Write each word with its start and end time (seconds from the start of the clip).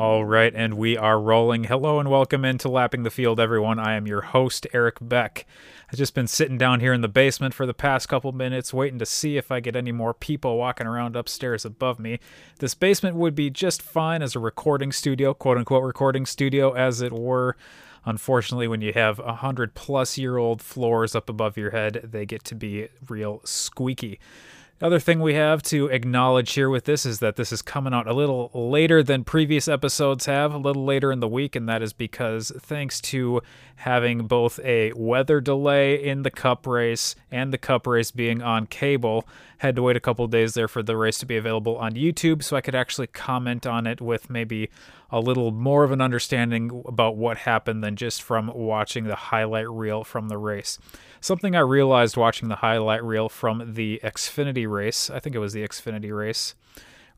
All 0.00 0.24
right, 0.24 0.54
and 0.56 0.78
we 0.78 0.96
are 0.96 1.20
rolling. 1.20 1.64
Hello 1.64 2.00
and 2.00 2.08
welcome 2.08 2.42
into 2.42 2.70
Lapping 2.70 3.02
the 3.02 3.10
Field, 3.10 3.38
everyone. 3.38 3.78
I 3.78 3.96
am 3.96 4.06
your 4.06 4.22
host, 4.22 4.66
Eric 4.72 4.96
Beck. 4.98 5.44
I've 5.92 5.98
just 5.98 6.14
been 6.14 6.26
sitting 6.26 6.56
down 6.56 6.80
here 6.80 6.94
in 6.94 7.02
the 7.02 7.06
basement 7.06 7.52
for 7.52 7.66
the 7.66 7.74
past 7.74 8.08
couple 8.08 8.32
minutes, 8.32 8.72
waiting 8.72 8.98
to 9.00 9.04
see 9.04 9.36
if 9.36 9.52
I 9.52 9.60
get 9.60 9.76
any 9.76 9.92
more 9.92 10.14
people 10.14 10.56
walking 10.56 10.86
around 10.86 11.16
upstairs 11.16 11.66
above 11.66 11.98
me. 11.98 12.18
This 12.60 12.74
basement 12.74 13.16
would 13.16 13.34
be 13.34 13.50
just 13.50 13.82
fine 13.82 14.22
as 14.22 14.34
a 14.34 14.38
recording 14.38 14.90
studio, 14.90 15.34
quote 15.34 15.58
unquote 15.58 15.84
recording 15.84 16.24
studio, 16.24 16.72
as 16.72 17.02
it 17.02 17.12
were. 17.12 17.54
Unfortunately, 18.06 18.68
when 18.68 18.80
you 18.80 18.94
have 18.94 19.18
a 19.18 19.34
hundred 19.34 19.74
plus 19.74 20.16
year 20.16 20.38
old 20.38 20.62
floors 20.62 21.14
up 21.14 21.28
above 21.28 21.58
your 21.58 21.72
head, 21.72 22.08
they 22.10 22.24
get 22.24 22.42
to 22.44 22.54
be 22.54 22.88
real 23.06 23.42
squeaky. 23.44 24.18
Other 24.82 24.98
thing 24.98 25.20
we 25.20 25.34
have 25.34 25.62
to 25.64 25.88
acknowledge 25.88 26.52
here 26.54 26.70
with 26.70 26.86
this 26.86 27.04
is 27.04 27.18
that 27.18 27.36
this 27.36 27.52
is 27.52 27.60
coming 27.60 27.92
out 27.92 28.06
a 28.06 28.14
little 28.14 28.50
later 28.54 29.02
than 29.02 29.24
previous 29.24 29.68
episodes 29.68 30.24
have, 30.24 30.54
a 30.54 30.58
little 30.58 30.86
later 30.86 31.12
in 31.12 31.20
the 31.20 31.28
week, 31.28 31.54
and 31.54 31.68
that 31.68 31.82
is 31.82 31.92
because 31.92 32.50
thanks 32.60 32.98
to 33.02 33.42
having 33.76 34.26
both 34.26 34.58
a 34.60 34.94
weather 34.94 35.38
delay 35.38 36.02
in 36.02 36.22
the 36.22 36.30
cup 36.30 36.66
race 36.66 37.14
and 37.30 37.52
the 37.52 37.58
cup 37.58 37.86
race 37.86 38.10
being 38.10 38.40
on 38.40 38.66
cable, 38.66 39.28
had 39.60 39.76
to 39.76 39.82
wait 39.82 39.94
a 39.94 40.00
couple 40.00 40.26
days 40.26 40.54
there 40.54 40.68
for 40.68 40.82
the 40.82 40.96
race 40.96 41.18
to 41.18 41.26
be 41.26 41.36
available 41.36 41.76
on 41.76 41.92
YouTube 41.92 42.42
so 42.42 42.56
I 42.56 42.62
could 42.62 42.74
actually 42.74 43.08
comment 43.08 43.66
on 43.66 43.86
it 43.86 44.00
with 44.00 44.30
maybe 44.30 44.70
a 45.10 45.20
little 45.20 45.50
more 45.50 45.84
of 45.84 45.92
an 45.92 46.00
understanding 46.00 46.82
about 46.86 47.18
what 47.18 47.36
happened 47.36 47.84
than 47.84 47.94
just 47.94 48.22
from 48.22 48.50
watching 48.54 49.04
the 49.04 49.16
highlight 49.16 49.68
reel 49.68 50.02
from 50.02 50.28
the 50.28 50.38
race. 50.38 50.78
Something 51.20 51.54
I 51.54 51.60
realized 51.60 52.16
watching 52.16 52.48
the 52.48 52.56
highlight 52.56 53.04
reel 53.04 53.28
from 53.28 53.74
the 53.74 54.00
Xfinity 54.02 54.66
race, 54.66 55.10
I 55.10 55.20
think 55.20 55.36
it 55.36 55.40
was 55.40 55.52
the 55.52 55.62
Xfinity 55.62 56.16
race 56.16 56.54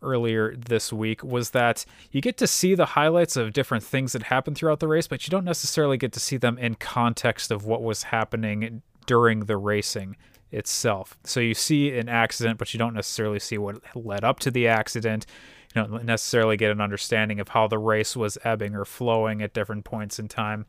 earlier 0.02 0.56
this 0.56 0.92
week, 0.92 1.22
was 1.22 1.50
that 1.50 1.84
you 2.10 2.20
get 2.20 2.38
to 2.38 2.48
see 2.48 2.74
the 2.74 2.86
highlights 2.86 3.36
of 3.36 3.52
different 3.52 3.84
things 3.84 4.14
that 4.14 4.24
happened 4.24 4.56
throughout 4.56 4.80
the 4.80 4.88
race, 4.88 5.06
but 5.06 5.24
you 5.24 5.30
don't 5.30 5.44
necessarily 5.44 5.96
get 5.96 6.10
to 6.14 6.20
see 6.20 6.38
them 6.38 6.58
in 6.58 6.74
context 6.74 7.52
of 7.52 7.66
what 7.66 7.84
was 7.84 8.02
happening 8.04 8.82
during 9.06 9.44
the 9.44 9.56
racing 9.56 10.16
itself. 10.52 11.16
So 11.24 11.40
you 11.40 11.54
see 11.54 11.96
an 11.96 12.08
accident, 12.08 12.58
but 12.58 12.72
you 12.72 12.78
don't 12.78 12.94
necessarily 12.94 13.40
see 13.40 13.58
what 13.58 13.80
led 13.94 14.24
up 14.24 14.38
to 14.40 14.50
the 14.50 14.68
accident. 14.68 15.26
You 15.74 15.82
don't 15.82 16.04
necessarily 16.04 16.56
get 16.56 16.70
an 16.70 16.80
understanding 16.80 17.40
of 17.40 17.48
how 17.48 17.66
the 17.66 17.78
race 17.78 18.16
was 18.16 18.38
ebbing 18.44 18.74
or 18.74 18.84
flowing 18.84 19.42
at 19.42 19.54
different 19.54 19.84
points 19.84 20.18
in 20.18 20.28
time. 20.28 20.66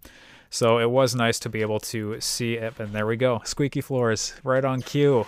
So 0.49 0.77
it 0.79 0.89
was 0.89 1.15
nice 1.15 1.39
to 1.39 1.49
be 1.49 1.61
able 1.61 1.79
to 1.81 2.19
see 2.21 2.53
it. 2.53 2.79
And 2.79 2.93
there 2.93 3.07
we 3.07 3.17
go. 3.17 3.41
Squeaky 3.43 3.81
floors 3.81 4.33
right 4.43 4.63
on 4.63 4.81
cue, 4.81 5.25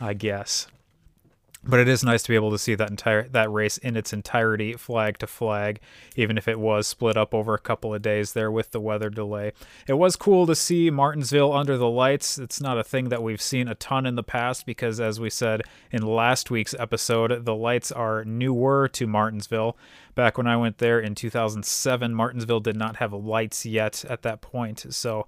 I 0.00 0.14
guess 0.14 0.66
but 1.62 1.78
it 1.78 1.88
is 1.88 2.02
nice 2.02 2.22
to 2.22 2.30
be 2.30 2.34
able 2.34 2.50
to 2.50 2.58
see 2.58 2.74
that 2.74 2.90
entire 2.90 3.28
that 3.28 3.50
race 3.50 3.76
in 3.78 3.96
its 3.96 4.12
entirety 4.12 4.72
flag 4.72 5.18
to 5.18 5.26
flag 5.26 5.80
even 6.16 6.38
if 6.38 6.48
it 6.48 6.58
was 6.58 6.86
split 6.86 7.16
up 7.16 7.34
over 7.34 7.54
a 7.54 7.58
couple 7.58 7.94
of 7.94 8.00
days 8.00 8.32
there 8.32 8.50
with 8.50 8.70
the 8.70 8.80
weather 8.80 9.10
delay. 9.10 9.52
It 9.86 9.94
was 9.94 10.16
cool 10.16 10.46
to 10.46 10.54
see 10.54 10.90
martinsville 10.90 11.52
under 11.52 11.76
the 11.76 11.88
lights. 11.88 12.38
It's 12.38 12.60
not 12.60 12.78
a 12.78 12.84
thing 12.84 13.10
that 13.10 13.22
we've 13.22 13.42
seen 13.42 13.68
a 13.68 13.74
ton 13.74 14.06
in 14.06 14.14
the 14.14 14.22
past 14.22 14.64
because 14.64 15.00
as 15.00 15.20
we 15.20 15.28
said 15.28 15.62
in 15.90 16.02
last 16.02 16.50
week's 16.50 16.74
episode 16.78 17.44
the 17.44 17.54
lights 17.54 17.92
are 17.92 18.24
newer 18.24 18.88
to 18.88 19.06
martinsville. 19.06 19.76
Back 20.14 20.38
when 20.38 20.46
i 20.46 20.56
went 20.56 20.78
there 20.78 20.98
in 20.98 21.14
2007 21.14 22.14
martinsville 22.14 22.60
did 22.60 22.76
not 22.76 22.96
have 22.96 23.12
lights 23.12 23.66
yet 23.66 24.04
at 24.08 24.22
that 24.22 24.40
point. 24.40 24.86
So 24.94 25.26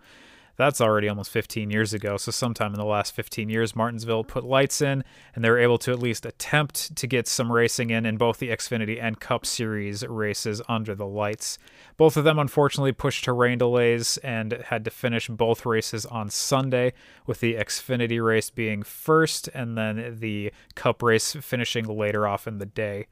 that's 0.62 0.80
already 0.80 1.08
almost 1.08 1.30
15 1.30 1.70
years 1.70 1.92
ago. 1.92 2.16
So, 2.16 2.30
sometime 2.30 2.72
in 2.72 2.78
the 2.78 2.86
last 2.86 3.14
15 3.14 3.48
years, 3.48 3.77
Martinsville 3.77 4.24
put 4.24 4.44
lights 4.44 4.80
in, 4.80 5.05
and 5.34 5.44
they 5.44 5.50
were 5.50 5.58
able 5.58 5.78
to 5.78 5.92
at 5.92 5.98
least 5.98 6.24
attempt 6.24 6.94
to 6.96 7.06
get 7.06 7.27
some 7.27 7.50
racing 7.50 7.91
in 7.91 8.06
in 8.06 8.16
both 8.16 8.38
the 8.38 8.50
Xfinity 8.50 9.02
and 9.02 9.20
Cup 9.20 9.44
Series 9.44 10.06
races 10.06 10.62
under 10.68 10.94
the 10.94 11.06
lights. 11.06 11.58
Both 11.96 12.16
of 12.16 12.24
them, 12.24 12.38
unfortunately, 12.38 12.92
pushed 12.92 13.24
to 13.24 13.33
rain 13.33 13.58
delays 13.58 14.16
and 14.18 14.52
had 14.66 14.84
to 14.84 14.90
finish 14.90 15.28
both 15.28 15.66
races 15.66 16.06
on 16.06 16.30
Sunday, 16.30 16.92
with 17.27 17.40
the 17.40 17.55
Xfinity 17.55 18.24
race 18.24 18.50
being 18.50 18.83
first, 18.83 19.48
and 19.48 19.77
then 19.77 20.18
the 20.20 20.52
Cup 20.74 21.02
race 21.02 21.33
finishing 21.40 21.86
later 21.86 22.27
off 22.27 22.46
in 22.46 22.58
the 22.58 22.67
day. 22.67 23.06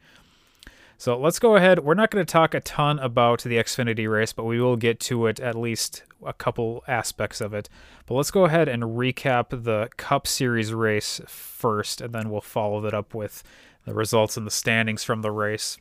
So 1.00 1.19
let's 1.19 1.38
go 1.38 1.56
ahead. 1.56 1.78
We're 1.78 1.94
not 1.94 2.11
going 2.11 2.27
to 2.27 2.31
talk 2.31 2.53
a 2.53 2.61
ton 2.61 2.99
about 2.99 3.43
the 3.43 3.56
Xfinity 3.56 4.06
race, 4.06 4.34
but 4.34 4.44
we 4.44 4.61
will 4.61 4.77
get 4.77 5.00
to 5.00 5.28
it 5.28 5.41
at 5.41 5.55
least 5.55 6.03
a 6.27 6.34
couple 6.34 6.84
aspects 6.87 7.41
of 7.41 7.55
it. 7.55 7.71
But 8.05 8.16
let's 8.16 8.31
go 8.31 8.44
ahead 8.44 8.69
and 8.69 8.83
recap 8.83 9.65
the 9.65 9.88
Cup 9.97 10.27
Series 10.27 10.75
race 10.75 11.22
first, 11.27 12.03
and 12.03 12.12
then 12.12 12.28
we'll 12.28 12.43
follow 12.43 12.83
that 12.83 12.93
up 12.93 13.15
with 13.15 13.43
the 13.87 13.94
results 13.94 14.37
and 14.37 14.47
the 14.47 14.50
standings 14.50 15.03
from 15.03 15.22
the 15.22 15.31
race. 15.31 15.78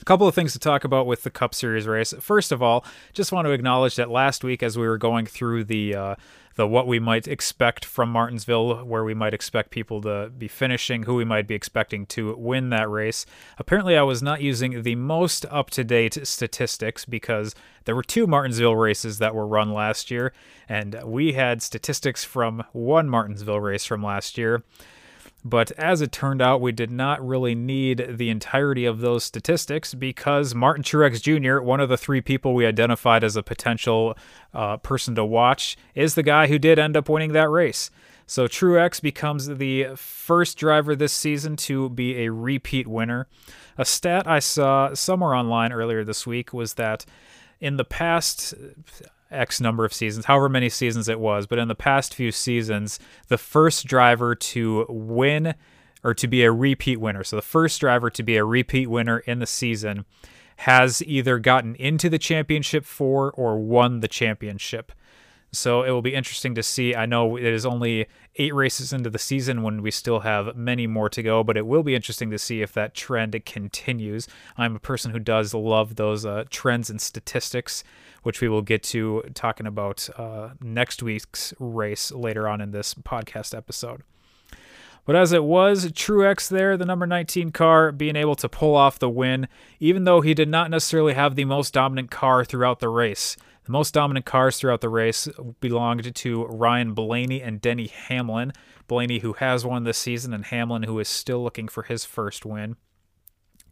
A 0.00 0.04
couple 0.06 0.26
of 0.26 0.34
things 0.34 0.54
to 0.54 0.58
talk 0.58 0.84
about 0.84 1.06
with 1.06 1.22
the 1.22 1.30
Cup 1.30 1.54
Series 1.54 1.86
race. 1.86 2.14
First 2.18 2.50
of 2.50 2.62
all, 2.62 2.82
just 3.12 3.30
want 3.30 3.44
to 3.44 3.52
acknowledge 3.52 3.96
that 3.96 4.08
last 4.08 4.42
week, 4.42 4.62
as 4.62 4.78
we 4.78 4.88
were 4.88 4.96
going 4.96 5.26
through 5.26 5.64
the 5.64 5.94
uh, 5.94 6.14
the 6.56 6.66
what 6.66 6.86
we 6.86 6.98
might 6.98 7.26
expect 7.26 7.84
from 7.84 8.10
Martinsville, 8.10 8.84
where 8.84 9.04
we 9.04 9.14
might 9.14 9.34
expect 9.34 9.70
people 9.70 10.00
to 10.02 10.30
be 10.36 10.48
finishing, 10.48 11.04
who 11.04 11.14
we 11.14 11.24
might 11.24 11.46
be 11.46 11.54
expecting 11.54 12.06
to 12.06 12.34
win 12.36 12.70
that 12.70 12.88
race. 12.88 13.26
Apparently, 13.58 13.96
I 13.96 14.02
was 14.02 14.22
not 14.22 14.40
using 14.40 14.82
the 14.82 14.94
most 14.94 15.46
up 15.50 15.70
to 15.70 15.84
date 15.84 16.26
statistics 16.26 17.04
because 17.04 17.54
there 17.84 17.96
were 17.96 18.02
two 18.02 18.26
Martinsville 18.26 18.76
races 18.76 19.18
that 19.18 19.34
were 19.34 19.46
run 19.46 19.72
last 19.72 20.10
year, 20.10 20.32
and 20.68 21.00
we 21.04 21.32
had 21.32 21.62
statistics 21.62 22.24
from 22.24 22.64
one 22.72 23.08
Martinsville 23.08 23.60
race 23.60 23.84
from 23.84 24.02
last 24.02 24.38
year. 24.38 24.62
But 25.44 25.72
as 25.72 26.00
it 26.00 26.10
turned 26.10 26.40
out, 26.40 26.62
we 26.62 26.72
did 26.72 26.90
not 26.90 27.24
really 27.24 27.54
need 27.54 28.16
the 28.16 28.30
entirety 28.30 28.86
of 28.86 29.00
those 29.00 29.24
statistics 29.24 29.92
because 29.92 30.54
Martin 30.54 30.82
Truex 30.82 31.20
Jr., 31.20 31.62
one 31.62 31.80
of 31.80 31.90
the 31.90 31.98
three 31.98 32.22
people 32.22 32.54
we 32.54 32.64
identified 32.64 33.22
as 33.22 33.36
a 33.36 33.42
potential 33.42 34.16
uh, 34.54 34.78
person 34.78 35.14
to 35.16 35.24
watch, 35.24 35.76
is 35.94 36.14
the 36.14 36.22
guy 36.22 36.46
who 36.46 36.58
did 36.58 36.78
end 36.78 36.96
up 36.96 37.10
winning 37.10 37.32
that 37.32 37.50
race. 37.50 37.90
So 38.26 38.48
Truex 38.48 39.02
becomes 39.02 39.46
the 39.46 39.88
first 39.96 40.56
driver 40.56 40.96
this 40.96 41.12
season 41.12 41.56
to 41.56 41.90
be 41.90 42.24
a 42.24 42.32
repeat 42.32 42.86
winner. 42.86 43.26
A 43.76 43.84
stat 43.84 44.26
I 44.26 44.38
saw 44.38 44.94
somewhere 44.94 45.34
online 45.34 45.72
earlier 45.72 46.04
this 46.04 46.26
week 46.26 46.54
was 46.54 46.74
that 46.74 47.04
in 47.60 47.76
the 47.76 47.84
past 47.84 48.54
X 49.34 49.60
number 49.60 49.84
of 49.84 49.92
seasons, 49.92 50.26
however 50.26 50.48
many 50.48 50.68
seasons 50.68 51.08
it 51.08 51.20
was, 51.20 51.46
but 51.46 51.58
in 51.58 51.68
the 51.68 51.74
past 51.74 52.14
few 52.14 52.32
seasons, 52.32 52.98
the 53.28 53.38
first 53.38 53.86
driver 53.86 54.34
to 54.34 54.86
win 54.88 55.54
or 56.02 56.14
to 56.14 56.26
be 56.28 56.44
a 56.44 56.52
repeat 56.52 57.00
winner, 57.00 57.24
so 57.24 57.36
the 57.36 57.42
first 57.42 57.80
driver 57.80 58.10
to 58.10 58.22
be 58.22 58.36
a 58.36 58.44
repeat 58.44 58.88
winner 58.88 59.18
in 59.20 59.38
the 59.38 59.46
season 59.46 60.04
has 60.58 61.02
either 61.02 61.38
gotten 61.38 61.74
into 61.76 62.08
the 62.08 62.18
championship 62.18 62.84
for 62.84 63.32
or 63.32 63.58
won 63.58 64.00
the 64.00 64.08
championship. 64.08 64.92
So 65.54 65.82
it 65.82 65.90
will 65.90 66.02
be 66.02 66.14
interesting 66.14 66.54
to 66.54 66.62
see. 66.62 66.94
I 66.94 67.06
know 67.06 67.36
it 67.36 67.44
is 67.44 67.64
only 67.64 68.06
eight 68.36 68.54
races 68.54 68.92
into 68.92 69.10
the 69.10 69.18
season 69.18 69.62
when 69.62 69.82
we 69.82 69.90
still 69.90 70.20
have 70.20 70.56
many 70.56 70.86
more 70.86 71.08
to 71.08 71.22
go, 71.22 71.42
but 71.44 71.56
it 71.56 71.66
will 71.66 71.82
be 71.82 71.94
interesting 71.94 72.30
to 72.30 72.38
see 72.38 72.62
if 72.62 72.72
that 72.72 72.94
trend 72.94 73.40
continues. 73.46 74.28
I'm 74.56 74.76
a 74.76 74.80
person 74.80 75.12
who 75.12 75.18
does 75.18 75.54
love 75.54 75.96
those 75.96 76.26
uh, 76.26 76.44
trends 76.50 76.90
and 76.90 77.00
statistics, 77.00 77.84
which 78.22 78.40
we 78.40 78.48
will 78.48 78.62
get 78.62 78.82
to 78.84 79.22
talking 79.34 79.66
about 79.66 80.08
uh, 80.16 80.50
next 80.60 81.02
week's 81.02 81.54
race 81.58 82.10
later 82.12 82.48
on 82.48 82.60
in 82.60 82.72
this 82.72 82.94
podcast 82.94 83.56
episode. 83.56 84.02
But 85.06 85.16
as 85.16 85.32
it 85.32 85.44
was, 85.44 85.92
Truex 85.92 86.48
there, 86.48 86.76
the 86.76 86.86
number 86.86 87.06
19 87.06 87.52
car, 87.52 87.92
being 87.92 88.16
able 88.16 88.36
to 88.36 88.48
pull 88.48 88.74
off 88.74 88.98
the 88.98 89.10
win, 89.10 89.48
even 89.78 90.04
though 90.04 90.22
he 90.22 90.32
did 90.32 90.48
not 90.48 90.70
necessarily 90.70 91.12
have 91.12 91.34
the 91.34 91.44
most 91.44 91.74
dominant 91.74 92.10
car 92.10 92.44
throughout 92.44 92.80
the 92.80 92.88
race. 92.88 93.36
The 93.64 93.72
most 93.72 93.94
dominant 93.94 94.26
cars 94.26 94.58
throughout 94.58 94.82
the 94.82 94.88
race 94.88 95.28
belonged 95.60 96.14
to 96.14 96.44
Ryan 96.46 96.92
Blaney 96.92 97.42
and 97.42 97.60
Denny 97.60 97.86
Hamlin. 97.86 98.52
Blaney, 98.86 99.20
who 99.20 99.32
has 99.34 99.64
won 99.64 99.84
this 99.84 99.96
season, 99.96 100.34
and 100.34 100.44
Hamlin, 100.44 100.82
who 100.82 100.98
is 100.98 101.08
still 101.08 101.42
looking 101.42 101.68
for 101.68 101.84
his 101.84 102.04
first 102.04 102.44
win. 102.44 102.76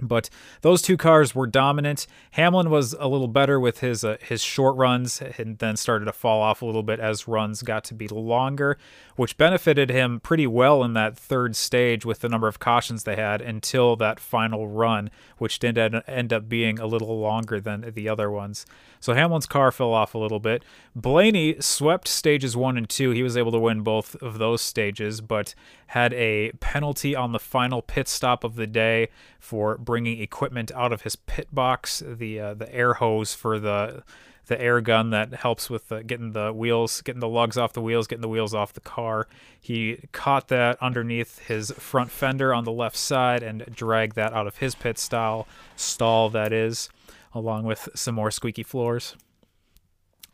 But 0.01 0.31
those 0.63 0.83
two 0.83 0.97
cars 0.97 1.35
were 1.35 1.47
dominant. 1.47 2.07
Hamlin 2.33 2.71
was 2.71 2.95
a 2.95 3.07
little 3.07 3.29
better 3.29 3.61
with 3.61 3.81
his 3.81 4.03
uh, 4.03 4.17
his 4.21 4.43
short 4.43 4.77
runs, 4.77 5.23
and 5.39 5.59
then 5.59 5.77
started 5.77 6.07
to 6.07 6.13
fall 6.13 6.43
off 6.43 6.63
a 6.63 6.67
little 6.67 6.83
bit 6.83 6.99
as 6.99 7.29
runs 7.29 7.63
got 7.63 7.85
to 7.85 7.95
be 7.95 8.09
longer, 8.09 8.79
which 9.17 9.37
benefited 9.37 9.91
him 9.91 10.21
pretty 10.21 10.47
well 10.47 10.83
in 10.83 10.93
that 10.95 11.17
third 11.17 11.55
stage 11.57 12.05
with 12.05 12.21
the 12.21 12.29
number 12.29 12.49
of 12.49 12.59
cautions 12.59 13.05
they 13.05 13.17
had 13.17 13.41
until 13.41 13.97
that 13.97 14.21
final 14.21 14.69
run, 14.69 15.11
which 15.39 15.59
did 15.59 15.79
end 15.79 16.33
up 16.33 16.49
being 16.49 16.79
a 16.79 16.87
little 16.87 17.19
longer 17.19 17.61
than 17.61 17.93
the 17.95 18.09
other 18.09 18.31
ones. 18.31 18.65
So 19.01 19.15
Hamlin's 19.15 19.47
car 19.47 19.73
fell 19.73 19.93
off 19.93 20.15
a 20.15 20.19
little 20.19 20.41
bit. 20.41 20.65
Blaney 20.95 21.57
swept 21.61 22.07
stages 22.09 22.57
one 22.57 22.77
and 22.77 22.89
two. 22.89 23.11
He 23.11 23.23
was 23.23 23.37
able 23.37 23.53
to 23.53 23.59
win 23.59 23.83
both 23.83 24.15
of 24.23 24.39
those 24.39 24.63
stages, 24.63 25.21
but 25.21 25.55
had 25.89 26.15
a 26.15 26.53
penalty 26.61 27.15
on 27.15 27.33
the 27.33 27.39
final 27.39 27.83
pit 27.83 28.09
stop 28.09 28.45
of 28.45 28.57
the 28.57 28.67
day 28.67 29.09
for 29.39 29.77
bringing 29.77 30.21
equipment 30.21 30.73
out 30.73 30.93
of 30.93 31.03
his 31.03 31.17
pit 31.17 31.49
box, 31.53 32.03
the 32.07 32.41
uh, 32.41 32.55
the 32.55 32.73
air 32.75 32.95
hose 32.95 33.35
for 33.35 33.59
the 33.59 34.03
the 34.47 34.61
air 34.61 34.81
gun 34.81 35.11
that 35.11 35.35
helps 35.35 35.71
with 35.71 35.89
the, 35.89 36.03
getting 36.03 36.33
the 36.33 36.53
wheels, 36.53 37.01
getting 37.03 37.21
the 37.21 37.29
lugs 37.29 37.57
off 37.57 37.73
the 37.73 37.81
wheels, 37.81 38.07
getting 38.07 38.23
the 38.23 38.29
wheels 38.29 38.55
off 38.55 38.73
the 38.73 38.81
car. 38.81 39.29
He 39.61 40.09
caught 40.13 40.49
that 40.49 40.77
underneath 40.81 41.39
his 41.41 41.71
front 41.73 42.11
fender 42.11 42.53
on 42.53 42.65
the 42.65 42.73
left 42.73 42.97
side 42.97 43.43
and 43.43 43.65
dragged 43.75 44.17
that 44.17 44.33
out 44.33 44.47
of 44.47 44.59
his 44.59 44.75
pit 44.75 44.99
style 44.99 45.47
stall. 45.77 46.29
That 46.29 46.53
is. 46.53 46.89
along 47.35 47.65
with 47.65 47.89
some 47.95 48.15
more 48.15 48.31
squeaky 48.31 48.63
floors. 48.63 49.17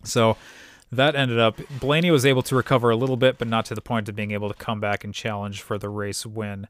So 0.05 0.37
that 0.91 1.15
ended 1.15 1.39
up 1.39 1.61
Blaney 1.81 2.11
was 2.11 2.25
able 2.27 2.43
to 2.43 2.57
recover 2.57 2.91
a 2.91 2.97
little 2.97 3.17
bit, 3.17 3.39
but 3.39 3.49
not 3.49 3.65
to 3.67 3.75
the 3.75 3.81
point 3.81 4.09
of 4.09 4.17
being 4.17 4.31
able 4.31 4.49
to 4.49 4.55
come 4.55 4.81
back 4.81 5.05
and 5.05 5.15
challenge 5.15 5.63
for 5.63 5.79
the 5.79 5.89
race 5.89 6.25
win. 6.25 6.67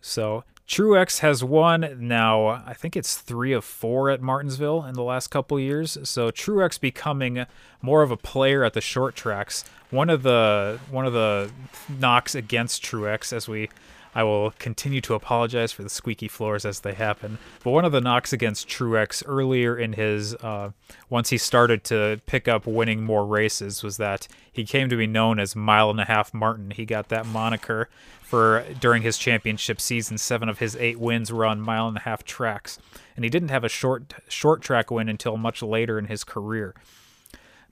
So 0.00 0.44
Truex 0.68 1.20
has 1.20 1.44
won 1.44 1.96
now. 2.00 2.46
I 2.46 2.74
think 2.74 2.96
it's 2.96 3.16
three 3.16 3.52
of 3.52 3.64
four 3.64 4.10
at 4.10 4.20
Martinsville 4.20 4.84
in 4.84 4.94
the 4.94 5.02
last 5.02 5.28
couple 5.28 5.60
years. 5.60 5.96
So 6.02 6.30
Truex 6.30 6.80
becoming 6.80 7.46
more 7.80 8.02
of 8.02 8.10
a 8.10 8.16
player 8.16 8.64
at 8.64 8.72
the 8.72 8.80
short 8.80 9.14
tracks. 9.14 9.64
One 9.90 10.10
of 10.10 10.24
the 10.24 10.80
one 10.90 11.06
of 11.06 11.12
the 11.12 11.50
knocks 11.88 12.34
against 12.34 12.82
Truex, 12.82 13.32
as 13.32 13.46
we 13.46 13.68
I 14.16 14.22
will 14.22 14.52
continue 14.52 15.02
to 15.02 15.14
apologize 15.14 15.72
for 15.72 15.82
the 15.82 15.90
squeaky 15.90 16.26
floors 16.26 16.64
as 16.64 16.80
they 16.80 16.94
happen. 16.94 17.36
But 17.62 17.72
one 17.72 17.84
of 17.84 17.92
the 17.92 18.00
knocks 18.00 18.32
against 18.32 18.66
Truex 18.66 19.22
earlier 19.26 19.76
in 19.76 19.92
his, 19.92 20.34
uh, 20.36 20.70
once 21.10 21.28
he 21.28 21.36
started 21.36 21.84
to 21.84 22.22
pick 22.24 22.48
up 22.48 22.66
winning 22.66 23.04
more 23.04 23.26
races, 23.26 23.82
was 23.82 23.98
that 23.98 24.26
he 24.50 24.64
came 24.64 24.88
to 24.88 24.96
be 24.96 25.06
known 25.06 25.38
as 25.38 25.54
Mile 25.54 25.90
and 25.90 26.00
a 26.00 26.06
Half 26.06 26.32
Martin. 26.32 26.70
He 26.70 26.86
got 26.86 27.10
that 27.10 27.26
moniker 27.26 27.90
for 28.26 28.64
during 28.80 29.02
his 29.02 29.16
championship 29.18 29.80
season. 29.80 30.18
Seven 30.18 30.48
of 30.48 30.58
his 30.58 30.74
eight 30.76 30.98
wins 30.98 31.32
were 31.32 31.46
on 31.46 31.60
mile 31.60 31.86
and 31.86 31.96
a 31.96 32.00
half 32.00 32.24
tracks, 32.24 32.76
and 33.14 33.24
he 33.24 33.30
didn't 33.30 33.50
have 33.50 33.62
a 33.62 33.68
short 33.68 34.14
short 34.28 34.62
track 34.62 34.90
win 34.90 35.08
until 35.08 35.36
much 35.36 35.62
later 35.62 35.96
in 35.96 36.06
his 36.06 36.24
career. 36.24 36.74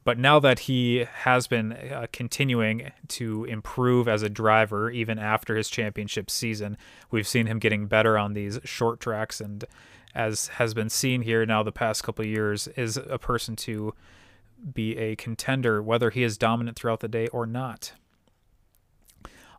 But 0.05 0.19
now 0.19 0.39
that 0.39 0.61
he 0.61 1.07
has 1.23 1.47
been 1.47 1.73
uh, 1.73 2.07
continuing 2.13 2.93
to 3.09 3.45
improve 3.47 4.07
as 4.07 4.23
a 4.23 4.29
driver, 4.29 4.91
even 4.91 5.19
after 5.19 5.57
his 5.57 5.69
championship 5.69 6.31
season, 6.31 6.77
we've 7.11 7.27
seen 7.27 7.47
him 7.47 7.59
getting 7.59 7.87
better 7.87 8.17
on 8.17 8.35
these 8.35 8.61
short 8.65 9.01
tracks. 9.01 9.41
And 9.41 9.65
as 10.15 10.49
has 10.49 10.75
been 10.75 10.91
seen 10.91 11.23
here 11.23 11.45
now 11.47 11.63
the 11.63 11.73
past 11.73 12.05
couple 12.05 12.25
years, 12.25 12.69
is 12.69 12.97
a 12.97 13.19
person 13.19 13.57
to 13.57 13.95
be 14.73 14.97
a 14.99 15.17
contender, 15.17 15.83
whether 15.83 16.11
he 16.11 16.23
is 16.23 16.39
dominant 16.39 16.77
throughout 16.77 17.01
the 17.01 17.09
day 17.09 17.27
or 17.29 17.45
not. 17.45 17.95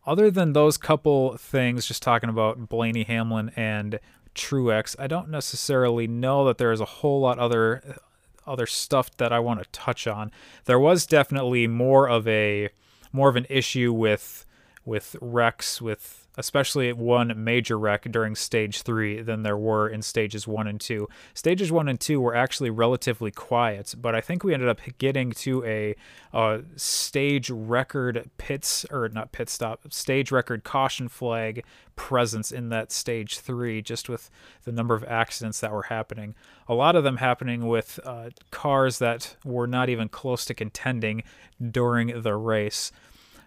Other 0.05 0.29
than 0.29 0.53
those 0.53 0.77
couple 0.77 1.35
things, 1.37 1.87
just 1.87 2.03
talking 2.03 2.29
about 2.29 2.69
Blaney 2.69 3.03
Hamlin 3.03 3.51
and 3.55 3.99
Truex, 4.35 4.95
I 4.99 5.07
don't 5.07 5.29
necessarily 5.29 6.07
know 6.07 6.45
that 6.45 6.57
there 6.57 6.71
is 6.71 6.81
a 6.81 6.85
whole 6.85 7.21
lot 7.21 7.39
other 7.39 7.97
other 8.45 8.67
stuff 8.67 9.09
that 9.17 9.33
I 9.33 9.39
want 9.39 9.63
to 9.63 9.69
touch 9.71 10.05
on. 10.05 10.31
There 10.65 10.79
was 10.79 11.07
definitely 11.07 11.65
more 11.65 12.07
of 12.07 12.27
a 12.27 12.69
more 13.11 13.29
of 13.29 13.35
an 13.35 13.47
issue 13.49 13.91
with 13.91 14.45
with 14.85 15.15
wrecks 15.19 15.81
with 15.81 16.25
especially 16.37 16.91
one 16.93 17.33
major 17.43 17.77
wreck 17.77 18.03
during 18.11 18.35
stage 18.35 18.81
three 18.81 19.21
than 19.21 19.43
there 19.43 19.57
were 19.57 19.87
in 19.87 20.01
stages 20.01 20.47
one 20.47 20.67
and 20.67 20.79
two. 20.81 21.07
Stages 21.33 21.71
one 21.71 21.87
and 21.87 21.99
two 21.99 22.19
were 22.19 22.35
actually 22.35 22.69
relatively 22.69 23.31
quiet, 23.31 23.95
but 23.97 24.15
I 24.15 24.21
think 24.21 24.43
we 24.43 24.53
ended 24.53 24.69
up 24.69 24.81
getting 24.97 25.31
to 25.31 25.63
a, 25.63 25.95
a 26.33 26.61
stage 26.75 27.49
record 27.49 28.29
pits 28.37 28.85
or 28.91 29.09
not 29.09 29.31
pit 29.31 29.49
stop, 29.49 29.81
stage 29.91 30.31
record 30.31 30.63
caution 30.63 31.07
flag 31.07 31.63
presence 31.95 32.51
in 32.51 32.69
that 32.69 32.91
stage 32.91 33.39
three, 33.39 33.81
just 33.81 34.09
with 34.09 34.29
the 34.65 34.71
number 34.71 34.95
of 34.95 35.03
accidents 35.05 35.61
that 35.61 35.71
were 35.71 35.83
happening. 35.83 36.35
A 36.67 36.73
lot 36.73 36.95
of 36.95 37.03
them 37.03 37.17
happening 37.17 37.67
with 37.67 37.99
uh, 38.03 38.31
cars 38.51 38.99
that 38.99 39.35
were 39.45 39.67
not 39.67 39.89
even 39.89 40.09
close 40.09 40.43
to 40.45 40.53
contending 40.53 41.23
during 41.71 42.21
the 42.21 42.35
race. 42.35 42.91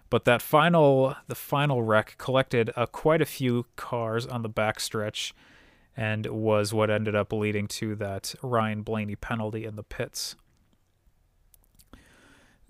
But 0.09 0.25
that 0.25 0.41
final, 0.41 1.15
the 1.27 1.35
final 1.35 1.83
wreck 1.83 2.15
collected 2.17 2.71
uh, 2.75 2.87
quite 2.87 3.21
a 3.21 3.25
few 3.25 3.65
cars 3.75 4.25
on 4.25 4.41
the 4.41 4.49
backstretch, 4.49 5.33
and 5.95 6.25
was 6.25 6.73
what 6.73 6.89
ended 6.89 7.15
up 7.15 7.31
leading 7.31 7.67
to 7.67 7.95
that 7.95 8.33
Ryan 8.41 8.81
Blaney 8.81 9.15
penalty 9.15 9.65
in 9.65 9.75
the 9.75 9.83
pits. 9.83 10.35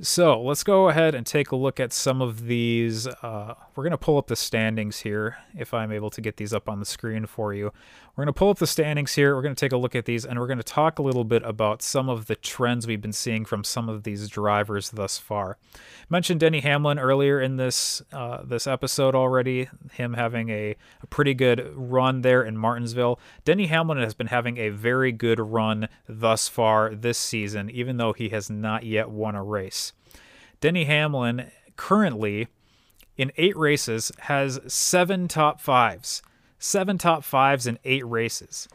So 0.02 0.42
let's 0.42 0.64
go 0.64 0.90
ahead 0.90 1.14
and 1.14 1.26
take 1.26 1.52
a 1.52 1.56
look 1.56 1.80
at 1.80 1.92
some 1.92 2.22
of 2.22 2.46
these. 2.46 3.08
Uh, 3.08 3.56
we're 3.80 3.84
going 3.84 3.92
to 3.92 3.98
pull 3.98 4.18
up 4.18 4.28
the 4.28 4.36
standings 4.36 5.00
here, 5.00 5.38
if 5.58 5.74
I'm 5.74 5.90
able 5.90 6.10
to 6.10 6.20
get 6.20 6.36
these 6.36 6.52
up 6.52 6.68
on 6.68 6.82
the 6.82 6.86
screen 6.86 7.26
for 7.26 7.54
you. 7.54 7.72
We're 8.14 8.26
going 8.26 8.34
to 8.34 8.38
pull 8.38 8.50
up 8.50 8.58
the 8.58 8.68
standings 8.68 9.14
here. 9.14 9.34
We're 9.34 9.42
going 9.42 9.56
to 9.56 9.60
take 9.60 9.72
a 9.72 9.78
look 9.78 9.96
at 9.96 10.04
these, 10.04 10.26
and 10.26 10.38
we're 10.38 10.48
going 10.48 10.58
to 10.58 10.66
talk 10.66 11.00
a 11.00 11.02
little 11.02 11.24
bit 11.24 11.44
about 11.44 11.82
some 11.82 12.10
of 12.10 12.26
the 12.26 12.36
trends 12.36 12.86
we've 12.86 13.00
been 13.00 13.14
seeing 13.14 13.46
from 13.46 13.64
some 13.64 13.88
of 13.88 14.04
these 14.04 14.28
drivers 14.28 14.90
thus 14.90 15.18
far. 15.18 15.58
I 15.76 15.78
mentioned 16.10 16.42
Denny 16.42 16.60
Hamlin 16.60 17.00
earlier 17.00 17.40
in 17.40 17.56
this 17.56 18.02
uh, 18.12 18.42
this 18.44 18.68
episode 18.68 19.16
already. 19.16 19.70
Him 19.94 20.16
having 20.16 20.50
a, 20.50 20.76
a 21.02 21.08
pretty 21.08 21.34
good 21.34 21.72
run 21.74 22.22
there 22.22 22.44
in 22.44 22.58
Martinsville. 22.58 23.18
Denny 23.46 23.68
Hamlin 23.68 24.00
has 24.00 24.14
been 24.14 24.28
having 24.28 24.58
a 24.58 24.72
very 24.72 25.14
good 25.14 25.40
run 25.40 25.88
thus 26.06 26.50
far 26.50 26.94
this 26.94 27.18
season, 27.18 27.70
even 27.70 27.96
though 27.96 28.12
he 28.12 28.28
has 28.28 28.50
not 28.50 28.84
yet 28.84 29.10
won 29.10 29.36
a 29.36 29.42
race. 29.44 29.94
Denny 30.60 30.84
Hamlin 30.84 31.50
currently 31.78 32.50
in 33.20 33.34
eight 33.36 33.58
races 33.58 34.14
has 34.22 34.62
seven 34.66 35.28
top 35.28 35.60
fives, 35.60 36.24
seven 36.58 36.98
top 36.98 37.26
fives 37.26 37.68
in 37.68 37.78
eight 37.84 38.08
races. 38.08 38.70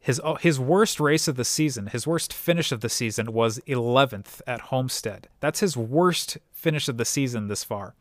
His 0.00 0.20
uh, 0.24 0.34
his 0.34 0.58
worst 0.58 0.98
race 0.98 1.28
of 1.28 1.36
the 1.36 1.44
season, 1.44 1.86
his 1.86 2.04
worst 2.04 2.32
finish 2.32 2.72
of 2.72 2.80
the 2.80 2.88
season 2.88 3.32
was 3.32 3.60
11th 3.60 4.40
at 4.44 4.60
Homestead. 4.72 5.28
That's 5.38 5.60
his 5.60 5.76
worst 5.76 6.36
finish 6.52 6.88
of 6.88 6.96
the 6.96 7.04
season 7.04 7.46
this 7.46 7.62
far. 7.62 7.94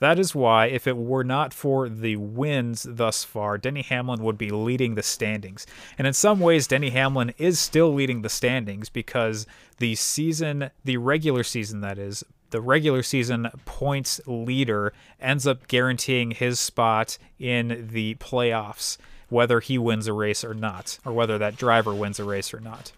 That 0.00 0.18
is 0.18 0.34
why, 0.34 0.66
if 0.66 0.88
it 0.88 0.96
were 0.96 1.22
not 1.22 1.54
for 1.54 1.88
the 1.88 2.16
wins 2.16 2.84
thus 2.88 3.22
far, 3.22 3.58
Denny 3.58 3.82
Hamlin 3.82 4.24
would 4.24 4.36
be 4.36 4.50
leading 4.50 4.96
the 4.96 5.02
standings. 5.04 5.68
And 5.96 6.08
in 6.08 6.12
some 6.12 6.40
ways, 6.40 6.66
Denny 6.66 6.90
Hamlin 6.90 7.32
is 7.38 7.60
still 7.60 7.94
leading 7.94 8.22
the 8.22 8.28
standings 8.28 8.88
because 8.88 9.46
the 9.78 9.94
season, 9.94 10.70
the 10.84 10.96
regular 10.96 11.44
season 11.44 11.82
that 11.82 11.98
is, 11.98 12.24
the 12.52 12.60
regular 12.60 13.02
season 13.02 13.48
points 13.64 14.20
leader 14.26 14.92
ends 15.20 15.46
up 15.46 15.66
guaranteeing 15.66 16.30
his 16.30 16.60
spot 16.60 17.18
in 17.38 17.88
the 17.90 18.14
playoffs, 18.16 18.96
whether 19.28 19.60
he 19.60 19.76
wins 19.76 20.06
a 20.06 20.12
race 20.12 20.44
or 20.44 20.54
not, 20.54 20.98
or 21.04 21.12
whether 21.12 21.38
that 21.38 21.56
driver 21.56 21.92
wins 21.92 22.20
a 22.20 22.24
race 22.24 22.54
or 22.54 22.60
not. 22.60 22.92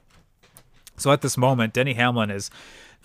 So 0.97 1.11
at 1.11 1.23
this 1.23 1.39
moment, 1.39 1.73
Denny 1.73 1.95
Hamlin 1.95 2.31
is 2.31 2.51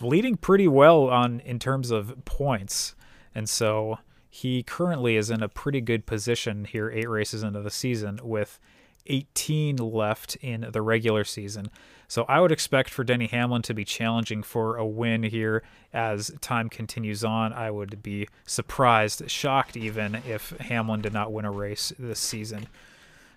leading 0.01 0.36
pretty 0.38 0.68
well 0.68 1.07
on 1.10 1.40
in 1.42 1.60
terms 1.60 1.92
of 1.92 2.25
points, 2.25 2.95
and 3.34 3.48
so 3.48 4.00
he 4.30 4.63
currently 4.63 5.16
is 5.16 5.30
in 5.30 5.42
a 5.42 5.50
pretty 5.50 5.81
good 5.81 6.06
position 6.06 6.66
here, 6.66 6.92
eight 6.92 7.10
races 7.10 7.44
into 7.44 7.62
the 7.62 7.72
season, 7.72 8.19
with 8.24 8.60
18 9.07 9.78
left 9.78 10.36
in 10.38 10.68
the 10.72 10.81
regular 10.81 11.24
season. 11.24 11.69
So 12.09 12.25
I 12.28 12.42
would 12.42 12.51
expect 12.51 12.89
for 12.89 13.04
Denny 13.04 13.28
Hamlin 13.28 13.61
to 13.61 13.73
be 13.75 13.85
challenging 13.85 14.42
for 14.42 14.75
a 14.78 14.85
win 14.85 15.21
here 15.21 15.61
as 15.94 16.31
time 16.42 16.68
continues 16.68 17.23
on. 17.23 17.54
I 17.54 17.69
would 17.69 18.01
be 18.01 18.28
surprised, 18.47 19.30
shocked 19.30 19.78
even, 19.78 20.16
if 20.28 20.49
Hamlin 20.59 21.01
did 21.01 21.13
not 21.13 21.31
win 21.31 21.45
a 21.45 21.51
race 21.51 21.94
this 21.99 22.19
season. 22.19 22.68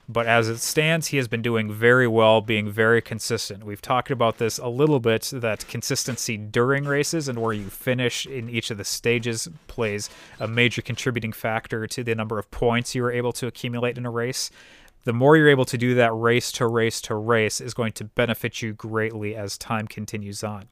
But 0.08 0.26
as 0.26 0.48
it 0.48 0.58
stands, 0.58 1.08
he 1.08 1.18
has 1.18 1.28
been 1.28 1.42
doing 1.42 1.70
very 1.70 2.08
well, 2.08 2.40
being 2.40 2.70
very 2.70 3.02
consistent. 3.02 3.64
We've 3.64 3.82
talked 3.82 4.10
about 4.10 4.38
this 4.38 4.58
a 4.58 4.68
little 4.68 5.00
bit 5.00 5.30
that 5.34 5.68
consistency 5.68 6.38
during 6.38 6.84
races 6.84 7.28
and 7.28 7.40
where 7.40 7.52
you 7.52 7.66
finish 7.66 8.26
in 8.26 8.48
each 8.48 8.70
of 8.70 8.78
the 8.78 8.84
stages 8.84 9.48
plays 9.68 10.08
a 10.40 10.48
major 10.48 10.80
contributing 10.80 11.32
factor 11.32 11.86
to 11.86 12.02
the 12.02 12.14
number 12.14 12.38
of 12.38 12.50
points 12.50 12.94
you 12.94 13.04
are 13.04 13.12
able 13.12 13.32
to 13.34 13.46
accumulate 13.46 13.96
in 13.96 14.06
a 14.06 14.10
race 14.10 14.50
the 15.04 15.12
more 15.12 15.37
you're 15.37 15.49
able 15.49 15.64
to 15.64 15.78
do 15.78 15.94
that 15.94 16.12
race 16.12 16.52
to 16.52 16.66
race 16.66 17.00
to 17.02 17.14
race 17.14 17.61
is 17.61 17.75
going 17.75 17.92
to 17.92 18.04
benefit 18.04 18.62
you 18.62 18.73
greatly 18.73 19.35
as 19.35 19.59
time 19.59 19.87
continues 19.87 20.44
on. 20.44 20.68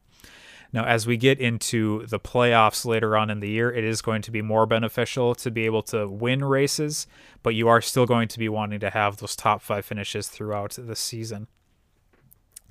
Now, 0.72 0.84
as 0.84 1.06
we 1.06 1.16
get 1.16 1.40
into 1.40 2.06
the 2.06 2.20
playoffs 2.20 2.84
later 2.84 3.16
on 3.16 3.28
in 3.28 3.40
the 3.40 3.48
year, 3.48 3.72
it 3.72 3.82
is 3.82 4.02
going 4.02 4.22
to 4.22 4.30
be 4.30 4.40
more 4.40 4.66
beneficial 4.66 5.34
to 5.36 5.50
be 5.50 5.66
able 5.66 5.82
to 5.84 6.08
win 6.08 6.44
races, 6.44 7.08
but 7.42 7.56
you 7.56 7.66
are 7.66 7.80
still 7.80 8.06
going 8.06 8.28
to 8.28 8.38
be 8.38 8.48
wanting 8.48 8.78
to 8.80 8.90
have 8.90 9.16
those 9.16 9.34
top 9.34 9.62
five 9.62 9.84
finishes 9.84 10.28
throughout 10.28 10.76
the 10.78 10.94
season. 10.94 11.48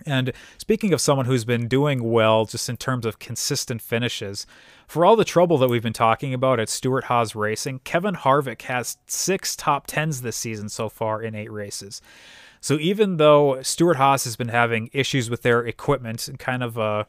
And 0.05 0.31
speaking 0.57 0.93
of 0.93 1.01
someone 1.01 1.25
who's 1.25 1.45
been 1.45 1.67
doing 1.67 2.03
well 2.03 2.45
just 2.45 2.69
in 2.69 2.77
terms 2.77 3.05
of 3.05 3.19
consistent 3.19 3.81
finishes, 3.81 4.45
for 4.87 5.05
all 5.05 5.15
the 5.15 5.25
trouble 5.25 5.57
that 5.59 5.69
we've 5.69 5.83
been 5.83 5.93
talking 5.93 6.33
about 6.33 6.59
at 6.59 6.69
Stewart 6.69 7.05
Haas 7.05 7.35
Racing, 7.35 7.79
Kevin 7.83 8.15
Harvick 8.15 8.63
has 8.63 8.97
six 9.07 9.55
top 9.55 9.87
tens 9.87 10.21
this 10.21 10.35
season 10.35 10.69
so 10.69 10.89
far 10.89 11.21
in 11.21 11.35
eight 11.35 11.51
races. 11.51 12.01
So 12.61 12.77
even 12.79 13.17
though 13.17 13.61
Stewart 13.61 13.97
Haas 13.97 14.25
has 14.25 14.35
been 14.35 14.49
having 14.49 14.89
issues 14.91 15.29
with 15.29 15.43
their 15.43 15.65
equipment 15.65 16.27
and 16.27 16.37
kind 16.37 16.63
of 16.63 16.77
uh, 16.77 17.05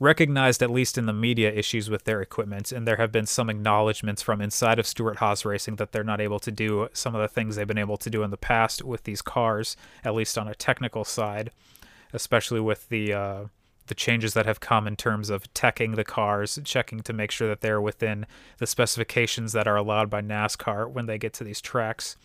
recognized, 0.00 0.62
at 0.62 0.70
least 0.70 0.98
in 0.98 1.06
the 1.06 1.12
media, 1.12 1.52
issues 1.52 1.90
with 1.90 2.04
their 2.04 2.20
equipment, 2.20 2.72
and 2.72 2.86
there 2.86 2.96
have 2.96 3.12
been 3.12 3.26
some 3.26 3.50
acknowledgments 3.50 4.22
from 4.22 4.40
inside 4.40 4.78
of 4.78 4.86
Stewart 4.86 5.18
Haas 5.18 5.44
Racing 5.44 5.76
that 5.76 5.92
they're 5.92 6.04
not 6.04 6.20
able 6.20 6.40
to 6.40 6.50
do 6.50 6.88
some 6.92 7.14
of 7.14 7.20
the 7.20 7.28
things 7.28 7.56
they've 7.56 7.66
been 7.66 7.78
able 7.78 7.96
to 7.98 8.10
do 8.10 8.22
in 8.22 8.30
the 8.30 8.36
past 8.36 8.82
with 8.82 9.04
these 9.04 9.22
cars, 9.22 9.76
at 10.04 10.14
least 10.14 10.38
on 10.38 10.48
a 10.48 10.54
technical 10.54 11.04
side 11.04 11.50
especially 12.12 12.60
with 12.60 12.88
the 12.88 13.12
uh, 13.12 13.44
the 13.88 13.94
changes 13.94 14.34
that 14.34 14.46
have 14.46 14.60
come 14.60 14.86
in 14.86 14.96
terms 14.96 15.30
of 15.30 15.52
teching 15.54 15.96
the 15.96 16.04
cars, 16.04 16.58
checking 16.64 17.00
to 17.00 17.12
make 17.12 17.30
sure 17.30 17.48
that 17.48 17.60
they're 17.60 17.80
within 17.80 18.26
the 18.58 18.66
specifications 18.66 19.52
that 19.52 19.66
are 19.66 19.76
allowed 19.76 20.08
by 20.08 20.22
NASCAR 20.22 20.90
when 20.90 21.06
they 21.06 21.18
get 21.18 21.32
to 21.34 21.44
these 21.44 21.60
tracks. 21.60 22.16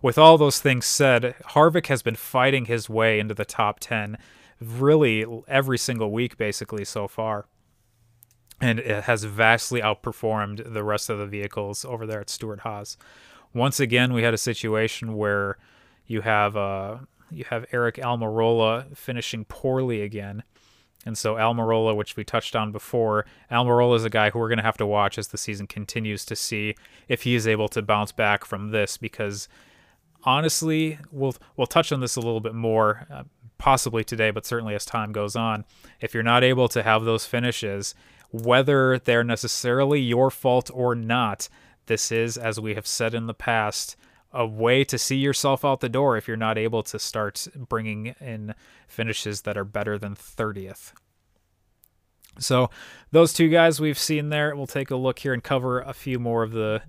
With 0.00 0.16
all 0.16 0.38
those 0.38 0.60
things 0.60 0.86
said, 0.86 1.34
Harvick 1.50 1.86
has 1.88 2.02
been 2.02 2.14
fighting 2.16 2.64
his 2.64 2.88
way 2.88 3.18
into 3.18 3.34
the 3.34 3.44
top 3.44 3.80
10 3.80 4.16
really 4.60 5.24
every 5.46 5.78
single 5.78 6.10
week 6.10 6.36
basically 6.36 6.84
so 6.84 7.06
far. 7.06 7.46
And 8.60 8.80
it 8.80 9.04
has 9.04 9.22
vastly 9.24 9.80
outperformed 9.80 10.72
the 10.72 10.82
rest 10.82 11.10
of 11.10 11.18
the 11.18 11.26
vehicles 11.26 11.84
over 11.84 12.06
there 12.06 12.20
at 12.20 12.30
Stewart 12.30 12.60
Haas. 12.60 12.96
Once 13.54 13.78
again, 13.78 14.12
we 14.12 14.22
had 14.22 14.34
a 14.34 14.38
situation 14.38 15.16
where 15.16 15.58
you 16.06 16.22
have 16.22 16.56
uh, 16.56 16.98
you 17.30 17.44
have 17.50 17.66
Eric 17.72 17.96
Almirola 17.96 18.96
finishing 18.96 19.44
poorly 19.44 20.02
again. 20.02 20.42
And 21.06 21.16
so 21.16 21.36
Almirola, 21.36 21.96
which 21.96 22.16
we 22.16 22.24
touched 22.24 22.56
on 22.56 22.72
before, 22.72 23.24
Almirola 23.50 23.96
is 23.96 24.04
a 24.04 24.10
guy 24.10 24.30
who 24.30 24.38
we're 24.38 24.48
going 24.48 24.58
to 24.58 24.64
have 24.64 24.76
to 24.78 24.86
watch 24.86 25.16
as 25.16 25.28
the 25.28 25.38
season 25.38 25.66
continues 25.66 26.24
to 26.26 26.36
see 26.36 26.74
if 27.08 27.22
he 27.22 27.34
is 27.34 27.46
able 27.46 27.68
to 27.68 27.82
bounce 27.82 28.12
back 28.12 28.44
from 28.44 28.70
this 28.70 28.96
because 28.96 29.48
honestly, 30.24 30.98
we'll 31.12 31.36
we'll 31.56 31.66
touch 31.66 31.92
on 31.92 32.00
this 32.00 32.16
a 32.16 32.20
little 32.20 32.40
bit 32.40 32.54
more 32.54 33.06
uh, 33.10 33.24
possibly 33.58 34.04
today, 34.04 34.30
but 34.30 34.46
certainly 34.46 34.74
as 34.74 34.84
time 34.84 35.12
goes 35.12 35.36
on. 35.36 35.64
If 36.00 36.14
you're 36.14 36.22
not 36.22 36.44
able 36.44 36.68
to 36.68 36.82
have 36.82 37.04
those 37.04 37.24
finishes, 37.24 37.94
whether 38.30 38.98
they're 38.98 39.24
necessarily 39.24 40.00
your 40.00 40.30
fault 40.30 40.70
or 40.74 40.94
not, 40.94 41.48
this 41.86 42.12
is 42.12 42.36
as 42.36 42.60
we 42.60 42.74
have 42.74 42.86
said 42.86 43.14
in 43.14 43.26
the 43.26 43.34
past, 43.34 43.96
a 44.32 44.46
way 44.46 44.84
to 44.84 44.98
see 44.98 45.16
yourself 45.16 45.64
out 45.64 45.80
the 45.80 45.88
door 45.88 46.16
if 46.16 46.28
you're 46.28 46.36
not 46.36 46.58
able 46.58 46.82
to 46.82 46.98
start 46.98 47.46
bringing 47.56 48.14
in 48.20 48.54
finishes 48.86 49.42
that 49.42 49.56
are 49.56 49.64
better 49.64 49.98
than 49.98 50.14
30th. 50.14 50.92
So, 52.38 52.70
those 53.10 53.32
two 53.32 53.48
guys 53.48 53.80
we've 53.80 53.98
seen 53.98 54.28
there, 54.28 54.54
we'll 54.54 54.66
take 54.66 54.90
a 54.90 54.96
look 54.96 55.20
here 55.20 55.32
and 55.32 55.42
cover 55.42 55.80
a 55.80 55.92
few 55.92 56.18
more 56.18 56.42
of 56.42 56.52
the 56.52 56.82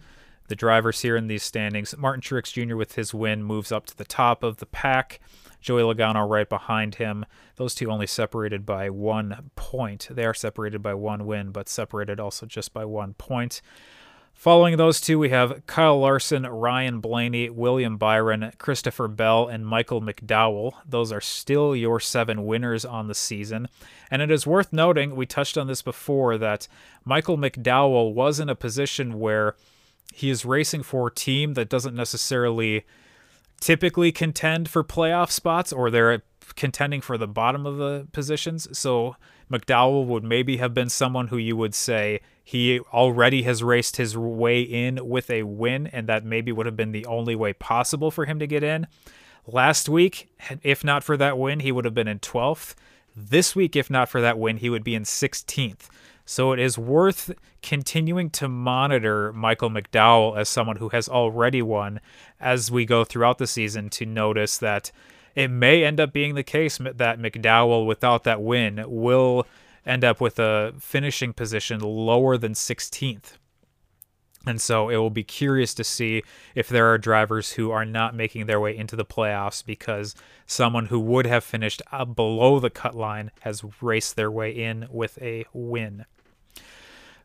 the 0.49 0.55
drivers 0.55 1.01
here 1.01 1.15
in 1.15 1.27
these 1.27 1.43
standings. 1.43 1.95
Martin 1.95 2.21
Truex 2.21 2.51
Jr. 2.51 2.75
with 2.75 2.95
his 2.95 3.13
win 3.13 3.43
moves 3.43 3.71
up 3.71 3.85
to 3.85 3.95
the 3.95 4.03
top 4.03 4.43
of 4.43 4.57
the 4.57 4.65
pack. 4.65 5.19
Joey 5.61 5.83
Logano 5.83 6.27
right 6.27 6.49
behind 6.49 6.95
him. 6.95 7.25
Those 7.57 7.75
two 7.75 7.91
only 7.91 8.07
separated 8.07 8.65
by 8.65 8.89
one 8.89 9.51
point. 9.55 10.07
They 10.09 10.25
are 10.25 10.33
separated 10.33 10.81
by 10.81 10.95
one 10.95 11.25
win, 11.25 11.51
but 11.51 11.69
separated 11.69 12.19
also 12.19 12.45
just 12.45 12.73
by 12.73 12.83
one 12.85 13.13
point. 13.13 13.61
Following 14.39 14.77
those 14.77 15.01
two, 15.01 15.19
we 15.19 15.31
have 15.31 15.67
Kyle 15.67 15.99
Larson, 15.99 16.43
Ryan 16.43 17.01
Blaney, 17.01 17.49
William 17.49 17.97
Byron, 17.97 18.53
Christopher 18.57 19.09
Bell, 19.09 19.49
and 19.49 19.67
Michael 19.67 20.01
McDowell. 20.01 20.75
Those 20.87 21.11
are 21.11 21.19
still 21.19 21.75
your 21.75 21.99
seven 21.99 22.45
winners 22.45 22.85
on 22.85 23.09
the 23.09 23.13
season. 23.13 23.67
And 24.09 24.21
it 24.21 24.31
is 24.31 24.47
worth 24.47 24.71
noting, 24.71 25.17
we 25.17 25.25
touched 25.25 25.57
on 25.57 25.67
this 25.67 25.81
before, 25.81 26.37
that 26.37 26.69
Michael 27.03 27.37
McDowell 27.37 28.13
was 28.13 28.39
in 28.39 28.47
a 28.47 28.55
position 28.55 29.19
where 29.19 29.57
he 30.13 30.29
is 30.29 30.45
racing 30.45 30.83
for 30.83 31.07
a 31.07 31.13
team 31.13 31.55
that 31.55 31.67
doesn't 31.67 31.93
necessarily 31.93 32.85
typically 33.59 34.13
contend 34.13 34.69
for 34.69 34.85
playoff 34.85 35.31
spots 35.31 35.73
or 35.73 35.91
they're 35.91 36.23
contending 36.55 37.01
for 37.01 37.17
the 37.17 37.27
bottom 37.27 37.65
of 37.65 37.75
the 37.75 38.07
positions. 38.13 38.69
So 38.77 39.17
McDowell 39.51 40.05
would 40.05 40.23
maybe 40.23 40.55
have 40.57 40.73
been 40.73 40.87
someone 40.87 41.27
who 41.27 41.37
you 41.37 41.57
would 41.57 41.75
say 41.75 42.21
he 42.49 42.79
already 42.91 43.43
has 43.43 43.61
raced 43.61 43.97
his 43.97 44.17
way 44.17 44.59
in 44.61 45.07
with 45.07 45.29
a 45.29 45.43
win, 45.43 45.85
and 45.85 46.07
that 46.07 46.25
maybe 46.25 46.51
would 46.51 46.65
have 46.65 46.75
been 46.75 46.91
the 46.91 47.05
only 47.05 47.35
way 47.35 47.53
possible 47.53 48.09
for 48.09 48.25
him 48.25 48.39
to 48.39 48.47
get 48.47 48.63
in. 48.63 48.87
Last 49.45 49.87
week, 49.87 50.31
if 50.63 50.83
not 50.83 51.03
for 51.03 51.15
that 51.15 51.37
win, 51.37 51.59
he 51.59 51.71
would 51.71 51.85
have 51.85 51.93
been 51.93 52.07
in 52.07 52.17
12th. 52.17 52.73
This 53.15 53.55
week, 53.55 53.75
if 53.75 53.91
not 53.91 54.09
for 54.09 54.19
that 54.21 54.39
win, 54.39 54.57
he 54.57 54.67
would 54.71 54.83
be 54.83 54.95
in 54.95 55.03
16th. 55.03 55.89
So 56.25 56.51
it 56.51 56.57
is 56.57 56.75
worth 56.75 57.31
continuing 57.61 58.31
to 58.31 58.47
monitor 58.47 59.31
Michael 59.31 59.69
McDowell 59.69 60.35
as 60.35 60.49
someone 60.49 60.77
who 60.77 60.89
has 60.89 61.07
already 61.07 61.61
won 61.61 61.99
as 62.39 62.71
we 62.71 62.83
go 62.83 63.03
throughout 63.03 63.37
the 63.37 63.45
season 63.45 63.91
to 63.91 64.07
notice 64.07 64.57
that 64.57 64.91
it 65.35 65.49
may 65.49 65.83
end 65.85 65.99
up 65.99 66.11
being 66.11 66.33
the 66.33 66.41
case 66.41 66.79
that 66.79 67.19
McDowell, 67.19 67.85
without 67.85 68.23
that 68.23 68.41
win, 68.41 68.83
will 68.87 69.45
end 69.89 70.03
up 70.03 70.21
with 70.21 70.39
a 70.39 70.73
finishing 70.79 71.33
position 71.33 71.79
lower 71.81 72.37
than 72.37 72.53
16th. 72.53 73.33
And 74.45 74.61
so 74.61 74.89
it 74.89 74.95
will 74.95 75.09
be 75.09 75.23
curious 75.23 75.73
to 75.73 75.83
see 75.83 76.23
if 76.55 76.69
there 76.69 76.87
are 76.91 76.97
drivers 76.97 77.53
who 77.53 77.71
are 77.71 77.83
not 77.83 78.15
making 78.15 78.45
their 78.45 78.59
way 78.59 78.75
into 78.75 78.95
the 78.95 79.03
playoffs 79.03 79.65
because 79.65 80.15
someone 80.45 80.85
who 80.85 80.99
would 80.99 81.25
have 81.25 81.43
finished 81.43 81.81
below 82.15 82.59
the 82.59 82.69
cut 82.69 82.95
line 82.95 83.31
has 83.41 83.63
raced 83.81 84.15
their 84.15 84.31
way 84.31 84.51
in 84.51 84.87
with 84.89 85.21
a 85.21 85.45
win. 85.53 86.05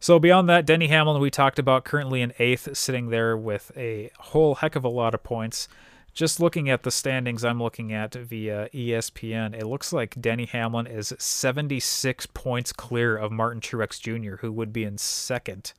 So 0.00 0.18
beyond 0.18 0.48
that, 0.48 0.66
Denny 0.66 0.88
Hamlin, 0.88 1.20
we 1.20 1.30
talked 1.30 1.58
about 1.58 1.84
currently 1.84 2.20
in 2.20 2.34
eighth, 2.38 2.76
sitting 2.76 3.08
there 3.08 3.36
with 3.36 3.70
a 3.76 4.10
whole 4.18 4.56
heck 4.56 4.76
of 4.76 4.84
a 4.84 4.88
lot 4.88 5.14
of 5.14 5.22
points. 5.22 5.68
Just 6.14 6.38
looking 6.38 6.70
at 6.70 6.84
the 6.84 6.92
standings 6.92 7.44
I'm 7.44 7.60
looking 7.60 7.92
at 7.92 8.14
via 8.14 8.68
ESPN, 8.72 9.52
it 9.52 9.66
looks 9.66 9.92
like 9.92 10.20
Denny 10.20 10.46
Hamlin 10.46 10.86
is 10.86 11.12
76 11.18 12.26
points 12.26 12.72
clear 12.72 13.16
of 13.16 13.32
Martin 13.32 13.60
Truex 13.60 14.00
Jr., 14.00 14.36
who 14.36 14.52
would 14.52 14.72
be 14.72 14.84
in 14.84 14.96
second. 14.96 15.72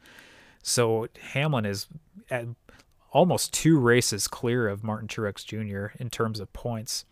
So 0.61 1.07
Hamlin 1.31 1.65
is 1.65 1.87
at 2.29 2.47
almost 3.11 3.53
two 3.53 3.79
races 3.79 4.27
clear 4.27 4.67
of 4.67 4.83
Martin 4.83 5.07
Truex 5.07 5.45
Jr. 5.45 5.95
in 6.01 6.09
terms 6.09 6.41
of 6.41 6.51
points. 6.51 7.05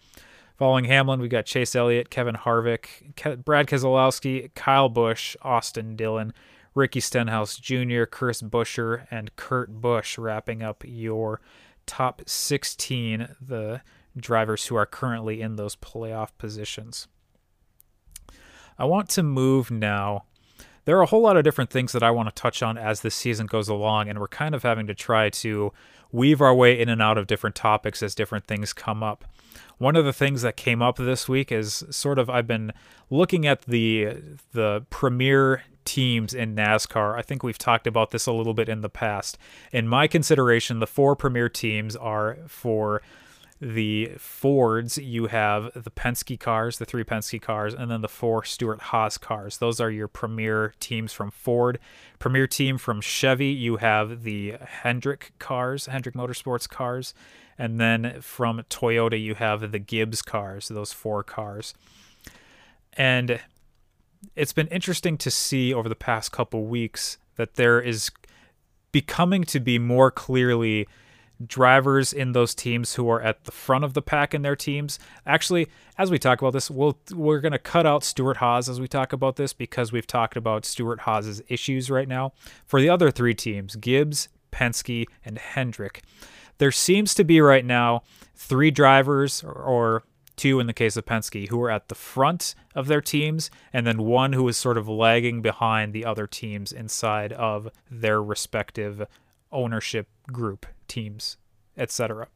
Following 0.57 0.85
Hamlin, 0.85 1.21
we 1.21 1.29
got 1.29 1.45
Chase 1.45 1.75
Elliott, 1.75 2.09
Kevin 2.09 2.35
Harvick, 2.35 3.15
Ke- 3.15 3.43
Brad 3.43 3.67
Keselowski, 3.67 4.53
Kyle 4.53 4.89
Busch, 4.89 5.37
Austin 5.41 5.95
Dillon, 5.95 6.33
Ricky 6.75 6.99
Stenhouse 6.99 7.57
Jr., 7.57 8.03
Chris 8.03 8.41
Buescher, 8.41 9.07
and 9.09 9.33
Kurt 9.37 9.81
Busch 9.81 10.17
wrapping 10.17 10.61
up 10.61 10.83
your 10.85 11.39
top 11.85 12.21
16, 12.25 13.35
the 13.41 13.81
drivers 14.15 14.67
who 14.67 14.75
are 14.75 14.85
currently 14.85 15.41
in 15.41 15.55
those 15.55 15.75
playoff 15.75 16.29
positions. 16.37 17.07
I 18.77 18.85
want 18.85 19.09
to 19.09 19.23
move 19.23 19.71
now. 19.71 20.25
There 20.85 20.97
are 20.97 21.03
a 21.03 21.07
whole 21.07 21.21
lot 21.21 21.37
of 21.37 21.43
different 21.43 21.69
things 21.69 21.93
that 21.93 22.03
I 22.03 22.11
want 22.11 22.27
to 22.27 22.41
touch 22.41 22.61
on 22.61 22.77
as 22.77 23.01
this 23.01 23.15
season 23.15 23.45
goes 23.45 23.69
along, 23.69 24.09
and 24.09 24.19
we're 24.19 24.27
kind 24.27 24.53
of 24.53 24.63
having 24.63 24.87
to 24.87 24.93
try 24.93 25.29
to 25.29 25.71
weave 26.11 26.41
our 26.41 26.53
way 26.53 26.79
in 26.79 26.89
and 26.89 27.01
out 27.01 27.17
of 27.17 27.27
different 27.27 27.55
topics 27.55 28.03
as 28.03 28.13
different 28.13 28.45
things 28.45 28.73
come 28.73 29.01
up. 29.01 29.25
One 29.77 29.95
of 29.95 30.05
the 30.05 30.13
things 30.13 30.41
that 30.43 30.57
came 30.57 30.81
up 30.81 30.97
this 30.97 31.27
week 31.27 31.51
is 31.51 31.83
sort 31.89 32.19
of 32.19 32.29
I've 32.29 32.47
been 32.47 32.71
looking 33.09 33.47
at 33.47 33.63
the 33.63 34.17
the 34.51 34.85
premier 34.89 35.63
teams 35.85 36.33
in 36.33 36.55
NASCAR. 36.55 37.17
I 37.17 37.21
think 37.21 37.43
we've 37.43 37.57
talked 37.57 37.87
about 37.87 38.11
this 38.11 38.25
a 38.25 38.31
little 38.31 38.53
bit 38.53 38.69
in 38.69 38.81
the 38.81 38.89
past. 38.89 39.37
In 39.71 39.87
my 39.87 40.07
consideration, 40.07 40.79
the 40.79 40.87
four 40.87 41.15
premier 41.15 41.49
teams 41.49 41.95
are 41.95 42.37
for 42.47 43.01
the 43.63 44.11
Fords, 44.17 44.97
you 44.97 45.27
have 45.27 45.71
the 45.73 45.89
Penske 45.89 46.37
cars, 46.37 46.79
the 46.79 46.85
three 46.85 47.05
Penske 47.05 47.41
cars, 47.41 47.73
and 47.73 47.89
then 47.89 48.01
the 48.01 48.09
four 48.09 48.43
Stewart 48.43 48.81
Haas 48.81 49.17
cars. 49.17 49.57
Those 49.57 49.79
are 49.79 49.89
your 49.89 50.09
premier 50.09 50.73
teams 50.81 51.13
from 51.13 51.31
Ford. 51.31 51.79
Premier 52.19 52.45
team 52.45 52.77
from 52.77 52.99
Chevy, 52.99 53.47
you 53.47 53.77
have 53.77 54.23
the 54.23 54.55
Hendrick 54.59 55.31
cars, 55.39 55.85
Hendrick 55.85 56.13
Motorsports 56.13 56.67
cars. 56.67 57.13
And 57.57 57.79
then 57.79 58.19
from 58.19 58.63
Toyota, 58.69 59.21
you 59.21 59.35
have 59.35 59.71
the 59.71 59.79
Gibbs 59.79 60.21
cars, 60.21 60.67
those 60.67 60.91
four 60.91 61.23
cars. 61.23 61.73
And 62.97 63.39
it's 64.35 64.53
been 64.53 64.67
interesting 64.67 65.17
to 65.17 65.31
see 65.31 65.73
over 65.73 65.89
the 65.89 65.95
past 65.95 66.31
couple 66.31 66.65
weeks 66.65 67.17
that 67.35 67.55
there 67.55 67.81
is 67.81 68.11
becoming 68.91 69.43
to 69.43 69.59
be 69.59 69.79
more 69.79 70.11
clearly 70.11 70.87
drivers 71.45 72.13
in 72.13 72.31
those 72.31 72.55
teams 72.55 72.95
who 72.95 73.09
are 73.09 73.21
at 73.21 73.43
the 73.43 73.51
front 73.51 73.83
of 73.83 73.93
the 73.93 74.01
pack 74.01 74.33
in 74.33 74.43
their 74.43 74.55
teams. 74.55 74.99
Actually, 75.25 75.67
as 75.97 76.09
we 76.11 76.19
talk 76.19 76.41
about 76.41 76.53
this, 76.53 76.69
we'll 76.69 76.97
we're 77.11 77.39
going 77.39 77.51
to 77.51 77.59
cut 77.59 77.85
out 77.85 78.03
Stewart 78.03 78.37
Haas 78.37 78.69
as 78.69 78.79
we 78.79 78.87
talk 78.87 79.13
about 79.13 79.35
this 79.35 79.53
because 79.53 79.91
we've 79.91 80.07
talked 80.07 80.37
about 80.37 80.65
Stewart 80.65 81.01
Haas's 81.01 81.41
issues 81.47 81.89
right 81.89 82.07
now. 82.07 82.33
For 82.65 82.79
the 82.79 82.89
other 82.89 83.11
three 83.11 83.33
teams, 83.33 83.75
Gibbs, 83.75 84.29
Penske, 84.51 85.05
and 85.25 85.37
Hendrick, 85.37 86.03
there 86.59 86.71
seems 86.71 87.13
to 87.15 87.23
be 87.23 87.41
right 87.41 87.65
now 87.65 88.03
three 88.35 88.71
drivers 88.71 89.43
or, 89.43 89.51
or 89.51 90.03
two 90.35 90.59
in 90.59 90.67
the 90.67 90.73
case 90.73 90.97
of 90.97 91.05
Penske, 91.05 91.49
who 91.49 91.61
are 91.61 91.69
at 91.69 91.89
the 91.89 91.95
front 91.95 92.55
of 92.75 92.87
their 92.87 93.01
teams, 93.01 93.51
and 93.71 93.85
then 93.85 94.03
one 94.03 94.33
who 94.33 94.47
is 94.47 94.57
sort 94.57 94.77
of 94.77 94.87
lagging 94.87 95.41
behind 95.41 95.93
the 95.93 96.05
other 96.05 96.27
teams 96.27 96.71
inside 96.71 97.33
of 97.33 97.69
their 97.89 98.21
respective 98.21 99.05
ownership 99.51 100.07
group, 100.31 100.65
teams, 100.87 101.37
etc. 101.77 102.27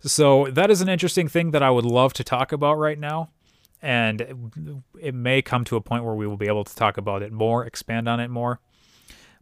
So 0.00 0.46
that 0.50 0.70
is 0.70 0.80
an 0.80 0.88
interesting 0.88 1.28
thing 1.28 1.52
that 1.52 1.62
I 1.62 1.70
would 1.70 1.84
love 1.84 2.12
to 2.14 2.24
talk 2.24 2.52
about 2.52 2.78
right 2.78 2.98
now. 2.98 3.30
And 3.80 4.52
it 5.00 5.14
may 5.14 5.42
come 5.42 5.64
to 5.64 5.76
a 5.76 5.80
point 5.80 6.04
where 6.04 6.14
we 6.14 6.26
will 6.26 6.36
be 6.36 6.46
able 6.46 6.64
to 6.64 6.74
talk 6.74 6.96
about 6.96 7.22
it 7.22 7.32
more, 7.32 7.64
expand 7.66 8.08
on 8.08 8.20
it 8.20 8.28
more. 8.28 8.60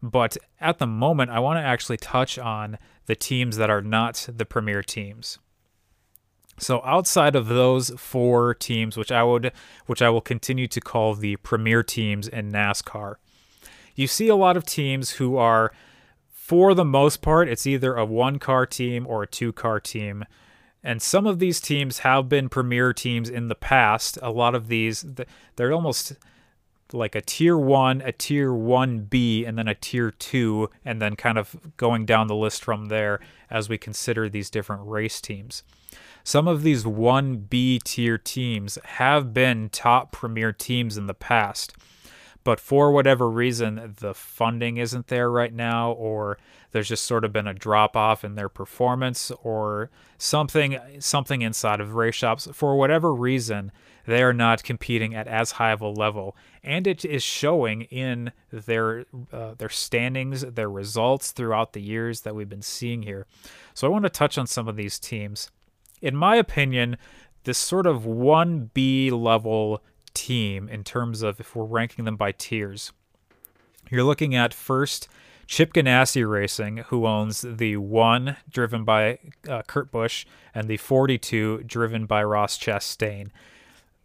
But 0.03 0.39
at 0.61 0.79
the 0.79 0.87
moment, 0.87 1.31
I 1.31 1.41
want 1.41 1.59
to 1.59 1.63
actually 1.63 1.99
touch 1.99 2.39
on 2.39 2.79
the 3.05 3.15
teams 3.15 3.59
that 3.59 3.69
are 3.69 3.83
not 3.83 4.27
the 4.35 4.47
premier 4.47 4.83
teams. 4.83 5.39
So 6.61 6.83
outside 6.85 7.35
of 7.35 7.49
those 7.49 7.90
four 7.97 8.55
teams, 8.55 8.97
which 8.97 9.11
I 9.11 9.23
would, 9.23 9.52
which 9.87 10.02
I 10.02 10.11
will 10.11 10.21
continue 10.21 10.69
to 10.69 10.81
call 10.81 11.14
the 11.14 11.37
premier 11.37 11.83
teams 11.83 12.29
in 12.29 12.52
NASCAR, 12.52 13.14
you 13.97 14.07
see 14.07 14.29
a 14.29 14.37
lot 14.37 14.57
of 14.57 14.67
teams 14.67 15.12
who 15.12 15.37
are, 15.37 15.73
for 16.31 16.75
the 16.75 16.85
most 16.85 17.23
part, 17.23 17.49
it's 17.49 17.67
either 17.67 17.95
a 17.95 18.05
one 18.05 18.38
car 18.38 18.67
team 18.67 19.07
or 19.07 19.23
a 19.23 19.26
two 19.26 19.52
car 19.52 19.81
team. 19.81 20.25
And 20.83 21.00
some 21.00 21.26
of 21.26 21.38
these 21.38 21.61
teams 21.61 22.00
have 22.00 22.29
been 22.29 22.49
premier 22.49 22.93
teams 22.93 23.29
in 23.29 23.49
the 23.49 23.55
past. 23.55 24.19
A 24.23 24.31
lot 24.31 24.55
of 24.55 24.69
these, 24.69 25.05
they're 25.57 25.73
almost 25.73 26.14
like 26.93 27.14
a 27.14 27.21
tier 27.21 27.57
one, 27.57 28.00
a 28.02 28.12
tier 28.12 28.50
1B, 28.50 29.47
and 29.47 29.57
then 29.57 29.69
a 29.69 29.75
tier 29.75 30.11
two, 30.11 30.69
and 30.85 31.00
then 31.00 31.17
kind 31.17 31.38
of 31.38 31.57
going 31.76 32.05
down 32.05 32.26
the 32.26 32.35
list 32.35 32.64
from 32.64 32.87
there 32.87 33.21
as 33.49 33.69
we 33.69 33.79
consider 33.79 34.29
these 34.29 34.50
different 34.50 34.87
race 34.87 35.21
teams. 35.21 35.62
Some 36.25 36.47
of 36.47 36.62
these 36.62 36.85
1B 36.85 37.83
tier 37.83 38.19
teams 38.19 38.79
have 38.85 39.33
been 39.33 39.69
top 39.71 40.12
premier 40.12 40.53
teams 40.53 40.97
in 40.97 41.07
the 41.07 41.15
past, 41.15 41.75
but 42.45 42.61
for 42.61 42.91
whatever 42.91 43.29
reason, 43.29 43.95
the 44.00 44.15
funding 44.15 44.77
isn't 44.79 45.09
there 45.09 45.31
right 45.31 45.53
now, 45.53 45.93
or 45.93 46.39
there's 46.73 46.89
just 46.89 47.05
sort 47.05 47.25
of 47.25 47.33
been 47.33 47.47
a 47.47 47.55
drop 47.55 47.97
off 47.97 48.25
in 48.25 48.35
their 48.35 48.49
performance, 48.49 49.31
or 49.43 49.91
something 50.17 50.79
something 50.99 51.43
inside 51.43 51.81
of 51.81 51.95
race 51.95 52.15
shops. 52.15 52.49
For 52.53 52.77
whatever 52.77 53.12
reason, 53.12 53.73
they 54.07 54.23
are 54.23 54.33
not 54.33 54.62
competing 54.62 55.15
at 55.15 55.27
as 55.29 55.53
high 55.53 55.73
of 55.73 55.81
a 55.81 55.89
level, 55.89 56.37
and 56.62 56.87
it 56.87 57.05
is 57.05 57.23
showing 57.23 57.83
in 57.83 58.33
their 58.50 59.05
uh, 59.33 59.55
their 59.55 59.69
standings, 59.69 60.41
their 60.43 60.71
results 60.71 61.33
throughout 61.33 61.75
the 61.75 61.83
years 61.83 62.23
that 62.23 62.35
we've 62.35 62.49
been 62.49 62.62
seeing 62.62 63.03
here. 63.03 63.27
So 63.75 63.87
I 63.87 63.91
want 63.91 64.05
to 64.05 64.11
touch 64.11 64.39
on 64.39 64.47
some 64.47 64.67
of 64.67 64.77
these 64.77 64.99
teams. 64.99 65.50
In 66.00 66.16
my 66.16 66.37
opinion, 66.37 66.97
this 67.45 67.59
sort 67.59 67.87
of 67.87 68.02
1B 68.02 69.11
level 69.12 69.83
team 70.14 70.69
in 70.69 70.85
terms 70.85 71.23
of 71.23 71.40
if 71.40 71.54
we're 71.54 71.64
ranking 71.64 72.04
them 72.04 72.16
by 72.16 72.33
tiers. 72.33 72.92
You're 73.90 74.04
looking 74.04 74.35
at 74.35 74.54
first 74.54 75.09
Chip 75.50 75.73
Ganassi 75.73 76.28
Racing, 76.28 76.78
who 76.88 77.07
owns 77.07 77.40
the 77.40 77.76
1 77.76 78.37
driven 78.49 78.85
by 78.85 79.19
uh, 79.49 79.62
Kurt 79.62 79.90
Busch 79.90 80.25
and 80.54 80.69
the 80.69 80.76
42 80.76 81.64
driven 81.64 82.07
by 82.07 82.23
Ross 82.23 82.57
Chastain. 82.57 83.30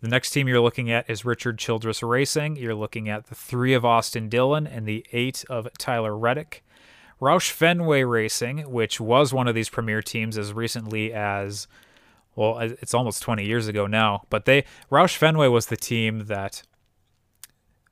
The 0.01 0.07
next 0.07 0.31
team 0.31 0.47
you're 0.47 0.59
looking 0.59 0.91
at 0.91 1.07
is 1.07 1.23
Richard 1.23 1.59
Childress 1.59 2.01
Racing. 2.01 2.55
You're 2.55 2.73
looking 2.73 3.09
at 3.09 3.27
the 3.27 3.35
3 3.35 3.75
of 3.75 3.85
Austin 3.85 4.27
Dillon 4.27 4.65
and 4.65 4.87
the 4.87 5.05
8 5.11 5.45
of 5.47 5.67
Tyler 5.77 6.17
Reddick. 6.17 6.64
Roush 7.21 7.51
Fenway 7.51 8.03
Racing, 8.03 8.69
which 8.71 8.99
was 8.99 9.33
one 9.33 9.47
of 9.47 9.55
these 9.55 9.69
premier 9.69 10.01
teams 10.01 10.37
as 10.37 10.53
recently 10.53 11.13
as 11.13 11.67
well, 12.35 12.59
it's 12.59 12.93
almost 12.93 13.23
20 13.23 13.45
years 13.45 13.67
ago 13.67 13.87
now, 13.87 14.23
but 14.29 14.45
they 14.45 14.65
Roush 14.91 15.15
Fenway 15.15 15.47
was 15.47 15.67
the 15.67 15.77
team 15.77 16.25
that 16.25 16.63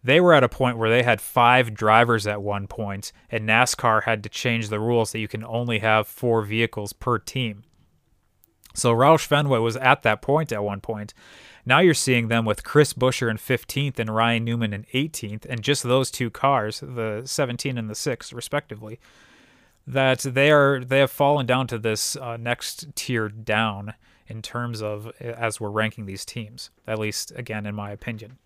they 0.04 0.20
were 0.20 0.34
at 0.34 0.44
a 0.44 0.50
point 0.50 0.78
where 0.78 0.90
they 0.90 1.04
had 1.04 1.22
five 1.22 1.74
drivers 1.74 2.28
at 2.28 2.42
one 2.42 2.68
point, 2.68 3.14
and 3.32 3.48
NASCAR 3.48 4.04
had 4.04 4.22
to 4.24 4.30
change 4.30 4.68
the 4.68 4.80
rules 4.80 5.14
that 5.14 5.20
you 5.20 5.30
can 5.30 5.46
only 5.46 5.80
have 5.80 6.08
four 6.08 6.42
vehicles 6.42 6.92
per 6.92 7.18
team. 7.18 7.64
So 8.74 8.94
Roush 8.94 9.26
Fenway 9.26 9.60
was 9.60 9.78
at 9.78 10.02
that 10.02 10.22
point 10.22 10.52
at 10.52 10.64
one 10.64 10.82
point. 10.82 11.14
Now 11.66 11.80
you're 11.80 11.94
seeing 11.94 12.28
them 12.28 12.46
with 12.46 12.64
Chris 12.64 12.94
Buescher 12.94 13.30
in 13.30 13.38
15th 13.38 13.98
and 14.00 14.14
Ryan 14.14 14.44
Newman 14.44 14.74
in 14.74 14.86
18th, 14.94 15.46
and 15.46 15.62
just 15.62 15.84
those 15.84 16.12
two 16.12 16.30
cars, 16.30 16.82
the 16.82 17.22
17 17.26 17.78
and 17.78 17.90
the 17.90 17.96
6, 17.96 18.34
respectively, 18.34 19.00
that 19.88 20.20
they 20.20 20.52
are 20.52 20.84
they 20.84 21.00
have 21.00 21.12
fallen 21.12 21.46
down 21.46 21.68
to 21.68 21.78
this 21.78 22.16
uh, 22.18 22.38
next 22.38 22.88
tier 22.96 23.30
down 23.30 23.94
in 24.28 24.42
terms 24.42 24.82
of 24.82 25.12
as 25.20 25.60
we're 25.60 25.70
ranking 25.70 26.06
these 26.06 26.26
teams, 26.26 26.70
at 26.88 27.00
least 27.00 27.32
again 27.36 27.66
in 27.66 27.76
my 27.76 27.92
opinion. 27.92 28.38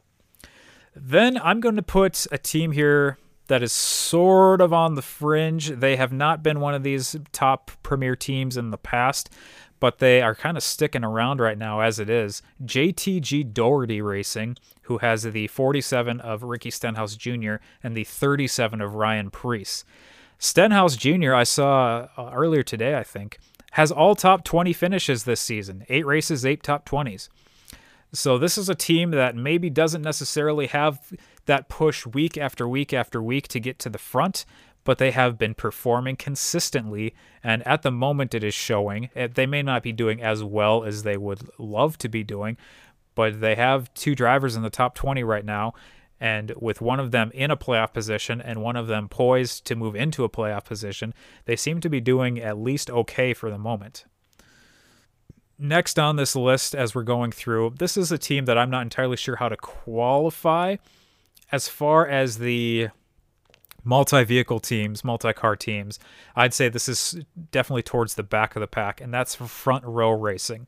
Then 0.96 1.38
I'm 1.44 1.60
going 1.60 1.76
to 1.76 1.84
put 1.84 2.26
a 2.32 2.40
team 2.40 2.72
here 2.72 3.18
that 3.48 3.64
is 3.64 3.72
sort 3.72 4.62
of 4.62 4.74
on 4.74 4.96
the 4.96 5.02
fringe. 5.02 5.70
They 5.70 5.96
have 5.96 6.12
not 6.12 6.44
been 6.44 6.60
one 6.60 6.74
of 6.74 6.84
these 6.84 7.16
top 7.32 7.72
premier 7.84 8.16
teams 8.16 8.58
in 8.58 8.72
the 8.72 8.78
past, 8.78 9.30
but 9.80 10.00
they 10.00 10.22
are 10.22 10.36
kind 10.36 10.58
of 10.58 10.64
sticking 10.64 11.04
around 11.04 11.40
right 11.40 11.58
now 11.58 11.82
as 11.82 12.00
it 12.00 12.10
is. 12.10 12.42
JTG 12.64 13.54
Daugherty 13.54 14.02
Racing, 14.02 14.58
who 14.84 15.00
has 15.00 15.24
the 15.24 15.48
47 15.48 16.20
of 16.22 16.44
Ricky 16.44 16.72
Stenhouse 16.72 17.16
Jr. 17.16 17.56
and 17.84 17.96
the 17.96 18.04
37 18.04 18.82
of 18.82 18.96
Ryan 18.96 19.30
Preece. 19.30 19.84
Stenhouse 20.40 20.96
Jr., 20.96 21.34
I 21.34 21.44
saw 21.44 22.08
uh, 22.18 22.32
earlier 22.34 22.64
today, 22.64 22.96
I 22.96 23.04
think, 23.04 23.40
has 23.72 23.92
all 23.92 24.16
top 24.16 24.44
20 24.44 24.74
finishes 24.74 25.24
this 25.24 25.42
season 25.42 25.86
eight 25.90 26.06
races, 26.06 26.46
eight 26.46 26.64
top 26.64 26.88
20s. 26.88 27.30
So 28.14 28.38
this 28.38 28.58
is 28.58 28.70
a 28.70 28.76
team 28.76 29.12
that 29.12 29.36
maybe 29.36 29.70
doesn't 29.70 30.02
necessarily 30.02 30.68
have 30.68 31.14
that 31.46 31.68
push 31.70 32.06
week 32.06 32.38
after 32.38 32.68
week 32.68 32.94
after 32.94 33.22
week 33.22 33.48
to 33.50 33.60
get 33.60 33.80
to 33.80 33.90
the 33.90 33.98
front, 33.98 34.46
but 34.88 35.00
they 35.00 35.12
have 35.12 35.38
been 35.38 35.54
performing 35.54 36.16
consistently. 36.16 37.14
And 37.44 37.62
at 37.68 37.82
the 37.82 37.92
moment, 37.92 38.34
it 38.34 38.42
is 38.42 38.54
showing. 38.54 39.10
Eh, 39.18 39.28
they 39.28 39.46
may 39.46 39.62
not 39.62 39.84
be 39.84 39.92
doing 39.92 40.22
as 40.22 40.46
well 40.46 40.86
as 40.86 41.04
they 41.04 41.18
would 41.18 41.42
love 41.58 41.98
to 41.98 42.08
be 42.08 42.24
doing, 42.24 42.56
but 43.14 43.42
they 43.42 43.56
have 43.56 43.94
two 43.96 44.16
drivers 44.16 44.56
in 44.56 44.62
the 44.62 44.70
top 44.70 44.96
20 44.96 45.26
right 45.26 45.44
now. 45.44 45.74
And 46.22 46.54
with 46.56 46.80
one 46.80 47.02
of 47.02 47.12
them 47.12 47.32
in 47.34 47.52
a 47.52 47.58
playoff 47.58 47.92
position 47.92 48.40
and 48.40 48.62
one 48.62 48.78
of 48.78 48.88
them 48.88 49.10
poised 49.10 49.66
to 49.66 49.76
move 49.76 49.94
into 49.94 50.24
a 50.24 50.30
playoff 50.30 50.64
position, 50.64 51.14
they 51.44 51.58
seem 51.58 51.82
to 51.82 51.90
be 51.90 52.00
doing 52.00 52.40
at 52.40 52.58
least 52.58 52.90
okay 52.90 53.34
for 53.34 53.52
the 53.52 53.58
moment. 53.58 54.06
Next 55.60 56.00
on 56.00 56.16
this 56.16 56.34
list, 56.34 56.74
as 56.74 56.96
we're 56.96 57.04
going 57.04 57.34
through, 57.34 57.74
this 57.78 57.98
is 57.98 58.10
a 58.14 58.18
team 58.18 58.46
that 58.46 58.58
I'm 58.58 58.70
not 58.70 58.84
entirely 58.84 59.18
sure 59.18 59.36
how 59.36 59.50
to 59.50 59.58
qualify 59.58 60.78
as 61.52 61.68
far 61.68 62.08
as 62.08 62.38
the 62.38 62.88
multi 63.88 64.24
vehicle 64.24 64.60
teams, 64.60 65.04
multi 65.04 65.34
car 65.34 65.56
teams. 65.56 65.98
I'd 66.36 66.54
say 66.54 66.70
this 66.70 66.90
is 66.90 67.24
definitely 67.52 67.84
towards 67.84 68.16
the 68.16 68.24
back 68.24 68.56
of 68.56 68.60
the 68.60 68.68
pack, 68.68 69.00
and 69.02 69.14
that's 69.14 69.36
front 69.36 69.86
row 69.86 70.12
racing. 70.12 70.68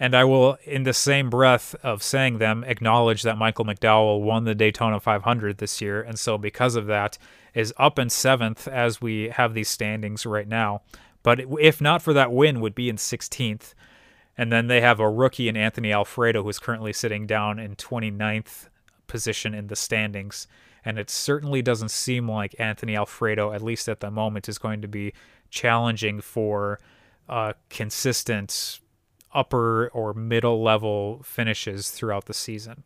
And 0.00 0.14
I 0.14 0.22
will, 0.22 0.56
in 0.64 0.84
the 0.84 0.92
same 0.92 1.28
breath 1.28 1.74
of 1.82 2.04
saying 2.04 2.38
them, 2.38 2.62
acknowledge 2.62 3.22
that 3.22 3.36
Michael 3.36 3.64
McDowell 3.64 4.20
won 4.20 4.44
the 4.44 4.54
Daytona 4.54 5.00
500 5.00 5.58
this 5.58 5.80
year. 5.80 6.00
And 6.00 6.16
so, 6.16 6.38
because 6.38 6.76
of 6.76 6.86
that, 6.86 7.18
is 7.52 7.74
up 7.76 7.98
in 7.98 8.08
seventh 8.08 8.68
as 8.68 9.02
we 9.02 9.30
have 9.30 9.54
these 9.54 9.68
standings 9.68 10.24
right 10.24 10.46
now. 10.46 10.82
But 11.24 11.40
if 11.60 11.80
not 11.80 12.00
for 12.00 12.12
that 12.12 12.30
win, 12.30 12.60
would 12.60 12.76
be 12.76 12.88
in 12.88 12.94
16th. 12.94 13.74
And 14.36 14.52
then 14.52 14.68
they 14.68 14.80
have 14.80 15.00
a 15.00 15.10
rookie 15.10 15.48
in 15.48 15.56
Anthony 15.56 15.92
Alfredo, 15.92 16.44
who's 16.44 16.60
currently 16.60 16.92
sitting 16.92 17.26
down 17.26 17.58
in 17.58 17.74
29th 17.74 18.68
position 19.08 19.52
in 19.52 19.66
the 19.66 19.74
standings. 19.74 20.46
And 20.84 20.98
it 20.98 21.10
certainly 21.10 21.62
doesn't 21.62 21.90
seem 21.90 22.28
like 22.28 22.54
Anthony 22.58 22.96
Alfredo, 22.96 23.52
at 23.52 23.62
least 23.62 23.88
at 23.88 24.00
the 24.00 24.10
moment, 24.10 24.48
is 24.48 24.58
going 24.58 24.82
to 24.82 24.88
be 24.88 25.12
challenging 25.50 26.20
for 26.20 26.78
uh, 27.28 27.52
consistent 27.68 28.80
upper 29.34 29.88
or 29.88 30.14
middle 30.14 30.62
level 30.62 31.20
finishes 31.22 31.90
throughout 31.90 32.26
the 32.26 32.34
season. 32.34 32.84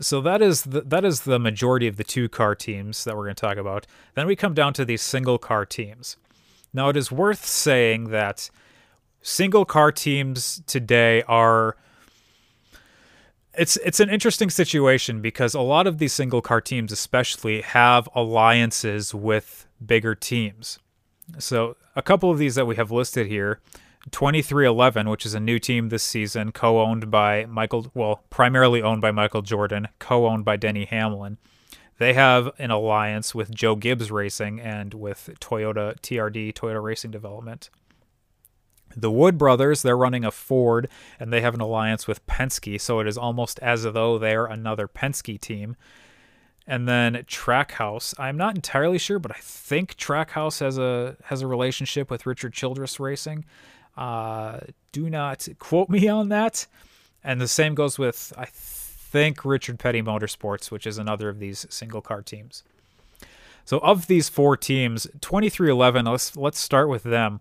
So 0.00 0.20
that 0.22 0.40
is 0.40 0.62
the, 0.62 0.82
that 0.82 1.04
is 1.04 1.22
the 1.22 1.38
majority 1.38 1.86
of 1.86 1.96
the 1.96 2.04
two 2.04 2.28
car 2.28 2.54
teams 2.54 3.04
that 3.04 3.16
we're 3.16 3.24
going 3.24 3.36
to 3.36 3.40
talk 3.40 3.56
about. 3.56 3.86
Then 4.14 4.26
we 4.26 4.36
come 4.36 4.54
down 4.54 4.72
to 4.74 4.84
these 4.84 5.02
single 5.02 5.38
car 5.38 5.66
teams. 5.66 6.16
Now 6.72 6.88
it 6.88 6.96
is 6.96 7.12
worth 7.12 7.44
saying 7.44 8.08
that 8.10 8.48
single 9.20 9.64
car 9.64 9.92
teams 9.92 10.62
today 10.66 11.22
are 11.22 11.76
it's 13.54 13.76
it's 13.78 14.00
an 14.00 14.08
interesting 14.10 14.50
situation 14.50 15.20
because 15.20 15.54
a 15.54 15.60
lot 15.60 15.86
of 15.86 15.98
these 15.98 16.12
single 16.12 16.40
car 16.40 16.60
teams 16.60 16.92
especially 16.92 17.60
have 17.62 18.08
alliances 18.14 19.14
with 19.14 19.66
bigger 19.84 20.14
teams. 20.14 20.78
So 21.38 21.76
a 21.94 22.02
couple 22.02 22.30
of 22.30 22.38
these 22.38 22.54
that 22.54 22.66
we 22.66 22.76
have 22.76 22.90
listed 22.90 23.26
here 23.26 23.60
2311, 24.10 25.08
which 25.08 25.24
is 25.24 25.34
a 25.34 25.40
new 25.40 25.58
team 25.58 25.88
this 25.88 26.02
season, 26.02 26.52
co 26.52 26.80
owned 26.80 27.10
by 27.10 27.46
Michael, 27.46 27.90
well, 27.94 28.24
primarily 28.30 28.82
owned 28.82 29.00
by 29.00 29.12
Michael 29.12 29.42
Jordan, 29.42 29.88
co 29.98 30.26
owned 30.26 30.44
by 30.44 30.56
Denny 30.56 30.86
Hamlin. 30.86 31.38
They 31.98 32.14
have 32.14 32.50
an 32.58 32.70
alliance 32.70 33.34
with 33.34 33.54
Joe 33.54 33.76
Gibbs 33.76 34.10
Racing 34.10 34.58
and 34.60 34.92
with 34.92 35.30
Toyota 35.40 36.00
TRD, 36.00 36.52
Toyota 36.52 36.82
Racing 36.82 37.12
Development. 37.12 37.70
The 38.96 39.10
Wood 39.10 39.38
brothers, 39.38 39.82
they're 39.82 39.96
running 39.96 40.24
a 40.24 40.30
Ford 40.30 40.88
and 41.18 41.32
they 41.32 41.40
have 41.40 41.54
an 41.54 41.60
alliance 41.60 42.06
with 42.06 42.26
Penske, 42.26 42.80
so 42.80 43.00
it 43.00 43.06
is 43.06 43.18
almost 43.18 43.58
as 43.60 43.84
though 43.84 44.18
they're 44.18 44.46
another 44.46 44.88
Penske 44.88 45.40
team. 45.40 45.76
And 46.66 46.88
then 46.88 47.14
Trackhouse, 47.26 48.14
I'm 48.18 48.36
not 48.36 48.54
entirely 48.54 48.98
sure, 48.98 49.18
but 49.18 49.32
I 49.32 49.40
think 49.40 49.96
Trackhouse 49.96 50.60
has 50.60 50.78
a 50.78 51.16
has 51.24 51.42
a 51.42 51.46
relationship 51.46 52.08
with 52.10 52.24
Richard 52.24 52.52
Childress 52.52 53.00
Racing. 53.00 53.44
Uh, 53.96 54.60
do 54.92 55.10
not 55.10 55.48
quote 55.58 55.88
me 55.88 56.08
on 56.08 56.28
that. 56.28 56.66
And 57.24 57.40
the 57.40 57.48
same 57.48 57.74
goes 57.74 57.98
with, 57.98 58.32
I 58.36 58.46
think, 58.46 59.44
Richard 59.44 59.78
Petty 59.78 60.02
Motorsports, 60.02 60.70
which 60.70 60.86
is 60.86 60.98
another 60.98 61.28
of 61.28 61.38
these 61.38 61.66
single 61.70 62.00
car 62.00 62.22
teams. 62.22 62.64
So, 63.64 63.78
of 63.78 64.08
these 64.08 64.28
four 64.28 64.56
teams, 64.56 65.04
2311, 65.20 66.04
let's, 66.06 66.36
let's 66.36 66.58
start 66.58 66.88
with 66.88 67.04
them. 67.04 67.40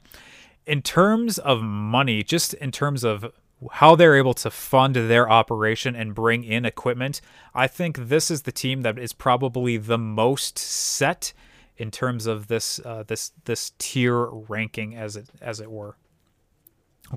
In 0.72 0.82
terms 0.82 1.38
of 1.38 1.62
money, 1.62 2.24
just 2.24 2.54
in 2.54 2.72
terms 2.72 3.04
of 3.04 3.34
how 3.74 3.94
they're 3.98 4.16
able 4.16 4.34
to 4.36 4.50
fund 4.50 4.96
their 4.96 5.30
operation 5.30 5.98
and 5.98 6.16
bring 6.16 6.46
in 6.46 6.64
equipment, 6.64 7.20
I 7.54 7.68
think 7.68 7.98
this 7.98 8.32
is 8.32 8.44
the 8.44 8.54
team 8.54 8.82
that 8.84 8.98
is 8.98 9.12
probably 9.12 9.76
the 9.76 9.98
most 9.98 10.58
set 10.58 11.34
in 11.76 11.92
terms 11.92 12.26
of 12.26 12.48
this 12.48 12.80
uh, 12.86 13.04
this 13.06 13.34
this 13.44 13.74
tier 13.80 14.28
ranking 14.28 14.96
as 14.96 15.18
it 15.18 15.28
as 15.42 15.60
it 15.60 15.70
were. 15.70 15.98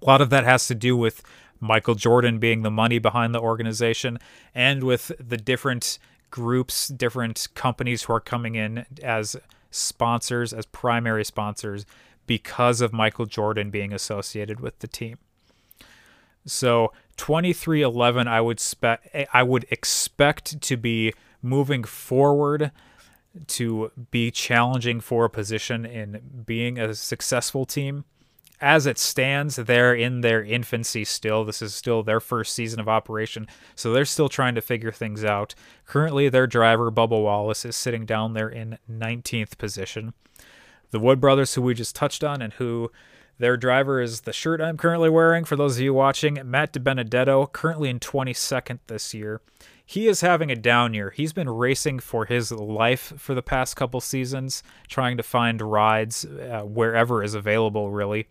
A 0.02 0.04
lot 0.04 0.20
of 0.20 0.30
that 0.30 0.42
has 0.42 0.66
to 0.66 0.74
do 0.74 0.96
with 0.96 1.22
Michael 1.60 1.94
Jordan 1.94 2.40
being 2.40 2.62
the 2.62 2.72
money 2.72 2.98
behind 2.98 3.36
the 3.36 3.40
organization 3.40 4.18
and 4.52 4.82
with 4.82 5.12
the 5.20 5.36
different 5.36 6.00
groups, 6.28 6.88
different 6.88 7.46
companies 7.54 8.02
who 8.02 8.14
are 8.14 8.20
coming 8.20 8.56
in 8.56 8.84
as 9.00 9.36
sponsors, 9.70 10.52
as 10.52 10.66
primary 10.66 11.24
sponsors, 11.24 11.86
because 12.26 12.80
of 12.80 12.92
Michael 12.92 13.26
Jordan 13.26 13.70
being 13.70 13.92
associated 13.92 14.60
with 14.60 14.78
the 14.78 14.88
team. 14.88 15.18
So 16.46 16.92
2311 17.16 18.28
I 18.28 18.40
would 18.40 18.60
spe- 18.60 19.00
I 19.32 19.42
would 19.42 19.66
expect 19.70 20.60
to 20.60 20.76
be 20.76 21.12
moving 21.42 21.84
forward 21.84 22.70
to 23.46 23.90
be 24.10 24.30
challenging 24.30 25.00
for 25.00 25.24
a 25.24 25.30
position 25.30 25.84
in 25.84 26.42
being 26.46 26.78
a 26.78 26.94
successful 26.94 27.64
team. 27.64 28.04
As 28.60 28.86
it 28.86 28.98
stands, 28.98 29.56
they're 29.56 29.94
in 29.94 30.20
their 30.20 30.42
infancy 30.42 31.04
still. 31.04 31.44
This 31.44 31.60
is 31.60 31.74
still 31.74 32.02
their 32.02 32.20
first 32.20 32.54
season 32.54 32.78
of 32.78 32.88
operation, 32.88 33.46
so 33.74 33.92
they're 33.92 34.04
still 34.04 34.28
trying 34.28 34.54
to 34.54 34.60
figure 34.60 34.92
things 34.92 35.24
out. 35.24 35.54
Currently, 35.86 36.28
their 36.28 36.46
driver, 36.46 36.90
Bubba 36.90 37.20
Wallace, 37.22 37.64
is 37.64 37.76
sitting 37.76 38.06
down 38.06 38.32
there 38.32 38.48
in 38.48 38.78
19th 38.90 39.58
position. 39.58 40.14
The 40.94 41.00
Wood 41.00 41.20
brothers, 41.20 41.54
who 41.54 41.62
we 41.62 41.74
just 41.74 41.96
touched 41.96 42.22
on, 42.22 42.40
and 42.40 42.52
who 42.52 42.92
their 43.40 43.56
driver 43.56 44.00
is 44.00 44.20
the 44.20 44.32
shirt 44.32 44.60
I'm 44.60 44.76
currently 44.76 45.10
wearing. 45.10 45.44
For 45.44 45.56
those 45.56 45.76
of 45.76 45.82
you 45.82 45.92
watching, 45.92 46.38
Matt 46.44 46.72
DiBenedetto, 46.72 47.50
currently 47.50 47.90
in 47.90 47.98
22nd 47.98 48.78
this 48.86 49.12
year. 49.12 49.40
He 49.84 50.06
is 50.06 50.20
having 50.20 50.52
a 50.52 50.54
down 50.54 50.94
year. 50.94 51.10
He's 51.10 51.32
been 51.32 51.50
racing 51.50 51.98
for 51.98 52.26
his 52.26 52.52
life 52.52 53.12
for 53.16 53.34
the 53.34 53.42
past 53.42 53.74
couple 53.74 54.00
seasons, 54.00 54.62
trying 54.86 55.16
to 55.16 55.24
find 55.24 55.60
rides 55.60 56.26
uh, 56.26 56.62
wherever 56.62 57.24
is 57.24 57.34
available, 57.34 57.90
really. 57.90 58.28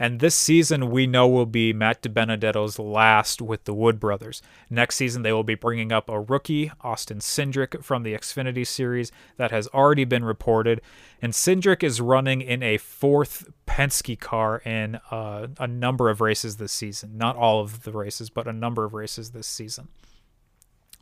And 0.00 0.18
this 0.18 0.34
season, 0.34 0.90
we 0.90 1.06
know 1.06 1.28
will 1.28 1.44
be 1.44 1.74
Matt 1.74 2.00
DiBenedetto's 2.00 2.78
last 2.78 3.42
with 3.42 3.64
the 3.64 3.74
Wood 3.74 4.00
Brothers. 4.00 4.40
Next 4.70 4.96
season, 4.96 5.20
they 5.20 5.32
will 5.32 5.44
be 5.44 5.54
bringing 5.54 5.92
up 5.92 6.08
a 6.08 6.18
rookie, 6.18 6.72
Austin 6.80 7.18
Cindric, 7.18 7.84
from 7.84 8.02
the 8.02 8.14
Xfinity 8.14 8.66
Series 8.66 9.12
that 9.36 9.50
has 9.50 9.68
already 9.68 10.04
been 10.04 10.24
reported. 10.24 10.80
And 11.20 11.34
Cindric 11.34 11.82
is 11.82 12.00
running 12.00 12.40
in 12.40 12.62
a 12.62 12.78
fourth 12.78 13.50
Penske 13.66 14.18
car 14.18 14.62
in 14.64 14.98
uh, 15.10 15.48
a 15.58 15.66
number 15.66 16.08
of 16.08 16.22
races 16.22 16.56
this 16.56 16.72
season. 16.72 17.18
Not 17.18 17.36
all 17.36 17.60
of 17.60 17.82
the 17.82 17.92
races, 17.92 18.30
but 18.30 18.48
a 18.48 18.54
number 18.54 18.86
of 18.86 18.94
races 18.94 19.32
this 19.32 19.46
season. 19.46 19.88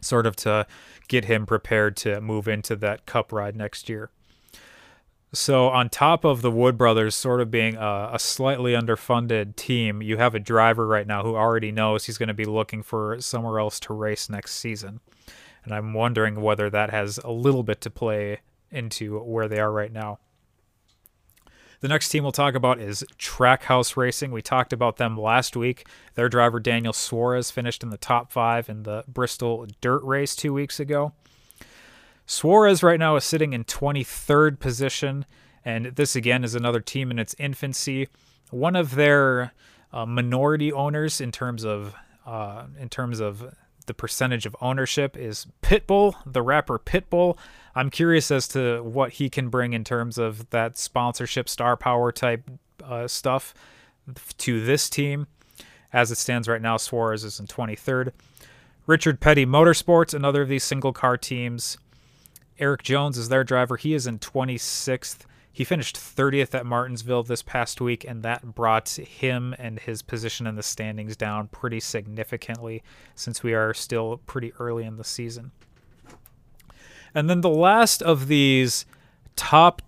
Sort 0.00 0.26
of 0.26 0.34
to 0.36 0.66
get 1.06 1.26
him 1.26 1.46
prepared 1.46 1.96
to 1.98 2.20
move 2.20 2.48
into 2.48 2.74
that 2.74 3.06
cup 3.06 3.32
ride 3.32 3.54
next 3.54 3.88
year. 3.88 4.10
So, 5.32 5.68
on 5.68 5.90
top 5.90 6.24
of 6.24 6.40
the 6.40 6.50
Wood 6.50 6.78
brothers 6.78 7.14
sort 7.14 7.42
of 7.42 7.50
being 7.50 7.76
a, 7.76 8.10
a, 8.14 8.18
slightly 8.18 8.72
underfunded 8.72 9.56
team, 9.56 10.00
you 10.00 10.16
have 10.16 10.34
a 10.34 10.40
driver 10.40 10.86
right 10.86 11.06
now 11.06 11.22
who 11.22 11.36
already 11.36 11.70
knows 11.70 12.06
he's 12.06 12.16
going 12.16 12.28
to 12.28 12.34
be 12.34 12.46
looking 12.46 12.82
for 12.82 13.20
somewhere 13.20 13.58
else 13.58 13.78
to 13.80 13.92
race 13.92 14.30
next 14.30 14.54
season. 14.54 15.00
And 15.64 15.74
I'm 15.74 15.92
wondering 15.92 16.40
whether 16.40 16.70
that 16.70 16.88
has 16.90 17.18
a 17.18 17.30
little 17.30 17.62
bit 17.62 17.82
to 17.82 17.90
play 17.90 18.40
into 18.70 19.18
where 19.18 19.48
they 19.48 19.60
are 19.60 19.70
right 19.70 19.92
now. 19.92 20.18
The 21.80 21.88
next 21.88 22.08
team 22.08 22.22
we'll 22.24 22.32
talk 22.32 22.54
about 22.54 22.80
is 22.80 23.04
Trackhouse 23.18 23.96
Racing. 23.96 24.32
We 24.32 24.42
talked 24.42 24.72
about 24.72 24.96
them 24.96 25.16
last 25.16 25.56
week. 25.56 25.86
Their 26.14 26.28
driver, 26.28 26.58
Daniel 26.58 26.94
Suarez, 26.94 27.50
finished 27.50 27.82
in 27.82 27.90
the 27.90 27.98
top 27.98 28.32
five 28.32 28.68
in 28.68 28.82
the 28.82 29.04
Bristol 29.06 29.66
Dirt 29.80 30.02
Race 30.02 30.34
two 30.34 30.54
weeks 30.54 30.80
ago. 30.80 31.12
Suarez 32.28 32.82
right 32.82 33.00
now 33.00 33.16
is 33.16 33.24
sitting 33.24 33.54
in 33.54 33.64
23rd 33.64 34.58
position, 34.60 35.24
and 35.64 35.86
this 35.86 36.14
again 36.14 36.44
is 36.44 36.54
another 36.54 36.78
team 36.78 37.10
in 37.10 37.18
its 37.18 37.34
infancy. 37.38 38.06
One 38.50 38.76
of 38.76 38.96
their 38.96 39.54
uh, 39.94 40.04
minority 40.04 40.70
owners 40.70 41.22
in 41.22 41.32
terms 41.32 41.64
of 41.64 41.94
uh, 42.26 42.66
in 42.78 42.90
terms 42.90 43.20
of 43.20 43.54
the 43.86 43.94
percentage 43.94 44.44
of 44.44 44.54
ownership 44.60 45.16
is 45.16 45.46
Pitbull, 45.62 46.16
the 46.26 46.42
rapper 46.42 46.78
Pitbull. 46.78 47.38
I'm 47.74 47.88
curious 47.88 48.30
as 48.30 48.46
to 48.48 48.82
what 48.82 49.12
he 49.12 49.30
can 49.30 49.48
bring 49.48 49.72
in 49.72 49.82
terms 49.82 50.18
of 50.18 50.50
that 50.50 50.76
sponsorship, 50.76 51.48
star 51.48 51.78
power 51.78 52.12
type 52.12 52.50
uh, 52.84 53.08
stuff 53.08 53.54
to 54.36 54.62
this 54.62 54.90
team. 54.90 55.28
As 55.94 56.10
it 56.10 56.18
stands 56.18 56.46
right 56.46 56.60
now, 56.60 56.76
Suarez 56.76 57.24
is 57.24 57.40
in 57.40 57.46
23rd. 57.46 58.12
Richard 58.86 59.18
Petty 59.18 59.46
Motorsports, 59.46 60.12
another 60.12 60.42
of 60.42 60.50
these 60.50 60.64
single 60.64 60.92
car 60.92 61.16
teams, 61.16 61.78
Erik 62.58 62.82
Jones 62.82 63.16
is 63.16 63.28
their 63.28 63.44
driver. 63.44 63.76
He 63.76 63.94
is 63.94 64.06
in 64.06 64.18
26th. 64.18 65.18
He 65.52 65.64
finished 65.64 65.96
30th 65.96 66.54
at 66.54 66.66
Martinsville 66.66 67.22
this 67.24 67.42
past 67.42 67.80
week, 67.80 68.04
and 68.04 68.22
that 68.22 68.54
brought 68.54 68.88
him 68.90 69.54
and 69.58 69.78
his 69.80 70.02
position 70.02 70.46
in 70.46 70.54
the 70.54 70.62
standings 70.62 71.16
down 71.16 71.48
pretty 71.48 71.80
significantly 71.80 72.82
since 73.14 73.42
we 73.42 73.54
are 73.54 73.74
still 73.74 74.18
pretty 74.26 74.52
early 74.60 74.84
in 74.84 74.96
the 74.96 75.04
season. 75.04 75.50
And 77.14 77.28
then 77.28 77.40
the 77.40 77.48
last 77.48 78.02
of 78.02 78.28
these 78.28 78.86
top, 79.34 79.82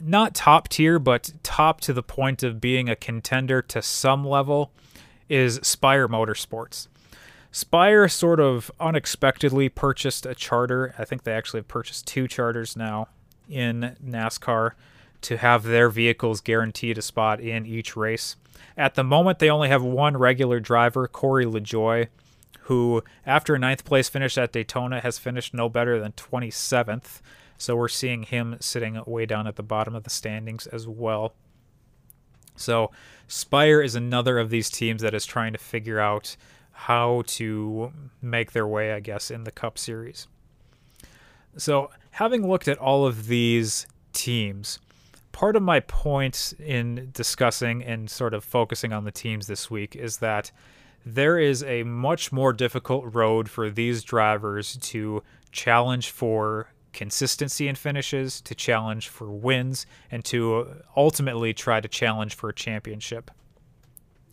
not 0.00 0.34
top 0.34 0.68
tier, 0.68 0.98
but 0.98 1.32
top 1.42 1.80
to 1.82 1.92
the 1.92 2.02
point 2.02 2.42
of 2.42 2.60
being 2.60 2.88
a 2.88 2.96
contender 2.96 3.60
to 3.62 3.82
some 3.82 4.26
level, 4.26 4.72
is 5.28 5.60
Spire 5.62 6.08
Motorsports. 6.08 6.88
Spire 7.58 8.06
sort 8.06 8.38
of 8.38 8.70
unexpectedly 8.78 9.68
purchased 9.68 10.24
a 10.24 10.32
charter. 10.32 10.94
I 10.96 11.04
think 11.04 11.24
they 11.24 11.32
actually 11.32 11.58
have 11.58 11.66
purchased 11.66 12.06
two 12.06 12.28
charters 12.28 12.76
now 12.76 13.08
in 13.48 13.96
NASCAR 14.00 14.74
to 15.22 15.36
have 15.38 15.64
their 15.64 15.88
vehicles 15.88 16.40
guaranteed 16.40 16.98
a 16.98 17.02
spot 17.02 17.40
in 17.40 17.66
each 17.66 17.96
race. 17.96 18.36
At 18.76 18.94
the 18.94 19.02
moment, 19.02 19.40
they 19.40 19.50
only 19.50 19.70
have 19.70 19.82
one 19.82 20.16
regular 20.16 20.60
driver, 20.60 21.08
Corey 21.08 21.46
LaJoie, 21.46 22.06
who, 22.60 23.02
after 23.26 23.56
a 23.56 23.58
ninth 23.58 23.84
place 23.84 24.08
finish 24.08 24.38
at 24.38 24.52
Daytona, 24.52 25.00
has 25.00 25.18
finished 25.18 25.52
no 25.52 25.68
better 25.68 25.98
than 25.98 26.12
27th. 26.12 27.20
So 27.56 27.74
we're 27.74 27.88
seeing 27.88 28.22
him 28.22 28.56
sitting 28.60 29.02
way 29.04 29.26
down 29.26 29.48
at 29.48 29.56
the 29.56 29.64
bottom 29.64 29.96
of 29.96 30.04
the 30.04 30.10
standings 30.10 30.68
as 30.68 30.86
well. 30.86 31.34
So 32.54 32.92
Spire 33.26 33.82
is 33.82 33.96
another 33.96 34.38
of 34.38 34.50
these 34.50 34.70
teams 34.70 35.02
that 35.02 35.12
is 35.12 35.26
trying 35.26 35.54
to 35.54 35.58
figure 35.58 35.98
out 35.98 36.36
how 36.78 37.24
to 37.26 37.92
make 38.22 38.52
their 38.52 38.66
way, 38.66 38.92
I 38.92 39.00
guess, 39.00 39.32
in 39.32 39.42
the 39.42 39.50
Cup 39.50 39.76
Series. 39.78 40.28
So, 41.56 41.90
having 42.12 42.48
looked 42.48 42.68
at 42.68 42.78
all 42.78 43.04
of 43.04 43.26
these 43.26 43.84
teams, 44.12 44.78
part 45.32 45.56
of 45.56 45.62
my 45.62 45.80
point 45.80 46.54
in 46.64 47.10
discussing 47.12 47.82
and 47.82 48.08
sort 48.08 48.32
of 48.32 48.44
focusing 48.44 48.92
on 48.92 49.02
the 49.02 49.10
teams 49.10 49.48
this 49.48 49.68
week 49.68 49.96
is 49.96 50.18
that 50.18 50.52
there 51.04 51.36
is 51.36 51.64
a 51.64 51.82
much 51.82 52.30
more 52.30 52.52
difficult 52.52 53.12
road 53.12 53.50
for 53.50 53.70
these 53.70 54.04
drivers 54.04 54.76
to 54.76 55.24
challenge 55.50 56.10
for 56.10 56.68
consistency 56.92 57.66
in 57.66 57.74
finishes, 57.74 58.40
to 58.42 58.54
challenge 58.54 59.08
for 59.08 59.28
wins, 59.28 59.84
and 60.12 60.24
to 60.26 60.80
ultimately 60.96 61.52
try 61.52 61.80
to 61.80 61.88
challenge 61.88 62.36
for 62.36 62.50
a 62.50 62.54
championship. 62.54 63.32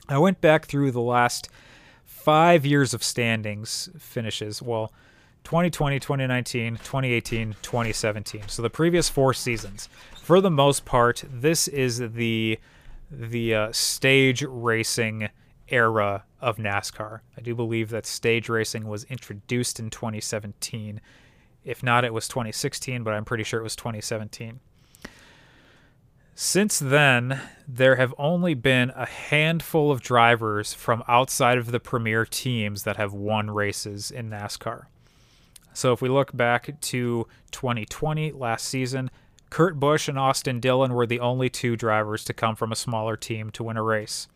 I 0.08 0.19
went 0.19 0.41
back 0.41 0.65
through 0.65 0.91
the 0.91 1.01
last 1.01 1.49
five 2.06 2.65
years 2.65 2.94
of 2.94 3.04
standings 3.04 3.89
finishes. 3.98 4.62
Well, 4.62 4.94
2020, 5.44 6.00
2019, 6.00 6.74
2018, 6.78 7.56
2017. 7.62 8.44
So 8.48 8.62
the 8.62 8.70
previous 8.70 9.10
four 9.10 9.34
seasons. 9.34 9.89
For 10.22 10.41
the 10.41 10.50
most 10.50 10.86
part, 10.86 11.24
this 11.30 11.68
is 11.68 12.00
the 12.00 12.60
the 13.12 13.54
uh, 13.54 13.72
stage 13.72 14.44
racing 14.44 15.30
era 15.68 16.24
of 16.41 16.58
NASCAR. 16.58 17.20
I 17.38 17.41
do 17.41 17.54
believe 17.54 17.89
that 17.89 18.06
stage 18.06 18.50
racing 18.50 18.88
was 18.88 19.04
introduced 19.06 19.80
in 19.80 19.91
2017. 19.91 21.00
If 21.63 21.84
not, 21.84 22.04
it 22.04 22.13
was 22.13 22.28
2016, 22.28 23.04
but 23.04 23.13
I'm 23.13 23.26
pretty 23.26 23.44
sure 23.44 23.60
it 23.60 23.63
was 23.63 23.76
2017. 23.76 24.60
Since 26.38 26.80
then, 26.80 27.39
there 27.65 27.95
have 27.95 28.13
only 28.17 28.56
been 28.56 28.89
a 28.89 29.06
handful 29.06 29.89
of 29.89 30.02
drivers 30.02 30.74
from 30.74 31.02
outside 31.08 31.58
of 31.58 31.71
the 31.71 31.80
premier 31.80 32.26
teams 32.26 32.84
that 32.84 32.98
have 32.98 33.13
won 33.13 33.50
races 33.50 34.12
in 34.12 34.30
NASCAR. 34.30 34.88
So 35.74 35.93
if 35.93 36.02
we 36.02 36.10
look 36.10 36.36
back 36.36 36.82
to 36.82 37.28
2020, 37.52 38.34
last 38.34 38.65
season, 38.65 39.12
Kurt 39.50 39.80
Busch 39.80 40.10
and 40.10 40.19
Austin 40.19 40.60
Dillon 40.60 40.93
were 40.93 41.06
the 41.06 41.21
only 41.21 41.50
two 41.50 41.78
drivers 41.78 42.26
to 42.26 42.34
come 42.34 42.58
from 42.58 42.74
a 42.74 42.76
smaller 42.76 43.15
team 43.15 43.50
to 43.52 43.63
win 43.63 43.78
a 43.78 43.84
race. 43.84 44.28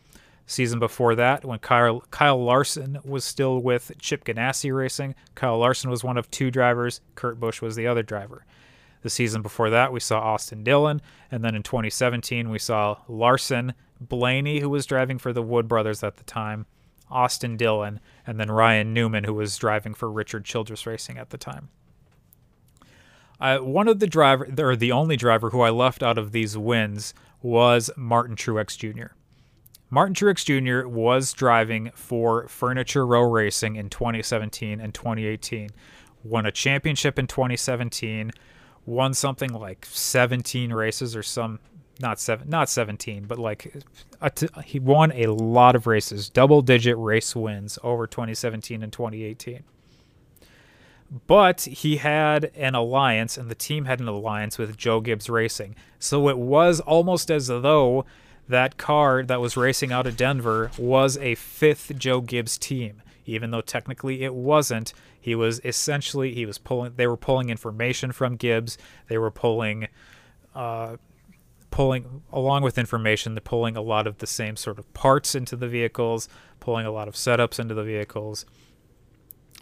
Season 0.47 0.79
before 0.79 1.15
that, 1.15 1.43
when 1.43 1.59
Kyle, 1.59 1.99
Kyle 2.11 2.41
Larson 2.41 2.99
was 3.03 3.25
still 3.25 3.59
with 3.59 3.91
Chip 3.99 4.23
Ganassi 4.23 4.73
Racing, 4.73 5.15
Kyle 5.35 5.57
Larson 5.57 5.89
was 5.89 6.01
one 6.01 6.17
of 6.17 6.31
two 6.31 6.49
drivers, 6.49 7.01
Kurt 7.15 7.41
Busch 7.41 7.61
was 7.61 7.75
the 7.75 7.87
other 7.87 8.03
driver. 8.03 8.45
The 9.01 9.09
season 9.09 9.41
before 9.41 9.69
that, 9.69 9.93
we 9.93 9.99
saw 9.99 10.19
Austin 10.19 10.63
Dillon. 10.63 11.01
And 11.31 11.43
then 11.43 11.55
in 11.55 11.63
2017, 11.63 12.49
we 12.49 12.59
saw 12.59 12.97
Larson, 13.07 13.73
Blaney, 13.99 14.59
who 14.59 14.69
was 14.69 14.85
driving 14.85 15.17
for 15.17 15.33
the 15.33 15.41
Wood 15.41 15.67
Brothers 15.67 16.03
at 16.03 16.17
the 16.17 16.23
time, 16.23 16.65
Austin 17.09 17.57
Dillon, 17.57 17.99
and 18.27 18.39
then 18.39 18.51
Ryan 18.51 18.93
Newman, 18.93 19.23
who 19.23 19.33
was 19.33 19.57
driving 19.57 19.93
for 19.93 20.11
Richard 20.11 20.45
Childress 20.45 20.85
Racing 20.85 21.17
at 21.17 21.29
the 21.29 21.37
time. 21.37 21.69
Uh, 23.39 23.59
one 23.59 23.87
of 23.87 23.99
the 23.99 24.07
driver, 24.07 24.49
or 24.59 24.75
the 24.75 24.91
only 24.91 25.15
driver 25.15 25.49
who 25.49 25.61
I 25.61 25.69
left 25.69 26.03
out 26.03 26.17
of 26.17 26.33
these 26.33 26.57
wins 26.57 27.13
was 27.41 27.89
Martin 27.95 28.35
Truex 28.35 28.77
Jr. 28.77 29.13
Martin 29.89 30.13
Truex 30.13 30.45
Jr. 30.45 30.87
was 30.87 31.33
driving 31.33 31.89
for 31.95 32.47
Furniture 32.47 33.07
Row 33.07 33.23
Racing 33.23 33.75
in 33.75 33.89
2017 33.89 34.79
and 34.79 34.93
2018. 34.93 35.69
Won 36.23 36.45
a 36.45 36.51
championship 36.51 37.17
in 37.17 37.25
2017, 37.25 38.31
won 38.89 39.13
something 39.13 39.53
like 39.53 39.85
17 39.89 40.73
races 40.73 41.15
or 41.15 41.23
some 41.23 41.59
not 42.01 42.19
seven 42.19 42.49
not 42.49 42.69
17 42.69 43.25
but 43.25 43.37
like 43.37 43.73
he 44.63 44.79
won 44.79 45.11
a 45.11 45.27
lot 45.27 45.75
of 45.75 45.85
races 45.85 46.29
double 46.29 46.61
digit 46.61 46.97
race 46.97 47.35
wins 47.35 47.77
over 47.83 48.07
2017 48.07 48.81
and 48.81 48.91
2018 48.91 49.63
but 51.27 51.61
he 51.61 51.97
had 51.97 52.51
an 52.55 52.75
alliance 52.75 53.37
and 53.37 53.49
the 53.49 53.55
team 53.55 53.85
had 53.85 53.99
an 53.99 54.07
alliance 54.07 54.57
with 54.57 54.77
joe 54.77 54.99
gibbs 54.99 55.29
racing. 55.29 55.75
So 55.97 56.29
it 56.29 56.37
was 56.37 56.79
almost 56.79 57.31
as 57.31 57.47
though 57.47 58.05
that 58.47 58.77
car 58.77 59.23
that 59.23 59.41
was 59.41 59.57
racing 59.57 59.91
out 59.91 60.07
of 60.07 60.17
denver 60.17 60.71
was 60.77 61.17
a 61.17 61.35
fifth 61.35 61.97
joe 61.97 62.21
gibbs 62.21 62.57
team 62.57 63.01
even 63.33 63.51
though 63.51 63.61
technically 63.61 64.23
it 64.23 64.33
wasn't 64.33 64.93
he 65.19 65.35
was 65.35 65.61
essentially 65.63 66.33
he 66.33 66.45
was 66.45 66.57
pulling 66.57 66.93
they 66.95 67.07
were 67.07 67.17
pulling 67.17 67.49
information 67.49 68.11
from 68.11 68.35
gibbs. 68.35 68.77
They 69.07 69.17
were 69.17 69.31
pulling 69.31 69.87
uh, 70.55 70.97
pulling 71.71 72.23
along 72.33 72.63
with 72.63 72.77
information 72.77 73.35
they're 73.35 73.41
pulling 73.41 73.77
a 73.77 73.81
lot 73.81 74.07
of 74.07 74.17
the 74.17 74.27
same 74.27 74.55
sort 74.55 74.79
of 74.79 74.91
parts 74.93 75.35
into 75.35 75.55
the 75.55 75.67
vehicles 75.67 76.27
pulling 76.59 76.85
a 76.85 76.91
lot 76.91 77.07
of 77.07 77.13
setups 77.15 77.59
into 77.59 77.73
the 77.73 77.83
vehicles. 77.83 78.45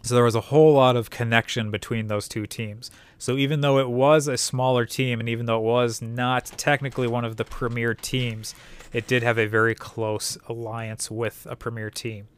So 0.02 0.14
there 0.14 0.24
was 0.24 0.36
a 0.36 0.42
whole 0.42 0.74
lot 0.74 0.96
of 0.96 1.10
connection 1.10 1.70
between 1.70 2.06
those 2.06 2.28
two 2.28 2.46
teams. 2.46 2.90
So 3.18 3.36
even 3.36 3.62
though 3.62 3.78
it 3.78 3.90
was 3.90 4.28
a 4.28 4.38
smaller 4.38 4.86
team 4.86 5.18
and 5.18 5.28
even 5.28 5.46
though 5.46 5.58
it 5.58 5.64
was 5.64 6.00
not 6.00 6.46
technically 6.56 7.08
one 7.08 7.24
of 7.24 7.36
the 7.36 7.44
premier 7.44 7.94
teams 7.94 8.54
it 8.92 9.06
did 9.06 9.22
have 9.22 9.38
a 9.38 9.46
very 9.46 9.74
close 9.74 10.38
alliance 10.48 11.10
with 11.10 11.46
a 11.50 11.56
premier 11.56 11.90
team 11.90 12.28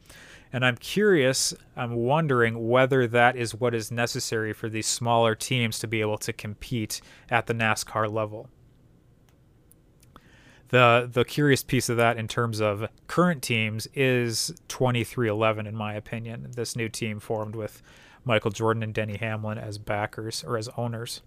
and 0.53 0.65
I'm 0.65 0.77
curious, 0.77 1.55
I'm 1.77 1.95
wondering 1.95 2.69
whether 2.69 3.07
that 3.07 3.37
is 3.37 3.55
what 3.55 3.75
is 3.75 3.91
necessary 3.91 4.53
for 4.53 4.69
these 4.69 4.87
smaller 4.87 5.35
teams 5.35 5.79
to 5.81 5.87
be 5.87 6.01
able 6.01 6.19
to 6.19 6.33
compete 6.33 7.01
at 7.31 7.47
the 7.47 7.55
NASCAR 7.55 8.13
level. 8.13 8.49
The 10.69 11.09
the 11.13 11.25
curious 11.25 11.63
piece 11.65 11.89
of 11.89 11.97
that 11.97 12.17
in 12.17 12.29
terms 12.29 12.61
of 12.61 12.89
current 13.09 13.43
teams 13.43 13.89
is 13.93 14.53
2311 14.69 15.67
in 15.67 15.75
my 15.75 15.95
opinion 15.95 16.47
this 16.55 16.77
new 16.77 16.89
team 16.89 17.19
formed 17.19 17.57
with 17.57 17.83
michael 18.25 18.53
jordan 18.53 18.85
and 18.85 18.95
denny 18.95 19.17
hamlin 19.17 19.59
as 19.59 19.79
backers 19.79 20.45
or 20.45 20.57
as 20.57 20.69
owners. 20.77 21.23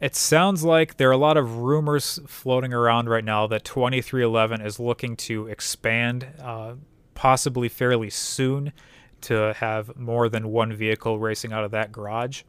It 0.00 0.16
sounds 0.16 0.64
like 0.64 0.96
there 0.96 1.08
are 1.08 1.12
a 1.12 1.16
lot 1.16 1.36
of 1.36 1.58
rumors 1.58 2.20
floating 2.26 2.72
around 2.72 3.08
right 3.08 3.24
now 3.24 3.46
that 3.48 3.64
2311 3.64 4.60
is 4.60 4.80
looking 4.80 5.16
to 5.16 5.46
expand 5.46 6.26
uh, 6.40 6.74
possibly 7.18 7.68
fairly 7.68 8.08
soon 8.08 8.72
to 9.20 9.52
have 9.54 9.96
more 9.96 10.28
than 10.28 10.52
one 10.52 10.72
vehicle 10.72 11.18
racing 11.18 11.52
out 11.52 11.64
of 11.64 11.72
that 11.72 11.90
garage 11.90 12.42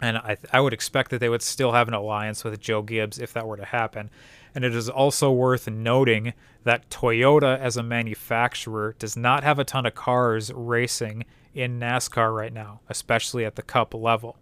and 0.00 0.18
I, 0.18 0.36
I 0.52 0.60
would 0.60 0.72
expect 0.72 1.10
that 1.10 1.18
they 1.18 1.28
would 1.28 1.42
still 1.42 1.72
have 1.72 1.88
an 1.88 1.94
alliance 1.94 2.44
with 2.44 2.60
Joe 2.60 2.82
Gibbs 2.82 3.18
if 3.18 3.32
that 3.32 3.46
were 3.46 3.56
to 3.56 3.64
happen. 3.64 4.10
And 4.54 4.64
it 4.64 4.74
is 4.74 4.88
also 4.88 5.32
worth 5.32 5.68
noting 5.68 6.34
that 6.64 6.90
Toyota, 6.90 7.58
as 7.58 7.76
a 7.76 7.82
manufacturer, 7.82 8.94
does 8.98 9.16
not 9.16 9.44
have 9.44 9.58
a 9.58 9.64
ton 9.64 9.86
of 9.86 9.94
cars 9.94 10.52
racing 10.54 11.24
in 11.54 11.80
NASCAR 11.80 12.34
right 12.34 12.52
now, 12.52 12.80
especially 12.88 13.44
at 13.44 13.56
the 13.56 13.62
Cup 13.62 13.94
level. 13.94 14.36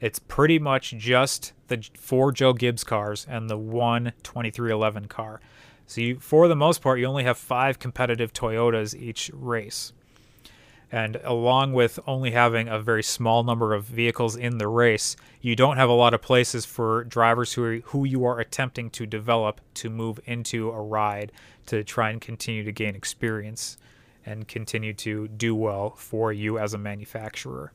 It's 0.00 0.18
pretty 0.18 0.58
much 0.58 0.92
just 0.96 1.52
the 1.68 1.86
four 1.98 2.32
Joe 2.32 2.54
Gibbs 2.54 2.84
cars 2.84 3.26
and 3.28 3.50
the 3.50 3.58
one 3.58 4.12
2311 4.22 5.08
car. 5.08 5.40
So, 5.90 6.00
you, 6.02 6.20
for 6.20 6.46
the 6.46 6.54
most 6.54 6.82
part, 6.82 7.00
you 7.00 7.06
only 7.06 7.24
have 7.24 7.36
five 7.36 7.80
competitive 7.80 8.32
Toyotas 8.32 8.94
each 8.94 9.28
race. 9.34 9.92
And 10.92 11.16
along 11.24 11.72
with 11.72 11.98
only 12.06 12.30
having 12.30 12.68
a 12.68 12.78
very 12.78 13.02
small 13.02 13.42
number 13.42 13.74
of 13.74 13.86
vehicles 13.86 14.36
in 14.36 14.58
the 14.58 14.68
race, 14.68 15.16
you 15.40 15.56
don't 15.56 15.78
have 15.78 15.88
a 15.88 15.94
lot 15.94 16.14
of 16.14 16.22
places 16.22 16.64
for 16.64 17.02
drivers 17.02 17.54
who 17.54 17.64
are, 17.64 17.76
who 17.86 18.04
you 18.04 18.24
are 18.24 18.38
attempting 18.38 18.88
to 18.90 19.04
develop 19.04 19.60
to 19.74 19.90
move 19.90 20.20
into 20.26 20.70
a 20.70 20.80
ride 20.80 21.32
to 21.66 21.82
try 21.82 22.10
and 22.10 22.20
continue 22.20 22.62
to 22.62 22.70
gain 22.70 22.94
experience 22.94 23.76
and 24.24 24.46
continue 24.46 24.94
to 24.94 25.26
do 25.26 25.56
well 25.56 25.90
for 25.96 26.32
you 26.32 26.56
as 26.56 26.72
a 26.72 26.78
manufacturer. 26.78 27.72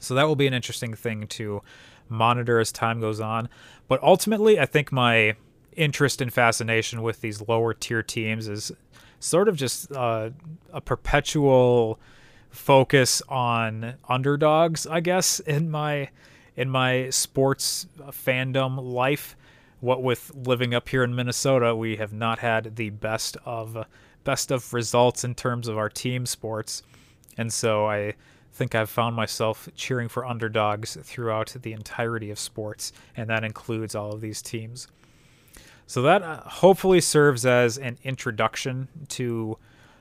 So 0.00 0.16
that 0.16 0.26
will 0.26 0.34
be 0.34 0.48
an 0.48 0.54
interesting 0.54 0.94
thing 0.94 1.28
to 1.28 1.62
monitor 2.08 2.58
as 2.58 2.72
time 2.72 2.98
goes 2.98 3.20
on. 3.20 3.48
But 3.86 4.02
ultimately, 4.02 4.58
I 4.58 4.66
think 4.66 4.90
my 4.90 5.36
interest 5.80 6.20
and 6.20 6.32
fascination 6.32 7.02
with 7.02 7.22
these 7.22 7.40
lower 7.48 7.72
tier 7.72 8.02
teams 8.02 8.48
is 8.48 8.70
sort 9.18 9.48
of 9.48 9.56
just 9.56 9.90
uh, 9.92 10.30
a 10.72 10.80
perpetual 10.80 11.98
focus 12.50 13.22
on 13.28 13.94
underdogs, 14.08 14.86
I 14.86 15.00
guess, 15.00 15.40
in 15.40 15.70
my 15.70 16.10
in 16.56 16.68
my 16.68 17.08
sports 17.10 17.86
fandom 18.08 18.78
life. 18.92 19.36
What 19.80 20.02
with 20.02 20.30
living 20.34 20.74
up 20.74 20.90
here 20.90 21.02
in 21.02 21.14
Minnesota, 21.14 21.74
we 21.74 21.96
have 21.96 22.12
not 22.12 22.40
had 22.40 22.76
the 22.76 22.90
best 22.90 23.38
of 23.46 23.86
best 24.24 24.50
of 24.50 24.74
results 24.74 25.24
in 25.24 25.34
terms 25.34 25.66
of 25.66 25.78
our 25.78 25.88
team 25.88 26.26
sports, 26.26 26.82
and 27.38 27.50
so 27.50 27.86
I 27.86 28.14
think 28.52 28.74
I've 28.74 28.90
found 28.90 29.16
myself 29.16 29.70
cheering 29.74 30.08
for 30.08 30.26
underdogs 30.26 30.98
throughout 31.02 31.56
the 31.62 31.72
entirety 31.72 32.30
of 32.30 32.38
sports, 32.38 32.92
and 33.16 33.30
that 33.30 33.44
includes 33.44 33.94
all 33.94 34.12
of 34.12 34.20
these 34.20 34.42
teams. 34.42 34.86
So 35.90 36.02
that 36.02 36.22
uh, 36.22 36.42
hopefully 36.42 37.00
serves 37.00 37.44
as 37.44 37.76
an 37.76 37.98
introduction 38.04 38.86
to 39.08 39.58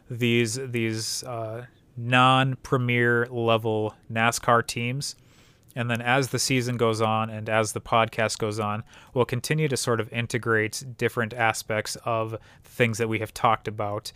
these 0.08 0.54
these 0.54 1.24
uh, 1.24 1.66
non-premier 1.98 3.26
level 3.32 3.96
NASCAR 4.14 4.68
teams. 4.68 5.16
And 5.76 5.90
then 5.90 6.00
as 6.00 6.28
the 6.28 6.38
season 6.38 6.78
goes 6.78 7.02
on 7.02 7.32
and 7.32 7.50
as 7.50 7.72
the 7.72 7.82
podcast 7.82 8.38
goes 8.38 8.60
on, 8.60 8.84
we'll 9.16 9.26
continue 9.26 9.68
to 9.68 9.76
sort 9.76 10.00
of 10.00 10.14
integrate 10.14 10.84
different 10.96 11.34
aspects 11.34 11.98
of 12.06 12.38
things 12.64 13.00
that 13.00 13.10
we 13.10 13.18
have 13.18 13.34
talked 13.34 13.68
about, 13.68 14.12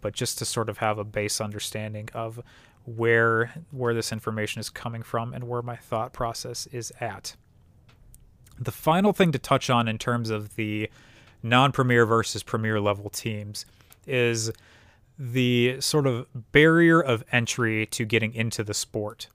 but 0.00 0.14
just 0.14 0.38
to 0.38 0.46
sort 0.46 0.70
of 0.70 0.78
have 0.78 0.96
a 0.96 1.04
base 1.04 1.42
understanding 1.42 2.08
of 2.14 2.40
where 2.86 3.52
where 3.70 3.92
this 3.92 4.12
information 4.12 4.60
is 4.60 4.70
coming 4.70 5.02
from 5.02 5.34
and 5.34 5.44
where 5.46 5.60
my 5.60 5.76
thought 5.76 6.14
process 6.14 6.66
is 6.68 6.90
at. 7.02 7.36
The 8.58 8.72
final 8.72 9.12
thing 9.12 9.30
to 9.32 9.38
touch 9.38 9.68
on 9.68 9.88
in 9.88 9.98
terms 9.98 10.30
of 10.30 10.56
the 10.56 10.88
non-premier 11.42 12.06
versus 12.06 12.42
premier 12.42 12.80
level 12.80 13.10
teams 13.10 13.66
is 14.06 14.50
the 15.18 15.80
sort 15.80 16.06
of 16.06 16.26
barrier 16.52 17.00
of 17.00 17.24
entry 17.32 17.86
to 17.86 18.04
getting 18.04 18.34
into 18.34 18.62
the 18.62 18.74
sport. 18.74 19.28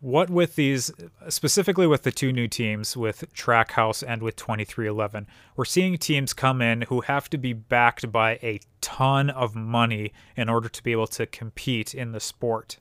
What 0.00 0.30
with 0.30 0.54
these, 0.54 0.92
specifically 1.28 1.88
with 1.88 2.04
the 2.04 2.12
two 2.12 2.32
new 2.32 2.46
teams, 2.46 2.96
with 2.96 3.24
Trackhouse 3.34 4.04
and 4.06 4.22
with 4.22 4.36
2311, 4.36 5.26
we're 5.56 5.64
seeing 5.64 5.98
teams 5.98 6.32
come 6.32 6.62
in 6.62 6.82
who 6.82 7.00
have 7.00 7.28
to 7.30 7.38
be 7.38 7.52
backed 7.52 8.12
by 8.12 8.38
a 8.40 8.60
ton 8.80 9.28
of 9.28 9.56
money 9.56 10.12
in 10.36 10.48
order 10.48 10.68
to 10.68 10.82
be 10.84 10.92
able 10.92 11.08
to 11.08 11.26
compete 11.26 11.96
in 11.96 12.12
the 12.12 12.20
sport 12.20 12.78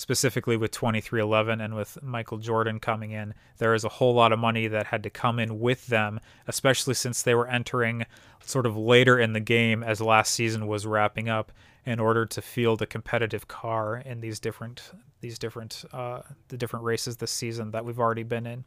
specifically 0.00 0.56
with 0.56 0.70
2311 0.70 1.60
and 1.60 1.74
with 1.74 2.02
Michael 2.02 2.38
Jordan 2.38 2.80
coming 2.80 3.10
in, 3.10 3.34
there 3.58 3.74
is 3.74 3.84
a 3.84 3.90
whole 3.90 4.14
lot 4.14 4.32
of 4.32 4.38
money 4.38 4.66
that 4.66 4.86
had 4.86 5.02
to 5.02 5.10
come 5.10 5.38
in 5.38 5.60
with 5.60 5.88
them, 5.88 6.18
especially 6.48 6.94
since 6.94 7.20
they 7.20 7.34
were 7.34 7.46
entering 7.46 8.06
sort 8.42 8.64
of 8.64 8.78
later 8.78 9.18
in 9.18 9.34
the 9.34 9.40
game 9.40 9.82
as 9.82 10.00
last 10.00 10.32
season 10.32 10.66
was 10.66 10.86
wrapping 10.86 11.28
up 11.28 11.52
in 11.84 12.00
order 12.00 12.24
to 12.24 12.40
field 12.40 12.80
a 12.80 12.86
competitive 12.86 13.46
car 13.46 13.98
in 13.98 14.22
these 14.22 14.40
different 14.40 14.90
these 15.20 15.38
different 15.38 15.84
uh, 15.92 16.22
the 16.48 16.56
different 16.56 16.86
races 16.86 17.18
this 17.18 17.30
season 17.30 17.70
that 17.72 17.84
we've 17.84 18.00
already 18.00 18.22
been 18.22 18.46
in. 18.46 18.64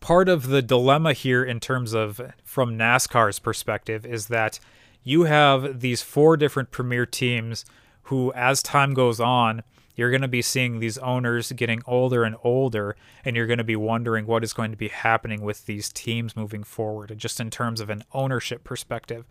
Part 0.00 0.28
of 0.28 0.48
the 0.48 0.60
dilemma 0.60 1.14
here 1.14 1.42
in 1.42 1.58
terms 1.58 1.94
of 1.94 2.20
from 2.44 2.76
NASCAR's 2.76 3.38
perspective 3.38 4.04
is 4.04 4.26
that 4.26 4.60
you 5.02 5.22
have 5.22 5.80
these 5.80 6.02
four 6.02 6.36
different 6.36 6.70
premier 6.70 7.06
teams 7.06 7.64
who, 8.08 8.32
as 8.34 8.62
time 8.62 8.94
goes 8.94 9.20
on, 9.20 9.62
you're 9.94 10.10
going 10.10 10.22
to 10.22 10.28
be 10.28 10.42
seeing 10.42 10.78
these 10.78 10.96
owners 10.98 11.52
getting 11.52 11.82
older 11.84 12.24
and 12.24 12.36
older, 12.42 12.96
and 13.24 13.34
you're 13.34 13.46
going 13.46 13.58
to 13.58 13.64
be 13.64 13.76
wondering 13.76 14.26
what 14.26 14.44
is 14.44 14.52
going 14.52 14.70
to 14.70 14.76
be 14.76 14.88
happening 14.88 15.42
with 15.42 15.66
these 15.66 15.92
teams 15.92 16.36
moving 16.36 16.62
forward, 16.62 17.12
just 17.16 17.40
in 17.40 17.50
terms 17.50 17.80
of 17.80 17.90
an 17.90 18.04
ownership 18.12 18.64
perspective. 18.64 19.26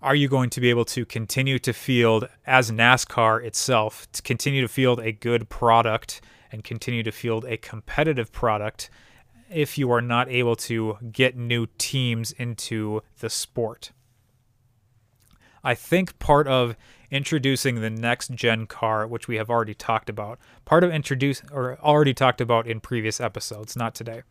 Are 0.00 0.14
you 0.14 0.28
going 0.28 0.50
to 0.50 0.60
be 0.60 0.70
able 0.70 0.84
to 0.86 1.04
continue 1.04 1.58
to 1.58 1.72
field, 1.72 2.28
as 2.46 2.70
NASCAR 2.70 3.44
itself, 3.44 4.10
to 4.12 4.22
continue 4.22 4.62
to 4.62 4.68
field 4.68 5.00
a 5.00 5.12
good 5.12 5.48
product 5.48 6.20
and 6.50 6.64
continue 6.64 7.02
to 7.02 7.12
field 7.12 7.44
a 7.44 7.56
competitive 7.56 8.32
product 8.32 8.88
if 9.50 9.76
you 9.76 9.90
are 9.90 10.00
not 10.00 10.30
able 10.30 10.56
to 10.56 10.96
get 11.12 11.36
new 11.36 11.66
teams 11.76 12.32
into 12.32 13.02
the 13.18 13.28
sport? 13.28 13.92
I 15.64 15.74
think 15.74 16.18
part 16.18 16.48
of 16.48 16.76
introducing 17.12 17.80
the 17.80 17.90
next 17.90 18.32
gen 18.32 18.66
car, 18.66 19.06
which 19.06 19.28
we 19.28 19.36
have 19.36 19.50
already 19.50 19.74
talked 19.74 20.08
about. 20.08 20.38
Part 20.64 20.82
of 20.82 20.90
introduce 20.90 21.42
or 21.52 21.78
already 21.80 22.14
talked 22.14 22.40
about 22.40 22.66
in 22.66 22.80
previous 22.80 23.20
episodes, 23.20 23.76
not 23.76 23.94
today. 23.94 24.22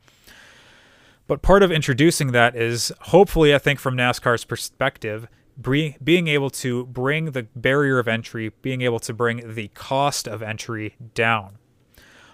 But 1.28 1.42
part 1.42 1.64
of 1.64 1.72
introducing 1.72 2.32
that 2.34 2.56
is 2.56 2.92
hopefully, 3.02 3.56
I 3.56 3.60
think, 3.60 3.80
from 3.80 3.96
NASCAR's 3.96 4.44
perspective, 4.44 5.28
being 5.62 6.28
able 6.28 6.50
to 6.50 6.86
bring 6.88 7.32
the 7.32 7.44
barrier 7.56 8.00
of 8.00 8.08
entry, 8.08 8.52
being 8.62 8.82
able 8.82 9.00
to 9.00 9.14
bring 9.14 9.54
the 9.54 9.70
cost 9.70 10.28
of 10.28 10.42
entry 10.42 10.96
down. 11.14 11.60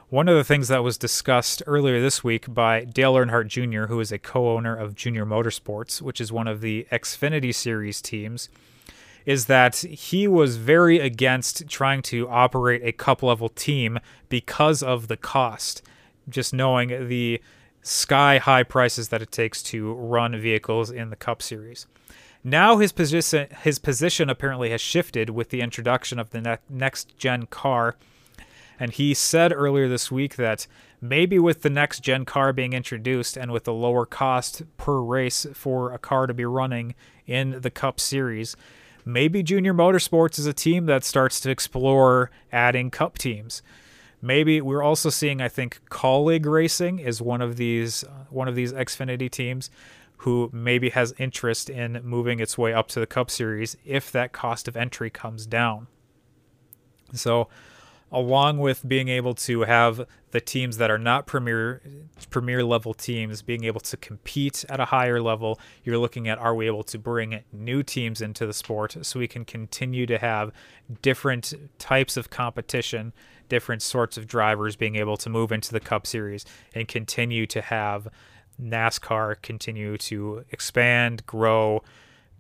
One 0.10 0.30
of 0.30 0.38
the 0.38 0.46
things 0.46 0.70
that 0.70 0.84
was 0.84 0.98
discussed 0.98 1.62
earlier 1.68 2.00
this 2.00 2.24
week 2.24 2.46
by 2.52 2.86
Dale 2.86 3.16
Earnhardt 3.16 3.48
Jr., 3.48 3.88
who 3.88 4.00
is 4.00 4.14
a 4.14 4.18
co 4.18 4.56
owner 4.56 4.74
of 4.74 4.96
Junior 4.96 5.26
Motorsports, 5.26 6.02
which 6.02 6.22
is 6.22 6.32
one 6.32 6.48
of 6.48 6.62
the 6.62 6.88
Xfinity 6.90 7.54
Series 7.54 8.02
teams, 8.02 8.48
is 9.28 9.48
that 9.48 9.76
he 9.76 10.26
was 10.26 10.56
very 10.56 11.00
against 11.00 11.68
trying 11.68 12.02
to 12.02 12.28
operate 12.30 12.82
a 12.84 12.94
cup 12.94 13.22
level 13.22 13.50
team 13.50 14.00
because 14.30 14.82
of 14.82 15.10
the 15.10 15.18
cost. 15.18 15.84
Just 16.30 16.54
knowing 16.54 17.10
the 17.10 17.42
sky 17.82 18.38
high 18.38 18.64
prices 18.64 19.10
that 19.10 19.22
it 19.22 19.32
takes 19.32 19.62
to 19.62 19.94
run 19.94 20.40
vehicles 20.40 20.90
in 20.90 21.10
the 21.10 21.16
Cup 21.18 21.42
Series. 21.42 21.88
Now 22.42 22.78
his 22.78 22.94
position 22.94 23.50
his 23.64 23.80
position 23.80 24.30
apparently 24.30 24.70
has 24.70 24.80
shifted 24.80 25.30
with 25.30 25.50
the 25.50 25.60
introduction 25.60 26.20
of 26.20 26.30
the 26.30 26.42
ne- 26.42 26.58
next 26.70 27.18
gen 27.18 27.48
car 27.48 27.98
and 28.80 28.92
he 28.92 29.14
said 29.14 29.52
earlier 29.52 29.90
this 29.90 30.10
week 30.10 30.38
that 30.38 30.68
maybe 31.02 31.38
with 31.38 31.64
the 31.64 31.70
next 31.70 32.00
gen 32.00 32.24
car 32.24 32.54
being 32.54 32.74
introduced 32.74 33.36
and 33.36 33.52
with 33.52 33.66
the 33.66 33.74
lower 33.74 34.06
cost 34.06 34.64
per 34.78 35.00
race 35.02 35.46
for 35.54 35.92
a 35.92 36.00
car 36.00 36.28
to 36.28 36.34
be 36.34 36.46
running 36.46 36.96
in 37.26 37.60
the 37.62 37.70
Cup 37.70 38.00
Series, 38.00 38.56
maybe 39.08 39.42
Junior 39.42 39.74
Motorsports 39.74 40.38
is 40.38 40.46
a 40.46 40.54
team 40.54 40.86
that 40.86 41.04
starts 41.04 41.40
to 41.42 41.50
explore 41.50 42.30
adding 42.52 42.92
Cup 42.92 43.18
teams. 43.18 43.62
Maybe 44.22 44.60
we're 44.62 44.84
also 44.84 45.10
seeing, 45.10 45.42
I 45.42 45.48
think, 45.48 45.80
Kaulig 45.90 46.46
Racing 46.46 47.00
is 47.00 47.22
one 47.22 47.42
of 47.42 47.58
these 47.58 48.04
one 48.30 48.48
of 48.48 48.56
these 48.56 48.74
Xfinity 48.74 49.30
teams 49.30 49.70
who 50.22 50.50
maybe 50.52 50.90
has 50.90 51.14
interest 51.20 51.70
in 51.70 52.02
moving 52.04 52.40
its 52.40 52.58
way 52.58 52.74
up 52.74 52.88
to 52.90 53.00
the 53.00 53.06
Cup 53.06 53.30
Series 53.30 53.78
if 53.86 54.12
that 54.12 54.34
cost 54.34 54.68
of 54.68 54.76
entry 54.76 55.10
comes 55.10 55.46
down. 55.46 55.88
So 57.14 57.48
along 58.12 58.60
with 58.60 58.88
being 58.88 59.10
able 59.10 59.34
to 59.34 59.62
have 59.62 60.06
the 60.32 60.40
teams 60.40 60.78
that 60.78 60.90
are 60.90 60.98
not 60.98 61.26
premier 61.26 61.82
premier 62.30 62.64
level 62.64 62.94
teams 62.94 63.42
being 63.42 63.64
able 63.64 63.80
to 63.80 63.98
compete 63.98 64.64
at 64.70 64.80
a 64.80 64.86
higher 64.86 65.22
level 65.22 65.60
you're 65.84 65.98
looking 65.98 66.28
at 66.28 66.38
are 66.38 66.56
we 66.56 66.68
able 66.68 66.84
to 66.84 66.98
bring 66.98 67.42
new 67.52 67.84
teams 67.84 68.22
into 68.22 68.46
the 68.46 68.54
sport 68.54 68.98
so 69.02 69.20
we 69.20 69.28
can 69.28 69.44
continue 69.44 70.06
to 70.06 70.18
have 70.18 70.52
different 71.02 71.54
types 71.80 72.18
of 72.18 72.30
competition 72.30 73.14
different 73.50 73.82
sorts 73.82 74.18
of 74.18 74.28
drivers 74.28 74.76
being 74.76 74.96
able 74.96 75.18
to 75.18 75.30
move 75.30 75.52
into 75.52 75.72
the 75.72 75.80
cup 75.80 76.06
series 76.06 76.46
and 76.74 76.88
continue 76.88 77.46
to 77.46 77.62
have 77.62 78.08
NASCAR 78.62 79.42
continue 79.42 79.98
to 79.98 80.44
expand 80.52 81.26
grow 81.26 81.82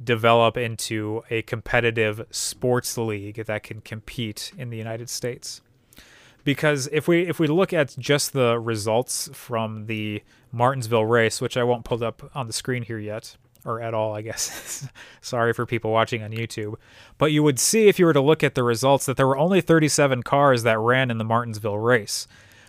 develop 0.04 0.58
into 0.58 1.24
a 1.30 1.42
competitive 1.44 2.26
sports 2.30 2.98
league 2.98 3.46
that 3.46 3.64
can 3.64 3.82
compete 3.82 4.52
in 4.58 4.70
the 4.70 4.78
United 4.78 5.10
States. 5.10 5.62
Because 6.44 6.88
if 6.94 7.08
we 7.08 7.28
if 7.28 7.40
we 7.40 7.48
look 7.48 7.74
at 7.74 7.96
just 8.00 8.32
the 8.32 8.58
results 8.60 9.30
from 9.34 9.88
the 9.88 10.24
Martinsville 10.52 11.06
race, 11.06 11.42
which 11.42 11.58
I 11.58 11.64
won't 11.64 11.84
pull 11.84 12.04
up 12.04 12.32
on 12.34 12.48
the 12.48 12.54
screen 12.54 12.84
here 12.84 13.00
yet, 13.00 13.36
or 13.66 13.82
at 13.82 13.94
all, 13.94 14.16
I 14.16 14.22
guess. 14.22 14.88
Sorry 15.22 15.52
for 15.52 15.66
people 15.66 15.92
watching 15.92 16.24
on 16.24 16.32
YouTube. 16.32 16.76
But 17.18 17.34
you 17.34 17.44
would 17.44 17.60
see 17.60 17.90
if 17.90 18.00
you 18.00 18.06
were 18.06 18.14
to 18.14 18.22
look 18.22 18.44
at 18.44 18.56
the 18.56 18.64
results 18.64 19.06
that 19.08 19.18
there 19.18 19.28
were 19.28 19.38
only 19.38 19.60
37 19.60 20.24
cars 20.24 20.64
that 20.64 20.80
ran 20.80 21.12
in 21.12 21.18
the 21.18 21.26
Martinsville 21.26 21.80
race, 21.80 22.28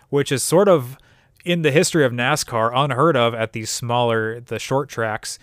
which 0.09 0.31
is 0.31 0.43
sort 0.43 0.67
of 0.67 0.97
in 1.45 1.61
the 1.61 1.71
history 1.71 2.03
of 2.03 2.11
NASCAR 2.11 2.71
unheard 2.75 3.15
of 3.15 3.33
at 3.33 3.53
these 3.53 3.69
smaller 3.69 4.41
the 4.41 4.59
short 4.59 4.89
tracks 4.89 5.39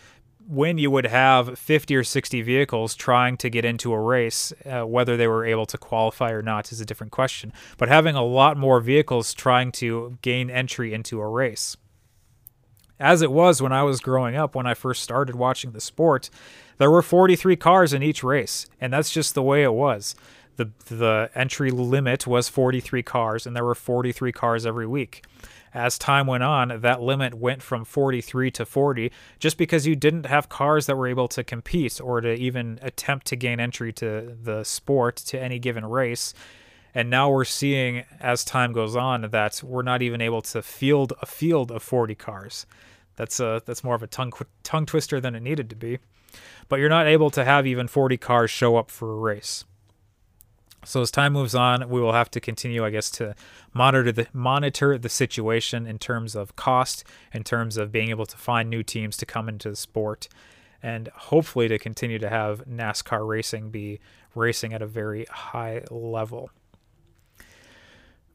when 0.49 0.79
you 0.79 0.91
would 0.91 1.07
have 1.07 1.59
50 1.59 1.97
or 1.97 2.05
60 2.05 2.43
vehicles 2.43 2.95
trying 2.95 3.37
to 3.39 3.51
get 3.51 3.65
into 3.65 3.93
a 3.93 4.01
race, 4.01 4.53
uh, 4.65 4.87
whether 4.87 5.17
they 5.17 5.27
were 5.27 5.45
able 5.45 5.67
to 5.67 5.79
qualify 5.79 6.31
or 6.31 6.43
not 6.43 6.71
is 6.71 6.81
a 6.81 6.85
different 6.85 7.13
question. 7.13 7.53
But 7.79 7.89
having 7.89 8.15
a 8.15 8.25
lot 8.25 8.57
more 8.57 8.81
vehicles 8.81 9.35
trying 9.35 9.73
to 9.73 10.19
gain 10.23 10.51
entry 10.51 10.95
into 10.95 11.21
a 11.21 11.29
race. 11.29 11.77
As 12.99 13.23
it 13.23 13.31
was 13.31 13.61
when 13.61 13.73
I 13.73 13.83
was 13.83 14.01
growing 14.01 14.37
up, 14.37 14.55
when 14.55 14.67
I 14.67 14.75
first 14.75 15.03
started 15.03 15.35
watching 15.35 15.73
the 15.73 15.81
sport, 15.81 16.31
there 16.79 16.91
were 16.91 17.03
43 17.03 17.57
cars 17.57 17.93
in 17.93 18.03
each 18.03 18.23
race, 18.23 18.67
and 18.81 18.93
that's 18.93 19.11
just 19.11 19.35
the 19.35 19.43
way 19.43 19.63
it 19.63 19.75
was. 19.75 20.15
The, 20.57 20.71
the 20.89 21.31
entry 21.35 21.71
limit 21.71 22.27
was 22.27 22.49
43 22.49 23.03
cars, 23.03 23.47
and 23.47 23.55
there 23.55 23.65
were 23.65 23.75
43 23.75 24.33
cars 24.33 24.65
every 24.65 24.87
week 24.87 25.23
as 25.77 25.99
time 25.99 26.27
went 26.27 26.43
on, 26.43 26.81
that 26.81 27.03
limit 27.03 27.35
went 27.35 27.63
from 27.63 27.85
43 27.85 28.51
to 28.53 28.65
40 28.65 29.13
just 29.39 29.59
because 29.59 29.87
you 29.87 29.95
didn't 29.95 30.25
have 30.25 30.49
cars 30.49 30.87
that 30.87 30.97
were 30.97 31.07
able 31.07 31.29
to 31.29 31.45
compete 31.45 32.01
or 32.01 32.23
to 32.23 32.33
even 32.33 32.79
attempt 32.81 33.27
to 33.27 33.37
gain 33.37 33.61
entry 33.61 33.93
to 33.93 34.37
the 34.43 34.65
sport 34.65 35.17
to 35.17 35.39
any 35.41 35.59
given 35.59 35.85
race. 35.85 36.33
And 36.95 37.11
now 37.11 37.29
we're 37.29 37.45
seeing, 37.45 38.05
as 38.21 38.43
time 38.43 38.73
goes 38.73 38.97
on, 38.97 39.29
that 39.31 39.63
we're 39.63 39.83
not 39.83 40.01
even 40.01 40.23
able 40.23 40.41
to 40.43 40.63
field 40.63 41.13
a 41.21 41.27
field 41.27 41.71
of 41.71 41.83
40 41.83 42.15
cars. 42.15 42.65
That's 43.17 43.39
a 43.39 43.61
that's 43.67 43.85
more 43.85 43.95
of 43.95 44.03
a 44.03 44.07
tongue 44.07 44.33
tongue 44.63 44.87
twister 44.87 45.21
than 45.21 45.35
it 45.35 45.43
needed 45.43 45.69
to 45.71 45.77
be. 45.77 45.99
But 46.71 46.81
you're 46.81 46.89
not 46.89 47.07
able 47.07 47.29
to 47.31 47.45
have 47.45 47.67
even 47.67 47.87
40 47.87 48.17
cars 48.17 48.51
show 48.51 48.77
up 48.77 48.91
for 48.91 49.13
a 49.13 49.17
race. 49.17 49.65
So 50.87 51.03
as 51.03 51.11
time 51.11 51.33
moves 51.33 51.55
on, 51.55 51.89
we 51.89 52.01
will 52.01 52.13
have 52.13 52.31
to 52.31 52.41
continue, 52.41 52.85
I 52.85 52.91
guess, 52.91 53.11
to 53.13 53.35
monitor 53.75 54.13
the 54.13 54.29
monitor 54.33 54.97
the 54.97 55.09
situation 55.09 55.85
in 55.85 55.99
terms 55.99 56.37
of 56.37 56.55
cost, 56.55 57.03
in 57.33 57.43
terms 57.43 57.77
of 57.77 57.91
being 57.91 58.11
able 58.11 58.27
to 58.27 58.37
find 58.37 58.71
new 58.71 58.85
teams 58.85 59.17
to 59.17 59.27
come 59.27 59.49
into 59.49 59.69
the 59.69 59.77
sport, 59.77 60.29
and 60.81 61.09
hopefully 61.09 61.67
to 61.67 61.79
continue 61.79 62.21
to 62.21 62.29
have 62.29 62.65
NASCAR 62.67 63.27
racing 63.27 63.71
be 63.71 63.99
racing 64.37 64.73
at 64.73 64.81
a 64.81 64.87
very 64.87 65.25
high 65.25 65.83
level. 65.91 66.51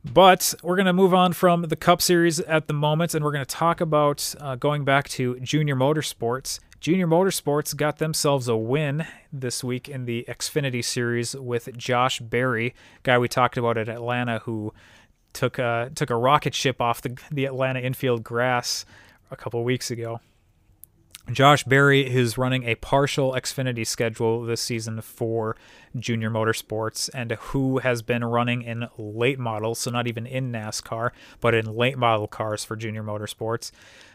But 0.03 0.53
we're 0.61 0.75
going 0.75 0.87
to 0.87 0.93
move 0.93 1.13
on 1.13 1.31
from 1.31 1.61
the 1.63 1.75
Cup 1.77 2.01
Series 2.01 2.41
at 2.41 2.67
the 2.67 2.73
moment, 2.73 3.13
and 3.13 3.23
we're 3.23 3.31
going 3.31 3.45
to 3.45 3.55
talk 3.55 3.79
about 3.79 4.35
uh, 4.41 4.55
going 4.55 4.83
back 4.83 5.07
to 5.09 5.39
junior 5.39 5.75
motorsports 5.75 6.59
Junior 6.81 7.05
Motorsports 7.05 7.77
got 7.77 7.99
themselves 7.99 8.47
a 8.47 8.57
win 8.57 9.05
this 9.31 9.63
week 9.63 9.87
in 9.87 10.05
the 10.05 10.25
Xfinity 10.27 10.83
Series 10.83 11.35
with 11.35 11.77
Josh 11.77 12.19
Berry, 12.19 12.73
guy 13.03 13.19
we 13.19 13.27
talked 13.27 13.55
about 13.55 13.77
at 13.77 13.87
Atlanta, 13.87 14.39
who 14.39 14.73
took 15.31 15.59
a 15.59 15.91
took 15.93 16.09
a 16.09 16.15
rocket 16.15 16.55
ship 16.55 16.81
off 16.81 16.99
the 16.99 17.15
the 17.31 17.45
Atlanta 17.45 17.79
infield 17.79 18.23
grass 18.23 18.83
a 19.29 19.35
couple 19.35 19.63
weeks 19.63 19.91
ago. 19.91 20.21
Josh 21.29 21.63
Berry 21.63 22.05
is 22.05 22.37
running 22.37 22.63
a 22.63 22.75
partial 22.75 23.33
Xfinity 23.33 23.85
schedule 23.85 24.43
this 24.43 24.59
season 24.59 25.01
for 25.01 25.55
Junior 25.97 26.29
Motorsports, 26.29 27.09
and 27.13 27.31
who 27.31 27.77
has 27.77 28.01
been 28.01 28.23
running 28.23 28.63
in 28.63 28.87
late 28.97 29.39
models, 29.39 29.79
so 29.79 29.91
not 29.91 30.07
even 30.07 30.25
in 30.25 30.51
NASCAR, 30.51 31.11
but 31.39 31.53
in 31.53 31.75
late 31.75 31.97
model 31.97 32.27
cars 32.27 32.65
for 32.65 32.75
Junior 32.75 33.03
Motorsports. 33.03 33.71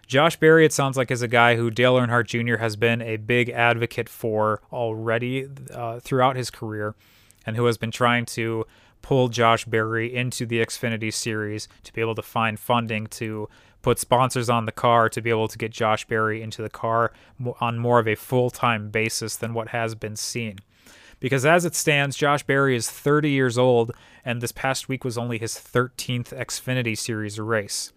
Josh 0.07 0.37
Berry, 0.37 0.67
it 0.67 0.73
sounds 0.73 0.97
like, 0.97 1.11
is 1.11 1.23
a 1.23 1.29
guy 1.29 1.57
who 1.57 1.71
Dale 1.71 1.95
Earnhardt 1.95 2.27
Jr. 2.27 2.57
has 2.57 2.77
been 2.77 3.01
a 3.01 3.17
big 3.17 3.51
advocate 3.51 4.09
for 4.09 4.61
already 4.73 5.49
uh, 5.73 6.01
throughout 6.01 6.37
his 6.37 6.51
career, 6.51 6.95
and 7.47 7.57
who 7.57 7.67
has 7.67 7.79
been 7.79 7.93
trying 7.93 8.27
to 8.27 8.67
pull 9.01 9.29
Josh 9.29 9.65
Berry 9.65 10.13
into 10.13 10.45
the 10.45 10.59
Xfinity 10.59 11.15
series 11.15 11.69
to 11.85 11.93
be 11.93 12.01
able 12.01 12.17
to 12.17 12.23
find 12.23 12.59
funding 12.59 13.07
to 13.07 13.49
put 13.87 14.01
sponsors 14.01 14.51
on 14.51 14.67
the 14.67 14.73
car 14.73 15.09
to 15.09 15.23
be 15.23 15.31
able 15.31 15.47
to 15.47 15.57
get 15.57 15.71
Josh 15.71 16.05
Berry 16.09 16.43
into 16.43 16.61
the 16.61 16.69
car 16.69 17.13
on 17.61 17.79
more 17.79 18.01
of 18.01 18.09
a 18.09 18.17
full 18.17 18.51
time 18.51 18.91
basis 18.91 19.37
than 19.37 19.55
what 19.55 19.69
has 19.69 19.95
been 19.95 20.17
seen. 20.17 20.59
Because 21.21 21.47
as 21.47 21.65
it 21.65 21.77
stands, 21.77 22.17
Josh 22.17 22.43
Berry 22.43 22.75
is 22.75 22.91
30 22.91 23.31
years 23.31 23.57
old, 23.57 23.93
and 24.25 24.41
this 24.41 24.51
past 24.51 24.89
week 24.89 25.05
was 25.05 25.17
only 25.17 25.39
his 25.39 25.55
13th 25.55 26.37
Xfinity 26.37 26.99
Series 26.99 27.39
race. 27.39 27.93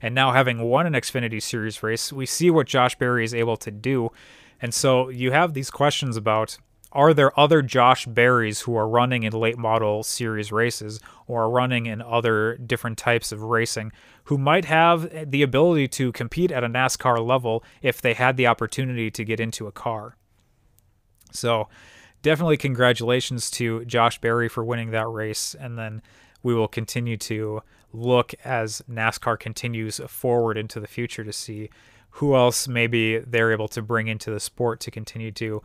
And 0.00 0.14
now, 0.14 0.32
having 0.32 0.62
won 0.62 0.86
an 0.86 0.94
Xfinity 0.94 1.42
Series 1.42 1.82
race, 1.82 2.14
we 2.14 2.24
see 2.24 2.48
what 2.48 2.66
Josh 2.66 2.96
Berry 2.96 3.22
is 3.22 3.34
able 3.34 3.58
to 3.58 3.70
do. 3.70 4.12
And 4.62 4.72
so 4.72 5.10
you 5.10 5.32
have 5.32 5.52
these 5.52 5.70
questions 5.70 6.16
about 6.16 6.56
are 6.92 7.12
there 7.12 7.38
other 7.38 7.62
Josh 7.62 8.06
Berrys 8.06 8.62
who 8.62 8.76
are 8.76 8.88
running 8.88 9.22
in 9.22 9.32
late 9.32 9.58
model 9.58 10.02
series 10.02 10.52
races 10.52 11.00
or 11.26 11.42
are 11.42 11.50
running 11.50 11.86
in 11.86 12.00
other 12.00 12.56
different 12.56 12.96
types 12.96 13.32
of 13.32 13.42
racing 13.42 13.92
who 14.24 14.38
might 14.38 14.64
have 14.64 15.30
the 15.30 15.42
ability 15.42 15.88
to 15.88 16.12
compete 16.12 16.50
at 16.50 16.64
a 16.64 16.68
NASCAR 16.68 17.24
level 17.24 17.62
if 17.82 18.00
they 18.00 18.14
had 18.14 18.36
the 18.36 18.46
opportunity 18.46 19.10
to 19.10 19.24
get 19.24 19.40
into 19.40 19.66
a 19.66 19.72
car? 19.72 20.16
So, 21.32 21.68
definitely 22.22 22.56
congratulations 22.56 23.50
to 23.52 23.84
Josh 23.84 24.20
Berry 24.20 24.48
for 24.48 24.64
winning 24.64 24.90
that 24.90 25.08
race. 25.08 25.54
And 25.58 25.78
then 25.78 26.02
we 26.42 26.54
will 26.54 26.68
continue 26.68 27.16
to 27.18 27.62
look 27.92 28.34
as 28.44 28.82
NASCAR 28.90 29.38
continues 29.38 30.00
forward 30.08 30.56
into 30.56 30.80
the 30.80 30.86
future 30.86 31.24
to 31.24 31.32
see 31.32 31.70
who 32.10 32.34
else 32.34 32.66
maybe 32.66 33.18
they're 33.18 33.52
able 33.52 33.68
to 33.68 33.82
bring 33.82 34.08
into 34.08 34.30
the 34.30 34.40
sport 34.40 34.80
to 34.80 34.90
continue 34.90 35.30
to, 35.32 35.62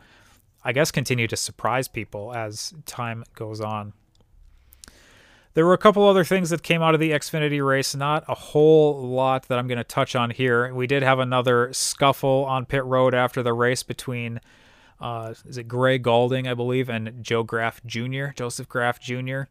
I 0.64 0.72
guess, 0.72 0.90
continue 0.90 1.26
to 1.26 1.36
surprise 1.36 1.88
people 1.88 2.34
as 2.34 2.72
time 2.86 3.24
goes 3.34 3.60
on. 3.60 3.92
There 5.54 5.66
were 5.66 5.74
a 5.74 5.78
couple 5.78 6.08
other 6.08 6.24
things 6.24 6.48
that 6.50 6.62
came 6.62 6.80
out 6.80 6.94
of 6.94 7.00
the 7.00 7.10
Xfinity 7.10 7.64
race, 7.66 7.94
not 7.94 8.24
a 8.26 8.34
whole 8.34 9.02
lot 9.02 9.48
that 9.48 9.58
I'm 9.58 9.66
going 9.66 9.78
to 9.78 9.84
touch 9.84 10.16
on 10.16 10.30
here. 10.30 10.72
We 10.72 10.86
did 10.86 11.02
have 11.02 11.18
another 11.18 11.70
scuffle 11.74 12.46
on 12.46 12.64
pit 12.64 12.84
road 12.84 13.14
after 13.14 13.42
the 13.42 13.52
race 13.52 13.82
between, 13.82 14.40
uh, 14.98 15.34
is 15.44 15.58
it 15.58 15.68
Gray 15.68 15.98
Gaulding, 15.98 16.48
I 16.48 16.54
believe, 16.54 16.88
and 16.88 17.22
Joe 17.22 17.42
Graf 17.42 17.84
Jr., 17.84 18.28
Joseph 18.34 18.68
Graf 18.68 18.98
Jr. 18.98 19.42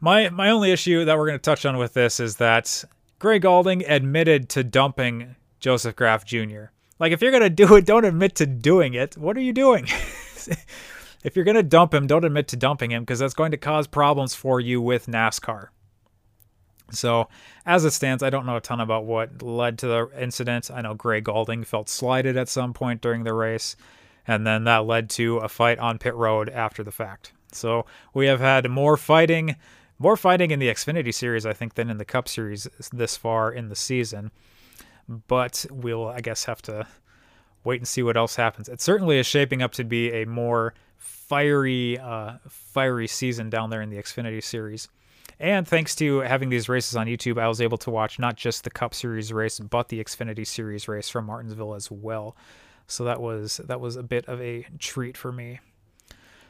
My 0.00 0.28
my 0.28 0.50
only 0.50 0.70
issue 0.70 1.04
that 1.04 1.18
we're 1.18 1.26
going 1.26 1.38
to 1.38 1.42
touch 1.42 1.66
on 1.66 1.76
with 1.76 1.94
this 1.94 2.20
is 2.20 2.36
that 2.36 2.84
Gray 3.18 3.40
Gaulding 3.40 3.84
admitted 3.84 4.48
to 4.50 4.62
dumping 4.62 5.34
Joseph 5.58 5.96
Graf 5.96 6.24
Jr. 6.24 6.66
Like 6.98 7.12
if 7.12 7.22
you're 7.22 7.30
going 7.30 7.42
to 7.42 7.50
do 7.50 7.74
it, 7.76 7.86
don't 7.86 8.04
admit 8.04 8.36
to 8.36 8.46
doing 8.46 8.94
it. 8.94 9.16
What 9.16 9.36
are 9.36 9.40
you 9.40 9.52
doing? 9.52 9.86
if 11.24 11.36
you're 11.36 11.44
going 11.44 11.56
to 11.56 11.62
dump 11.62 11.94
him, 11.94 12.06
don't 12.06 12.24
admit 12.24 12.48
to 12.48 12.56
dumping 12.56 12.90
him 12.90 13.02
because 13.02 13.18
that's 13.18 13.34
going 13.34 13.52
to 13.52 13.56
cause 13.56 13.86
problems 13.86 14.34
for 14.34 14.60
you 14.60 14.80
with 14.80 15.06
NASCAR. 15.06 15.68
So, 16.90 17.28
as 17.66 17.84
it 17.84 17.92
stands, 17.92 18.22
I 18.22 18.30
don't 18.30 18.46
know 18.46 18.56
a 18.56 18.60
ton 18.60 18.80
about 18.80 19.04
what 19.04 19.42
led 19.42 19.78
to 19.80 19.86
the 19.86 20.10
incident. 20.18 20.70
I 20.72 20.80
know 20.80 20.94
Gray 20.94 21.20
Gaulding 21.20 21.64
felt 21.64 21.88
slighted 21.88 22.36
at 22.36 22.48
some 22.48 22.72
point 22.72 23.02
during 23.02 23.24
the 23.24 23.34
race, 23.34 23.76
and 24.26 24.46
then 24.46 24.64
that 24.64 24.86
led 24.86 25.10
to 25.10 25.36
a 25.38 25.48
fight 25.48 25.78
on 25.78 25.98
pit 25.98 26.14
road 26.14 26.48
after 26.48 26.82
the 26.82 26.90
fact. 26.90 27.32
So, 27.52 27.84
we 28.14 28.26
have 28.26 28.40
had 28.40 28.70
more 28.70 28.96
fighting, 28.96 29.56
more 29.98 30.16
fighting 30.16 30.50
in 30.50 30.60
the 30.60 30.68
Xfinity 30.68 31.12
series, 31.12 31.44
I 31.44 31.52
think, 31.52 31.74
than 31.74 31.90
in 31.90 31.98
the 31.98 32.06
Cup 32.06 32.26
series 32.26 32.66
this 32.90 33.18
far 33.18 33.52
in 33.52 33.68
the 33.68 33.76
season. 33.76 34.30
But 35.08 35.64
we'll, 35.70 36.08
I 36.08 36.20
guess, 36.20 36.44
have 36.44 36.60
to 36.62 36.86
wait 37.64 37.80
and 37.80 37.88
see 37.88 38.02
what 38.02 38.16
else 38.16 38.36
happens. 38.36 38.68
It 38.68 38.80
certainly 38.80 39.18
is 39.18 39.26
shaping 39.26 39.62
up 39.62 39.72
to 39.72 39.84
be 39.84 40.12
a 40.12 40.26
more 40.26 40.74
fiery, 40.96 41.98
uh, 41.98 42.34
fiery 42.48 43.06
season 43.06 43.50
down 43.50 43.70
there 43.70 43.82
in 43.82 43.90
the 43.90 43.96
Xfinity 43.96 44.42
series. 44.42 44.88
And 45.40 45.68
thanks 45.68 45.94
to 45.96 46.20
having 46.20 46.48
these 46.48 46.68
races 46.68 46.96
on 46.96 47.06
YouTube, 47.06 47.40
I 47.40 47.46
was 47.48 47.60
able 47.60 47.78
to 47.78 47.90
watch 47.90 48.18
not 48.18 48.36
just 48.36 48.64
the 48.64 48.70
Cup 48.70 48.92
Series 48.92 49.32
race, 49.32 49.60
but 49.60 49.88
the 49.88 50.02
Xfinity 50.02 50.46
Series 50.46 50.88
race 50.88 51.08
from 51.08 51.26
Martinsville 51.26 51.74
as 51.74 51.90
well. 51.90 52.36
So 52.86 53.04
that 53.04 53.20
was 53.20 53.58
that 53.64 53.80
was 53.80 53.96
a 53.96 54.02
bit 54.02 54.26
of 54.26 54.40
a 54.40 54.66
treat 54.78 55.16
for 55.16 55.30
me, 55.30 55.60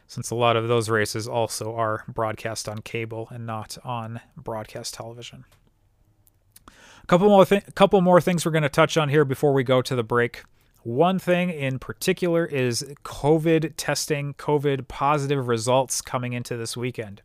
since 0.06 0.30
a 0.30 0.36
lot 0.36 0.56
of 0.56 0.68
those 0.68 0.88
races 0.88 1.28
also 1.28 1.74
are 1.74 2.04
broadcast 2.08 2.68
on 2.68 2.78
cable 2.78 3.28
and 3.30 3.44
not 3.44 3.76
on 3.84 4.20
broadcast 4.36 4.94
television. 4.94 5.44
Couple 7.08 7.30
more 7.30 7.46
th- 7.46 7.64
couple 7.74 8.02
more 8.02 8.20
things 8.20 8.44
we're 8.44 8.52
going 8.52 8.62
to 8.64 8.68
touch 8.68 8.98
on 8.98 9.08
here 9.08 9.24
before 9.24 9.54
we 9.54 9.64
go 9.64 9.80
to 9.80 9.96
the 9.96 10.02
break. 10.02 10.44
One 10.82 11.18
thing 11.18 11.48
in 11.48 11.78
particular 11.78 12.44
is 12.44 12.82
COVID 13.02 13.72
testing, 13.78 14.34
COVID 14.34 14.88
positive 14.88 15.48
results 15.48 16.02
coming 16.02 16.34
into 16.34 16.58
this 16.58 16.76
weekend. 16.76 17.22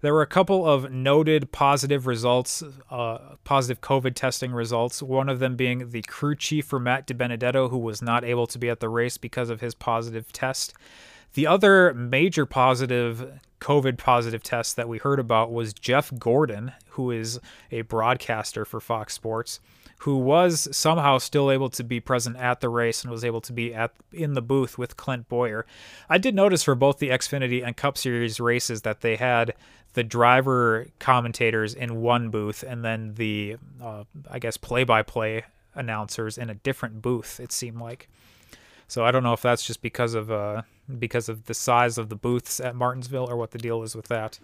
There 0.00 0.14
were 0.14 0.22
a 0.22 0.28
couple 0.28 0.64
of 0.64 0.92
noted 0.92 1.50
positive 1.50 2.06
results, 2.06 2.62
uh, 2.88 3.18
positive 3.42 3.80
COVID 3.80 4.14
testing 4.14 4.52
results. 4.52 5.02
One 5.02 5.28
of 5.28 5.40
them 5.40 5.56
being 5.56 5.90
the 5.90 6.02
crew 6.02 6.36
chief 6.36 6.64
for 6.64 6.78
Matt 6.78 7.08
DiBenedetto, 7.08 7.70
who 7.70 7.78
was 7.78 8.00
not 8.00 8.24
able 8.24 8.46
to 8.46 8.58
be 8.60 8.68
at 8.68 8.78
the 8.78 8.88
race 8.88 9.18
because 9.18 9.50
of 9.50 9.60
his 9.60 9.74
positive 9.74 10.32
test. 10.32 10.72
The 11.34 11.46
other 11.46 11.92
major 11.94 12.46
positive 12.46 13.40
COVID 13.60 13.98
positive 13.98 14.42
test 14.42 14.76
that 14.76 14.88
we 14.88 14.98
heard 14.98 15.18
about 15.18 15.52
was 15.52 15.72
Jeff 15.72 16.12
Gordon, 16.18 16.72
who 16.90 17.10
is 17.10 17.40
a 17.70 17.82
broadcaster 17.82 18.64
for 18.64 18.80
Fox 18.80 19.14
Sports 19.14 19.60
who 20.04 20.18
was 20.18 20.68
somehow 20.76 21.16
still 21.16 21.50
able 21.50 21.70
to 21.70 21.82
be 21.82 21.98
present 21.98 22.36
at 22.36 22.60
the 22.60 22.68
race 22.68 23.02
and 23.02 23.10
was 23.10 23.24
able 23.24 23.40
to 23.40 23.54
be 23.54 23.74
at 23.74 23.90
in 24.12 24.34
the 24.34 24.42
booth 24.42 24.76
with 24.76 24.98
Clint 24.98 25.28
Bowyer. 25.30 25.64
I 26.10 26.18
did 26.18 26.34
notice 26.34 26.62
for 26.62 26.74
both 26.74 26.98
the 26.98 27.08
Xfinity 27.08 27.64
and 27.64 27.74
Cup 27.74 27.96
Series 27.96 28.38
races 28.38 28.82
that 28.82 29.00
they 29.00 29.16
had 29.16 29.54
the 29.94 30.04
driver 30.04 30.88
commentators 30.98 31.72
in 31.72 32.02
one 32.02 32.28
booth 32.28 32.62
and 32.62 32.84
then 32.84 33.14
the 33.14 33.56
uh, 33.82 34.04
I 34.30 34.38
guess 34.38 34.58
play-by-play 34.58 35.44
announcers 35.74 36.36
in 36.36 36.50
a 36.50 36.54
different 36.54 37.00
booth. 37.00 37.40
It 37.40 37.50
seemed 37.50 37.78
like. 37.78 38.08
So 38.88 39.04
I 39.04 39.10
don't 39.10 39.22
know 39.22 39.32
if 39.32 39.42
that's 39.42 39.66
just 39.66 39.82
because 39.82 40.14
of 40.14 40.30
uh, 40.30 40.62
because 40.98 41.28
of 41.28 41.44
the 41.44 41.54
size 41.54 41.98
of 41.98 42.08
the 42.08 42.16
booths 42.16 42.60
at 42.60 42.76
Martinsville 42.76 43.28
or 43.28 43.36
what 43.36 43.50
the 43.52 43.58
deal 43.58 43.82
is 43.82 43.94
with 43.94 44.08
that. 44.08 44.38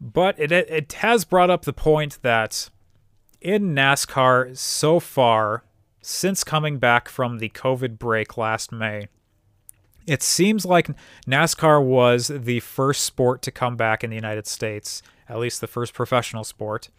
But 0.00 0.38
it 0.38 0.52
it 0.52 0.92
has 0.94 1.24
brought 1.24 1.50
up 1.50 1.64
the 1.64 1.72
point 1.72 2.18
that 2.22 2.70
in 3.40 3.74
NASCAR 3.74 4.56
so 4.56 5.00
far 5.00 5.64
since 6.00 6.44
coming 6.44 6.78
back 6.78 7.08
from 7.08 7.38
the 7.38 7.48
COVID 7.48 7.98
break 7.98 8.36
last 8.36 8.72
May. 8.72 9.08
It 10.06 10.22
seems 10.22 10.64
like 10.64 10.88
NASCAR 11.26 11.82
was 11.82 12.28
the 12.28 12.60
first 12.60 13.02
sport 13.02 13.42
to 13.42 13.50
come 13.50 13.76
back 13.76 14.04
in 14.04 14.10
the 14.10 14.16
United 14.16 14.46
States, 14.46 15.02
at 15.28 15.38
least 15.38 15.60
the 15.60 15.66
first 15.66 15.94
professional 15.94 16.44
sport. 16.44 16.90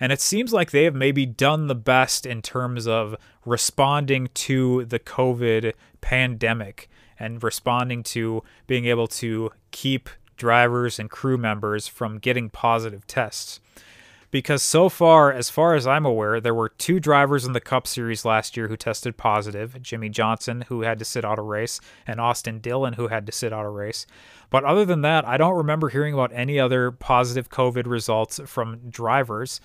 And 0.00 0.12
it 0.12 0.20
seems 0.20 0.52
like 0.52 0.70
they 0.70 0.84
have 0.84 0.94
maybe 0.94 1.26
done 1.26 1.66
the 1.66 1.74
best 1.74 2.26
in 2.26 2.42
terms 2.42 2.86
of 2.86 3.16
responding 3.44 4.28
to 4.34 4.84
the 4.84 4.98
COVID 4.98 5.72
pandemic 6.00 6.88
and 7.18 7.42
responding 7.42 8.02
to 8.02 8.42
being 8.66 8.86
able 8.86 9.06
to 9.06 9.50
keep 9.70 10.08
drivers 10.36 10.98
and 10.98 11.10
crew 11.10 11.38
members 11.38 11.86
from 11.86 12.18
getting 12.18 12.50
positive 12.50 13.06
tests 13.06 13.60
because 14.34 14.64
so 14.64 14.88
far, 14.88 15.32
as 15.32 15.48
far 15.48 15.76
as 15.76 15.86
I'm 15.86 16.04
aware, 16.04 16.40
there 16.40 16.56
were 16.56 16.70
two 16.70 16.98
drivers 16.98 17.44
in 17.44 17.52
the 17.52 17.60
Cup 17.60 17.86
Series 17.86 18.24
last 18.24 18.56
year 18.56 18.66
who 18.66 18.76
tested 18.76 19.16
positive 19.16 19.80
Jimmie 19.80 20.08
Johnson, 20.08 20.62
who 20.62 20.80
had 20.80 20.98
to 20.98 21.04
sit 21.04 21.24
out 21.24 21.38
a 21.38 21.42
race, 21.42 21.80
and 22.04 22.20
Austin 22.20 22.58
Dillon, 22.58 22.94
who 22.94 23.06
had 23.06 23.26
to 23.26 23.32
sit 23.32 23.52
out 23.52 23.64
a 23.64 23.68
race. 23.68 24.08
But 24.50 24.64
other 24.64 24.84
than 24.84 25.02
that, 25.02 25.24
I 25.24 25.36
don't 25.36 25.54
remember 25.54 25.88
hearing 25.88 26.14
about 26.14 26.32
any 26.34 26.58
other 26.58 26.90
positive 26.90 27.48
COVID 27.48 27.86
results 27.86 28.40
from 28.44 28.90
drivers. 28.90 29.60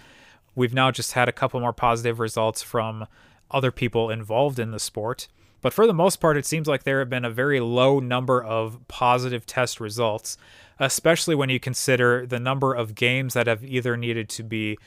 We've 0.60 0.74
now 0.74 0.92
just 0.92 1.14
had 1.14 1.30
a 1.30 1.34
couple 1.34 1.60
more 1.60 1.74
positive 1.74 2.20
results 2.20 2.62
from 2.62 3.08
other 3.50 3.72
people 3.72 4.10
involved 4.10 4.60
in 4.60 4.72
the 4.72 4.80
sport. 4.80 5.28
But 5.62 5.74
for 5.74 5.88
the 5.88 5.94
most 5.94 6.18
part, 6.18 6.38
it 6.38 6.46
seems 6.46 6.68
like 6.68 6.84
there 6.84 7.00
have 7.00 7.10
been 7.10 7.26
a 7.26 7.30
very 7.30 7.60
low 7.60 8.00
number 8.00 8.42
of 8.44 8.80
positive 8.88 9.46
test 9.46 9.80
results 9.80 10.38
especially 10.80 11.36
when 11.36 11.50
you 11.50 11.60
consider 11.60 12.26
the 12.26 12.40
number 12.40 12.74
of 12.74 12.96
games 12.96 13.34
that 13.34 13.48
have 13.48 13.64
either 13.64 13.98
needed 13.98 14.30
to 14.30 14.44
be 14.44 14.78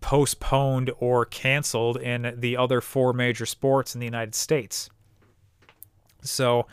postponed 0.00 0.90
or 0.98 1.24
canceled 1.24 1.96
in 1.98 2.34
the 2.36 2.56
other 2.56 2.80
four 2.80 3.12
major 3.12 3.46
sports 3.46 3.94
in 3.94 4.00
the 4.00 4.06
United 4.06 4.34
States. 4.34 4.90
So, 6.22 6.66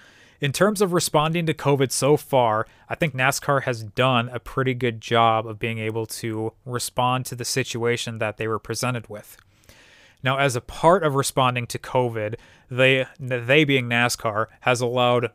in 0.43 0.51
terms 0.51 0.81
of 0.81 0.91
responding 0.91 1.45
to 1.45 1.53
COVID 1.53 1.89
so 1.89 2.17
far, 2.17 2.67
I 2.89 2.95
think 2.95 3.15
NASCAR 3.15 3.63
has 3.63 3.81
done 3.81 4.27
a 4.27 4.41
pretty 4.41 4.73
good 4.73 4.99
job 4.99 5.47
of 5.47 5.57
being 5.57 5.79
able 5.79 6.05
to 6.07 6.51
respond 6.65 7.25
to 7.27 7.35
the 7.35 7.45
situation 7.45 8.17
that 8.17 8.35
they 8.35 8.49
were 8.49 8.59
presented 8.59 9.07
with. 9.07 9.37
Now, 10.21 10.39
as 10.39 10.57
a 10.57 10.61
part 10.61 11.01
of 11.03 11.15
responding 11.15 11.65
to 11.67 11.79
COVID, 11.79 12.35
they 12.69 13.07
they 13.17 13.63
being 13.63 13.87
NASCAR 13.87 14.47
has 14.61 14.81
allowed 14.81 15.31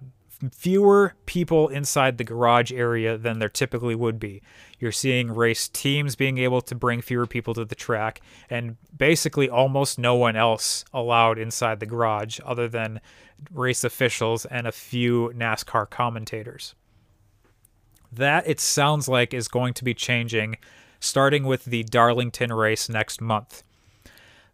fewer 0.52 1.14
people 1.26 1.68
inside 1.68 2.16
the 2.16 2.24
garage 2.24 2.72
area 2.72 3.18
than 3.18 3.38
there 3.38 3.48
typically 3.48 3.94
would 3.94 4.20
be. 4.20 4.42
You're 4.78 4.92
seeing 4.92 5.34
race 5.34 5.68
teams 5.68 6.14
being 6.14 6.38
able 6.38 6.60
to 6.62 6.74
bring 6.74 7.00
fewer 7.00 7.26
people 7.26 7.54
to 7.54 7.64
the 7.64 7.74
track, 7.74 8.20
and 8.48 8.76
basically 8.96 9.50
almost 9.50 9.98
no 9.98 10.14
one 10.14 10.36
else 10.36 10.84
allowed 10.94 11.38
inside 11.38 11.80
the 11.80 11.86
garage 11.86 12.38
other 12.44 12.68
than 12.68 13.00
race 13.52 13.84
officials 13.84 14.44
and 14.44 14.66
a 14.66 14.72
few 14.72 15.32
NASCAR 15.34 15.90
commentators. 15.90 16.74
That, 18.12 18.48
it 18.48 18.60
sounds 18.60 19.08
like, 19.08 19.34
is 19.34 19.48
going 19.48 19.74
to 19.74 19.84
be 19.84 19.94
changing 19.94 20.56
starting 21.00 21.44
with 21.44 21.64
the 21.64 21.84
Darlington 21.84 22.52
race 22.52 22.88
next 22.88 23.20
month. 23.20 23.62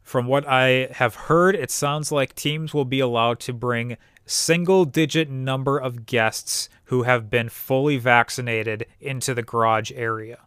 From 0.03 0.27
what 0.27 0.47
I 0.47 0.89
have 0.93 1.15
heard, 1.15 1.55
it 1.55 1.71
sounds 1.71 2.13
like 2.13 2.35
teams 2.35 2.75
will 2.75 2.85
be 2.85 3.01
allowed 3.01 3.41
to 3.41 3.53
bring 3.55 3.97
single 4.27 4.85
digit 4.85 5.31
number 5.31 5.79
of 5.79 6.07
guests 6.07 6.69
who 6.85 7.03
have 7.03 7.31
been 7.31 7.49
fully 7.49 7.97
vaccinated 7.97 8.87
into 9.01 9.35
the 9.35 9.43
garage 9.43 9.93
area. 9.95 10.39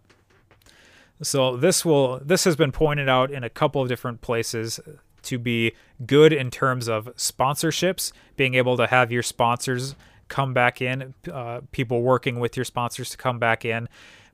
So 1.21 1.57
this 1.57 1.83
will 1.83 2.19
this 2.23 2.43
has 2.43 2.55
been 2.55 2.71
pointed 2.71 3.09
out 3.09 3.31
in 3.31 3.43
a 3.43 3.49
couple 3.49 3.81
of 3.81 3.89
different 3.89 4.21
places 4.21 4.79
to 5.23 5.39
be 5.39 5.73
good 6.05 6.31
in 6.31 6.51
terms 6.51 6.87
of 6.87 7.05
sponsorships, 7.15 8.11
being 8.35 8.53
able 8.53 8.77
to 8.77 8.87
have 8.87 9.11
your 9.11 9.23
sponsors 9.23 9.95
come 10.27 10.53
back 10.53 10.81
in, 10.81 11.13
uh, 11.31 11.61
people 11.71 12.01
working 12.01 12.39
with 12.39 12.55
your 12.55 12.65
sponsors 12.65 13.09
to 13.09 13.17
come 13.17 13.39
back 13.39 13.65
in. 13.65 13.89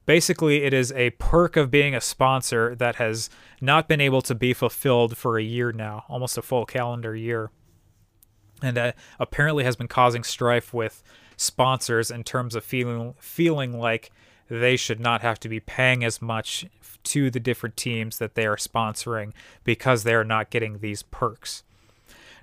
Basically, 0.05 0.63
it 0.63 0.73
is 0.73 0.91
a 0.91 1.11
perk 1.11 1.55
of 1.55 1.71
being 1.71 1.95
a 1.95 2.01
sponsor 2.01 2.75
that 2.75 2.95
has 2.95 3.29
not 3.61 3.87
been 3.87 4.01
able 4.01 4.21
to 4.21 4.35
be 4.35 4.53
fulfilled 4.53 5.15
for 5.17 5.37
a 5.37 5.43
year 5.43 5.71
now, 5.71 6.03
almost 6.09 6.37
a 6.37 6.41
full 6.41 6.65
calendar 6.65 7.15
year 7.15 7.49
and 8.63 8.77
uh, 8.77 8.91
apparently 9.19 9.63
has 9.63 9.75
been 9.75 9.87
causing 9.87 10.23
strife 10.23 10.73
with 10.73 11.03
sponsors 11.37 12.09
in 12.09 12.23
terms 12.23 12.55
of 12.55 12.63
feeling 12.63 13.13
feeling 13.19 13.77
like 13.77 14.11
they 14.49 14.75
should 14.75 14.99
not 14.99 15.21
have 15.21 15.39
to 15.39 15.49
be 15.49 15.59
paying 15.59 16.03
as 16.03 16.21
much 16.21 16.65
to 17.03 17.29
the 17.29 17.39
different 17.39 17.75
teams 17.77 18.17
that 18.17 18.35
they 18.35 18.45
are 18.45 18.55
sponsoring 18.55 19.33
because 19.63 20.03
they 20.03 20.13
are 20.13 20.23
not 20.23 20.49
getting 20.49 20.79
these 20.79 21.03
perks. 21.03 21.63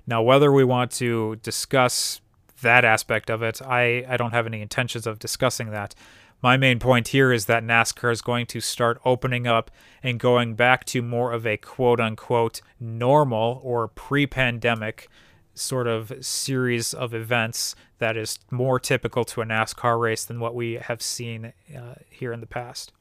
Now, 0.05 0.21
whether 0.21 0.51
we 0.51 0.63
want 0.63 0.91
to 0.93 1.37
discuss 1.37 2.21
that 2.61 2.85
aspect 2.85 3.29
of 3.29 3.41
it, 3.41 3.61
I, 3.61 4.05
I 4.07 4.17
don't 4.17 4.33
have 4.33 4.45
any 4.45 4.61
intentions 4.61 5.07
of 5.07 5.19
discussing 5.19 5.71
that. 5.71 5.95
my 6.41 6.57
main 6.57 6.79
point 6.79 7.09
here 7.09 7.31
is 7.31 7.45
that 7.45 7.63
NASCAR 7.63 8.11
is 8.11 8.21
going 8.21 8.45
to 8.47 8.59
start 8.59 8.99
opening 9.05 9.47
up 9.47 9.71
and 10.03 10.19
going 10.19 10.55
back 10.55 10.85
to 10.85 11.01
more 11.01 11.31
of 11.31 11.45
a 11.45 11.57
quote 11.57 11.99
unquote 11.99 12.61
normal 12.79 13.61
or 13.63 13.87
pre 13.87 14.27
pandemic 14.27 15.07
sort 15.53 15.87
of 15.87 16.13
series 16.21 16.93
of 16.93 17.13
events 17.13 17.75
that 17.99 18.17
is 18.17 18.39
more 18.49 18.79
typical 18.79 19.23
to 19.25 19.41
a 19.41 19.45
NASCAR 19.45 19.99
race 19.99 20.25
than 20.25 20.39
what 20.39 20.55
we 20.55 20.73
have 20.73 21.01
seen 21.01 21.53
uh, 21.75 21.95
here 22.09 22.31
in 22.33 22.39
the 22.39 22.47
past, 22.47 22.91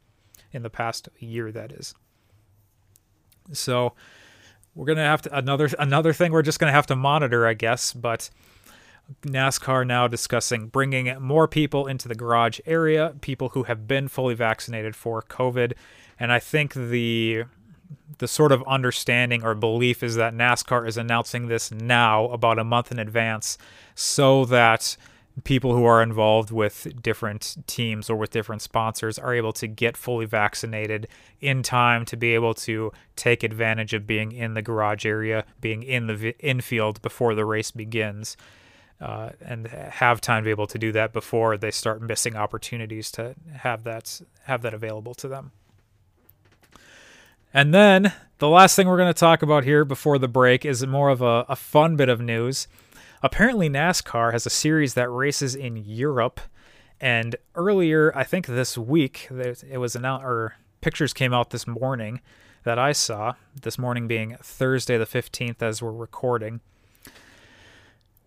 in 0.53 0.63
the 0.63 0.71
past 0.71 1.09
year, 1.19 1.53
that 1.53 1.73
is. 1.73 1.95
So 3.53 3.95
we're 4.75 4.87
gonna 4.87 5.05
have 5.05 5.23
to 5.23 5.37
another 5.37 5.69
another 5.79 6.13
thing 6.13 6.33
we're 6.33 6.43
just 6.43 6.59
gonna 6.59 6.73
have 6.73 6.87
to 6.87 6.97
monitor, 6.97 7.47
I 7.47 7.55
guess. 7.55 7.93
But 7.93 8.31
NASCAR 9.23 9.87
now 9.87 10.07
discussing 10.07 10.69
bringing 10.69 11.21
more 11.21 11.49
people 11.49 11.87
into 11.87 12.09
the 12.09 12.15
garage 12.15 12.61
area, 12.67 13.15
people 13.21 13.51
who 13.51 13.65
have 13.65 13.89
been 13.89 14.09
fully 14.09 14.35
vaccinated 14.35 14.95
for 14.95 15.23
COVID, 15.23 15.73
and 16.19 16.33
I 16.33 16.39
think 16.39 16.75
the 16.75 17.45
the 18.19 18.29
sort 18.29 18.53
of 18.53 18.63
understanding 18.67 19.43
or 19.43 19.55
belief 19.55 20.03
is 20.03 20.17
that 20.17 20.35
NASCAR 20.35 20.87
is 20.87 20.97
announcing 20.97 21.49
this 21.49 21.71
now 21.71 22.27
about 22.29 22.59
a 22.59 22.65
month 22.65 22.93
in 22.93 22.99
advance 22.99 23.57
so 23.95 24.45
that 24.45 24.97
people 25.45 25.75
who 25.75 25.85
are 25.85 26.03
involved 26.03 26.51
with 26.51 27.03
different 27.03 27.57
teams 27.67 28.11
or 28.11 28.17
with 28.17 28.31
different 28.31 28.63
sponsors 28.63 29.19
are 29.19 29.35
able 29.35 29.53
to 29.53 29.67
get 29.67 29.97
fully 29.97 30.27
vaccinated 30.27 31.09
in 31.41 31.63
time 31.63 32.05
to 32.05 32.17
be 32.17 32.35
able 32.35 32.53
to 32.53 32.93
take 33.17 33.43
advantage 33.43 33.95
of 33.95 34.07
being 34.07 34.33
in 34.33 34.55
the 34.55 34.63
garage 34.63 35.07
area, 35.07 35.45
being 35.61 35.83
in 35.83 36.07
the 36.07 36.35
infield 36.41 37.01
before 37.03 37.35
the 37.35 37.45
race 37.45 37.71
begins. 37.71 38.37
Uh, 39.01 39.31
and 39.41 39.67
have 39.69 40.21
time 40.21 40.43
to 40.43 40.45
be 40.45 40.51
able 40.51 40.67
to 40.67 40.77
do 40.77 40.93
that 40.93 41.11
before 41.11 41.57
they 41.57 41.71
start 41.71 42.03
missing 42.03 42.37
opportunities 42.37 43.11
to 43.11 43.35
have 43.51 43.83
that 43.83 44.21
have 44.43 44.61
that 44.61 44.75
available 44.75 45.15
to 45.15 45.27
them. 45.27 45.53
And 47.53 47.75
then 47.75 48.13
the 48.39 48.49
last 48.49 48.77
thing 48.77 48.87
we're 48.87 48.97
going 48.97 49.13
to 49.13 49.19
talk 49.19 49.43
about 49.43 49.65
here 49.65 49.85
before 49.85 50.19
the 50.19 50.29
break 50.29 50.65
is 50.65 50.87
more 50.87 51.09
of 51.09 51.21
a, 51.21 51.45
a 51.49 51.57
fun 51.57 51.97
bit 51.97 52.09
of 52.09 52.21
news. 52.21 52.69
Apparently, 53.23 53.69
NASCAR 53.69 54.33
has 54.33 54.47
a 54.47 54.51
series 54.51 54.95
that 54.95 55.11
races 55.11 55.55
in 55.55 55.77
Europe. 55.77 56.41
And 57.01 57.37
earlier, 57.55 58.13
I 58.17 58.25
think 58.25 58.47
this 58.47 58.79
week, 58.79 59.29
it 59.31 59.79
was 59.79 59.97
announced, 59.97 60.25
or 60.25 60.55
pictures 60.81 61.13
came 61.13 61.35
out 61.35 61.51
this 61.51 61.67
morning 61.67 62.21
that 62.65 62.79
I 62.79 62.93
saw, 62.93 63.35
this 63.61 63.79
morning 63.79 64.07
being 64.07 64.37
Thursday 64.43 64.97
the 64.97 65.07
15th 65.07 65.63
as 65.63 65.83
we're 65.83 65.93
recording. 65.93 66.61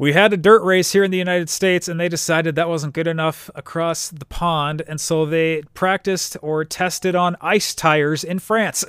We 0.04 0.12
had 0.12 0.34
a 0.34 0.38
dirt 0.38 0.64
race 0.64 0.92
here 0.92 1.06
in 1.06 1.12
the 1.12 1.18
United 1.18 1.50
States, 1.50 1.88
and 1.88 1.98
they 1.98 2.10
decided 2.10 2.56
that 2.56 2.68
wasn't 2.68 2.94
good 2.94 3.08
enough 3.08 3.50
across 3.56 4.10
the 4.10 4.26
pond, 4.26 4.82
and 4.86 5.00
so 5.00 5.26
they 5.26 5.62
practiced 5.76 6.36
or 6.42 6.66
tested 6.66 7.16
on 7.16 7.38
ice 7.40 7.74
tires 7.74 8.26
in 8.26 8.40
France. 8.40 8.84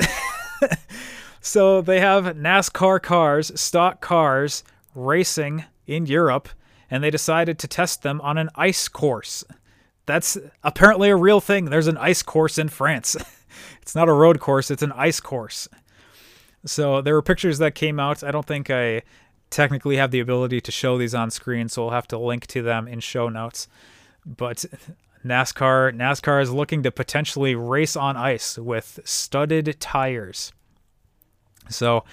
so 1.40 1.80
they 1.80 2.00
have 2.00 2.24
NASCAR 2.24 3.00
cars, 3.00 3.52
stock 3.60 4.00
cars, 4.00 4.64
racing 4.92 5.62
in 5.86 6.06
Europe, 6.06 6.48
and 6.90 7.04
they 7.04 7.12
decided 7.12 7.60
to 7.60 7.68
test 7.68 8.02
them 8.02 8.20
on 8.20 8.36
an 8.36 8.50
ice 8.56 8.88
course. 8.88 9.44
That's 10.06 10.36
apparently 10.64 11.10
a 11.10 11.16
real 11.16 11.40
thing. 11.40 11.66
There's 11.66 11.86
an 11.86 11.98
ice 11.98 12.24
course 12.24 12.58
in 12.58 12.70
France. 12.70 13.14
it's 13.82 13.94
not 13.94 14.08
a 14.08 14.12
road 14.12 14.40
course, 14.40 14.68
it's 14.68 14.82
an 14.82 14.90
ice 14.90 15.20
course. 15.20 15.68
So 16.66 17.02
there 17.02 17.14
were 17.14 17.22
pictures 17.22 17.58
that 17.58 17.76
came 17.76 18.00
out. 18.00 18.24
I 18.24 18.32
don't 18.32 18.46
think 18.46 18.68
I 18.68 19.02
technically 19.54 19.96
have 19.96 20.10
the 20.10 20.20
ability 20.20 20.60
to 20.60 20.72
show 20.72 20.98
these 20.98 21.14
on 21.14 21.30
screen, 21.30 21.68
so 21.68 21.82
we'll 21.82 21.92
have 21.92 22.08
to 22.08 22.18
link 22.18 22.46
to 22.48 22.62
them 22.62 22.88
in 22.88 23.00
show 23.00 23.28
notes. 23.28 23.68
But 24.26 24.64
NASCAR 25.24 25.94
NASCAR 25.94 26.42
is 26.42 26.50
looking 26.50 26.82
to 26.82 26.90
potentially 26.90 27.54
race 27.54 27.96
on 27.96 28.16
ice 28.16 28.58
with 28.58 29.00
studded 29.04 29.80
tires. 29.80 30.52
So 31.68 32.04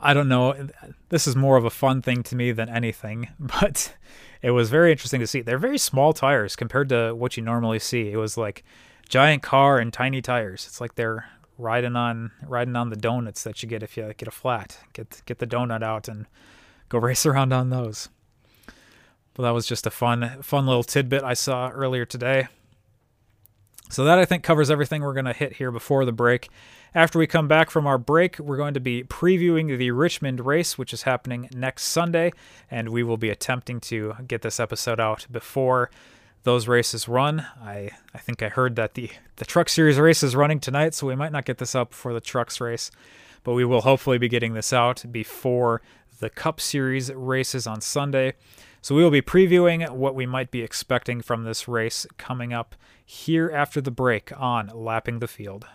I 0.00 0.14
don't 0.14 0.28
know. 0.28 0.68
This 1.08 1.26
is 1.26 1.36
more 1.36 1.56
of 1.56 1.64
a 1.64 1.70
fun 1.70 2.00
thing 2.00 2.22
to 2.24 2.36
me 2.36 2.52
than 2.52 2.68
anything, 2.68 3.28
but 3.38 3.94
it 4.40 4.52
was 4.52 4.70
very 4.70 4.92
interesting 4.92 5.20
to 5.20 5.26
see. 5.26 5.42
They're 5.42 5.58
very 5.58 5.78
small 5.78 6.12
tires 6.12 6.56
compared 6.56 6.88
to 6.90 7.14
what 7.14 7.36
you 7.36 7.42
normally 7.42 7.80
see. 7.80 8.10
It 8.12 8.16
was 8.16 8.36
like 8.36 8.64
giant 9.08 9.42
car 9.42 9.78
and 9.78 9.92
tiny 9.92 10.22
tires. 10.22 10.66
It's 10.66 10.80
like 10.80 10.94
they're 10.94 11.28
riding 11.58 11.96
on 11.96 12.30
riding 12.46 12.76
on 12.76 12.90
the 12.90 12.96
donuts 12.96 13.42
that 13.42 13.62
you 13.62 13.68
get 13.68 13.82
if 13.82 13.96
you 13.96 14.12
get 14.16 14.28
a 14.28 14.32
flat. 14.32 14.78
Get 14.92 15.22
get 15.26 15.38
the 15.38 15.46
donut 15.46 15.82
out 15.82 16.08
and 16.08 16.26
go 16.88 16.98
race 16.98 17.26
around 17.26 17.52
on 17.52 17.70
those. 17.70 18.08
But 19.34 19.44
that 19.44 19.50
was 19.54 19.66
just 19.66 19.86
a 19.86 19.90
fun 19.90 20.42
fun 20.42 20.66
little 20.66 20.82
tidbit 20.82 21.22
I 21.22 21.34
saw 21.34 21.70
earlier 21.70 22.04
today. 22.04 22.48
So 23.90 24.04
that 24.04 24.18
I 24.18 24.24
think 24.24 24.42
covers 24.42 24.70
everything 24.70 25.02
we're 25.02 25.14
going 25.14 25.24
to 25.24 25.32
hit 25.32 25.54
here 25.54 25.70
before 25.70 26.04
the 26.04 26.12
break. 26.12 26.50
After 26.94 27.18
we 27.18 27.26
come 27.26 27.48
back 27.48 27.70
from 27.70 27.86
our 27.86 27.98
break, 27.98 28.38
we're 28.38 28.56
going 28.56 28.74
to 28.74 28.80
be 28.80 29.02
previewing 29.04 29.78
the 29.78 29.90
Richmond 29.90 30.44
race, 30.44 30.76
which 30.76 30.92
is 30.92 31.02
happening 31.02 31.48
next 31.54 31.84
Sunday, 31.84 32.32
and 32.70 32.90
we 32.90 33.02
will 33.02 33.16
be 33.16 33.30
attempting 33.30 33.80
to 33.80 34.14
get 34.26 34.42
this 34.42 34.58
episode 34.58 35.00
out 35.00 35.26
before 35.30 35.90
those 36.44 36.66
races 36.66 37.08
run. 37.08 37.46
I, 37.60 37.90
I 38.14 38.18
think 38.18 38.42
I 38.42 38.48
heard 38.48 38.76
that 38.76 38.94
the, 38.94 39.10
the 39.36 39.44
Truck 39.44 39.68
Series 39.68 39.98
race 39.98 40.22
is 40.22 40.34
running 40.34 40.60
tonight, 40.60 40.94
so 40.94 41.06
we 41.06 41.14
might 41.14 41.32
not 41.32 41.44
get 41.44 41.58
this 41.58 41.76
out 41.76 41.90
before 41.90 42.12
the 42.12 42.20
Trucks 42.20 42.60
race, 42.60 42.90
but 43.44 43.52
we 43.52 43.64
will 43.64 43.82
hopefully 43.82 44.18
be 44.18 44.28
getting 44.28 44.54
this 44.54 44.72
out 44.72 45.04
before 45.10 45.82
the 46.18 46.30
Cup 46.30 46.60
Series 46.60 47.12
races 47.12 47.66
on 47.66 47.80
Sunday. 47.80 48.34
So 48.80 48.94
we 48.94 49.02
will 49.02 49.10
be 49.10 49.22
previewing 49.22 49.88
what 49.90 50.14
we 50.14 50.26
might 50.26 50.50
be 50.50 50.62
expecting 50.62 51.20
from 51.20 51.44
this 51.44 51.66
race 51.66 52.06
coming 52.16 52.52
up 52.52 52.74
here 53.04 53.50
after 53.52 53.80
the 53.80 53.90
break 53.90 54.32
on 54.38 54.70
Lapping 54.74 55.18
the 55.18 55.28
Field. 55.28 55.66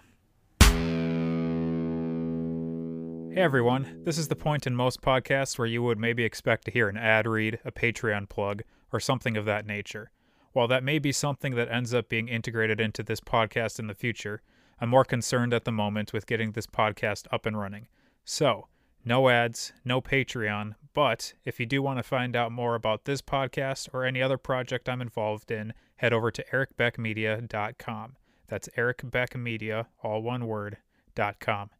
Hey 3.33 3.41
everyone, 3.41 4.01
this 4.03 4.17
is 4.17 4.27
the 4.27 4.35
point 4.35 4.67
in 4.67 4.75
most 4.75 5.01
podcasts 5.01 5.57
where 5.57 5.67
you 5.67 5.81
would 5.81 5.97
maybe 5.97 6.23
expect 6.23 6.65
to 6.65 6.71
hear 6.71 6.87
an 6.87 6.97
ad 6.97 7.25
read, 7.25 7.59
a 7.65 7.71
Patreon 7.71 8.29
plug, 8.29 8.61
or 8.91 8.99
something 8.99 9.35
of 9.35 9.45
that 9.45 9.65
nature. 9.65 10.11
While 10.51 10.67
that 10.67 10.83
may 10.83 10.99
be 10.99 11.11
something 11.11 11.55
that 11.55 11.71
ends 11.71 11.95
up 11.95 12.09
being 12.09 12.27
integrated 12.27 12.79
into 12.79 13.01
this 13.01 13.19
podcast 13.19 13.79
in 13.79 13.87
the 13.87 13.95
future, 13.95 14.41
I'm 14.79 14.89
more 14.89 15.03
concerned 15.03 15.51
at 15.51 15.65
the 15.65 15.71
moment 15.71 16.13
with 16.13 16.27
getting 16.27 16.51
this 16.51 16.67
podcast 16.67 17.25
up 17.31 17.47
and 17.47 17.57
running. 17.57 17.87
So, 18.23 18.67
no 19.05 19.29
ads, 19.29 19.73
no 19.83 20.01
Patreon, 20.01 20.75
but 20.93 21.33
if 21.43 21.59
you 21.59 21.65
do 21.65 21.81
want 21.81 21.99
to 21.99 22.03
find 22.03 22.35
out 22.35 22.51
more 22.51 22.75
about 22.75 23.05
this 23.05 23.21
podcast 23.21 23.89
or 23.93 24.05
any 24.05 24.21
other 24.21 24.37
project 24.37 24.87
I'm 24.87 25.01
involved 25.01 25.51
in, 25.51 25.73
head 25.97 26.13
over 26.13 26.31
to 26.31 26.45
ericbeckmedia.com. 26.51 28.15
That's 28.47 28.69
ericbeckmedia, 28.77 29.87
all 30.03 30.21
one 30.21 30.47
word, 30.47 30.77
dot 31.15 31.39
.com. 31.39 31.71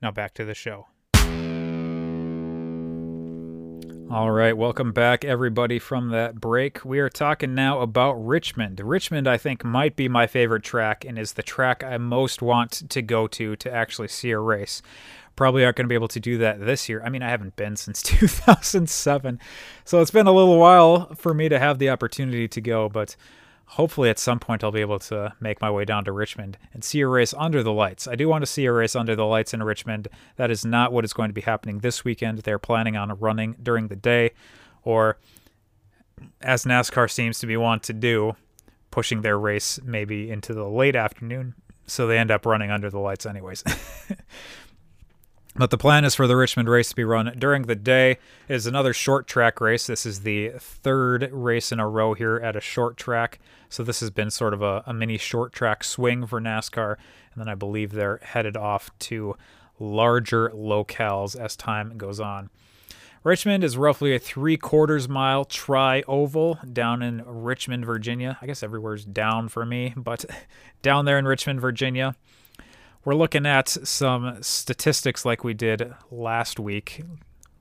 Now 0.00 0.10
back 0.10 0.34
to 0.34 0.44
the 0.44 0.54
show. 0.54 0.86
All 4.10 4.30
right, 4.30 4.56
welcome 4.56 4.92
back, 4.92 5.24
everybody, 5.24 5.78
from 5.78 6.10
that 6.10 6.36
break. 6.36 6.84
We 6.84 7.00
are 7.00 7.08
talking 7.08 7.54
now 7.54 7.80
about 7.80 8.12
Richmond. 8.12 8.78
Richmond, 8.80 9.26
I 9.26 9.38
think, 9.38 9.64
might 9.64 9.96
be 9.96 10.08
my 10.08 10.26
favorite 10.26 10.62
track 10.62 11.04
and 11.04 11.18
is 11.18 11.32
the 11.32 11.42
track 11.42 11.82
I 11.82 11.96
most 11.98 12.42
want 12.42 12.88
to 12.90 13.02
go 13.02 13.26
to 13.28 13.56
to 13.56 13.72
actually 13.72 14.08
see 14.08 14.30
a 14.30 14.38
race. 14.38 14.82
Probably 15.36 15.64
aren't 15.64 15.76
going 15.76 15.86
to 15.86 15.88
be 15.88 15.96
able 15.96 16.08
to 16.08 16.20
do 16.20 16.38
that 16.38 16.64
this 16.64 16.88
year. 16.88 17.02
I 17.04 17.08
mean, 17.08 17.22
I 17.22 17.28
haven't 17.28 17.56
been 17.56 17.76
since 17.76 18.02
2007, 18.04 19.40
so 19.84 20.00
it's 20.00 20.10
been 20.10 20.26
a 20.26 20.32
little 20.32 20.58
while 20.58 21.14
for 21.16 21.34
me 21.34 21.48
to 21.48 21.58
have 21.58 21.78
the 21.78 21.90
opportunity 21.90 22.46
to 22.48 22.60
go, 22.60 22.88
but 22.88 23.16
hopefully 23.66 24.10
at 24.10 24.18
some 24.18 24.38
point 24.38 24.62
I'll 24.62 24.70
be 24.70 24.80
able 24.80 24.98
to 25.00 25.34
make 25.40 25.60
my 25.60 25.70
way 25.70 25.84
down 25.84 26.04
to 26.04 26.12
Richmond 26.12 26.58
and 26.72 26.84
see 26.84 27.00
a 27.00 27.08
race 27.08 27.34
under 27.36 27.62
the 27.62 27.72
lights. 27.72 28.06
I 28.06 28.14
do 28.14 28.28
want 28.28 28.42
to 28.42 28.46
see 28.46 28.64
a 28.66 28.72
race 28.72 28.94
under 28.94 29.16
the 29.16 29.26
lights 29.26 29.54
in 29.54 29.62
Richmond. 29.62 30.08
That 30.36 30.50
is 30.50 30.64
not 30.64 30.92
what 30.92 31.04
is 31.04 31.12
going 31.12 31.30
to 31.30 31.34
be 31.34 31.40
happening 31.40 31.78
this 31.78 32.04
weekend. 32.04 32.38
They're 32.40 32.58
planning 32.58 32.96
on 32.96 33.18
running 33.18 33.56
during 33.62 33.88
the 33.88 33.96
day, 33.96 34.32
or 34.82 35.18
as 36.40 36.64
NASCAR 36.64 37.10
seems 37.10 37.38
to 37.40 37.46
be 37.46 37.56
want 37.56 37.82
to 37.84 37.92
do, 37.92 38.36
pushing 38.90 39.22
their 39.22 39.38
race 39.38 39.80
maybe 39.82 40.30
into 40.30 40.54
the 40.54 40.68
late 40.68 40.94
afternoon. 40.94 41.54
So 41.86 42.06
they 42.06 42.18
end 42.18 42.30
up 42.30 42.46
running 42.46 42.70
under 42.70 42.90
the 42.90 42.98
lights, 42.98 43.26
anyways. 43.26 43.62
But 45.56 45.70
the 45.70 45.78
plan 45.78 46.04
is 46.04 46.16
for 46.16 46.26
the 46.26 46.36
Richmond 46.36 46.68
race 46.68 46.88
to 46.88 46.96
be 46.96 47.04
run 47.04 47.32
during 47.38 47.62
the 47.62 47.76
day. 47.76 48.18
It 48.48 48.54
is 48.54 48.66
another 48.66 48.92
short 48.92 49.28
track 49.28 49.60
race. 49.60 49.86
This 49.86 50.04
is 50.04 50.20
the 50.22 50.50
third 50.58 51.30
race 51.30 51.70
in 51.70 51.78
a 51.78 51.88
row 51.88 52.14
here 52.14 52.36
at 52.36 52.56
a 52.56 52.60
short 52.60 52.96
track. 52.96 53.38
So 53.68 53.84
this 53.84 54.00
has 54.00 54.10
been 54.10 54.32
sort 54.32 54.52
of 54.52 54.62
a, 54.62 54.82
a 54.84 54.92
mini 54.92 55.16
short 55.16 55.52
track 55.52 55.84
swing 55.84 56.26
for 56.26 56.40
NASCAR. 56.40 56.96
And 57.32 57.40
then 57.40 57.48
I 57.48 57.54
believe 57.54 57.92
they're 57.92 58.18
headed 58.22 58.56
off 58.56 58.90
to 59.00 59.36
larger 59.78 60.50
locales 60.50 61.38
as 61.38 61.54
time 61.54 61.96
goes 61.96 62.18
on. 62.18 62.50
Richmond 63.22 63.62
is 63.62 63.76
roughly 63.76 64.12
a 64.12 64.18
three 64.18 64.56
quarters 64.56 65.08
mile 65.08 65.44
tri 65.44 66.02
oval 66.08 66.58
down 66.72 67.00
in 67.00 67.22
Richmond, 67.24 67.86
Virginia. 67.86 68.38
I 68.42 68.46
guess 68.46 68.64
everywhere's 68.64 69.04
down 69.04 69.48
for 69.48 69.64
me, 69.64 69.94
but 69.96 70.24
down 70.82 71.04
there 71.04 71.18
in 71.18 71.26
Richmond, 71.26 71.60
Virginia 71.60 72.16
we're 73.04 73.14
looking 73.14 73.46
at 73.46 73.68
some 73.68 74.42
statistics 74.42 75.24
like 75.24 75.44
we 75.44 75.54
did 75.54 75.92
last 76.10 76.58
week. 76.58 77.02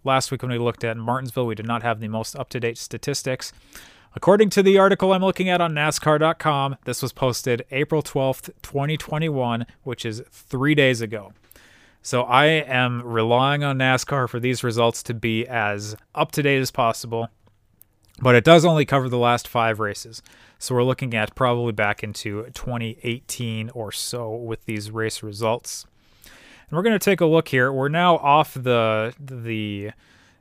Last 0.04 0.32
week, 0.32 0.42
when 0.42 0.52
we 0.52 0.58
looked 0.58 0.84
at 0.84 0.98
Martinsville, 0.98 1.46
we 1.46 1.56
did 1.56 1.68
not 1.68 1.84
have 1.84 2.00
the 2.00 2.08
most 2.08 2.36
up 2.36 2.50
to 2.50 2.60
date 2.60 2.78
statistics. 2.78 3.54
According 4.16 4.50
to 4.52 4.64
the 4.64 4.78
article 4.78 5.12
I'm 5.12 5.24
looking 5.24 5.50
at 5.50 5.60
on 5.60 5.74
NASCAR.com, 5.74 6.78
this 6.86 7.02
was 7.02 7.12
posted 7.12 7.66
April 7.72 8.04
12th, 8.04 8.52
2021, 8.62 9.66
which 9.84 10.06
is 10.06 10.22
three 10.30 10.76
days 10.76 11.02
ago. 11.02 11.34
So 12.02 12.24
I 12.24 12.46
am 12.46 13.02
relying 13.02 13.64
on 13.64 13.78
NASCAR 13.78 14.30
for 14.30 14.40
these 14.40 14.64
results 14.64 15.02
to 15.04 15.14
be 15.14 15.48
as 15.48 15.96
up 16.14 16.32
to 16.34 16.44
date 16.44 16.60
as 16.60 16.70
possible. 16.70 17.30
But 18.20 18.36
it 18.36 18.44
does 18.44 18.66
only 18.66 18.86
cover 18.86 19.10
the 19.10 19.18
last 19.18 19.48
five 19.48 19.80
races. 19.80 20.22
So 20.64 20.76
we're 20.76 20.86
looking 20.86 21.14
at 21.14 21.36
probably 21.36 21.74
back 21.74 22.04
into 22.04 22.46
2018 22.54 23.70
or 23.72 23.92
so 23.92 24.34
with 24.34 24.64
these 24.64 24.92
race 24.92 25.22
results. 25.22 25.86
And 26.24 26.78
we're 26.78 26.84
going 26.84 26.98
to 26.98 27.04
take 27.04 27.20
a 27.20 27.26
look 27.26 27.50
here. 27.50 27.70
We're 27.70 27.90
now 27.90 28.16
off 28.16 28.54
the 28.54 29.14
the 29.20 29.92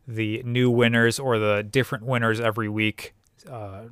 the 0.06 0.40
new 0.44 0.70
winners 0.70 1.18
or 1.18 1.40
the 1.40 1.66
different 1.68 2.06
winners 2.06 2.38
every 2.38 2.68
week 2.68 3.14
uh, 3.50 3.86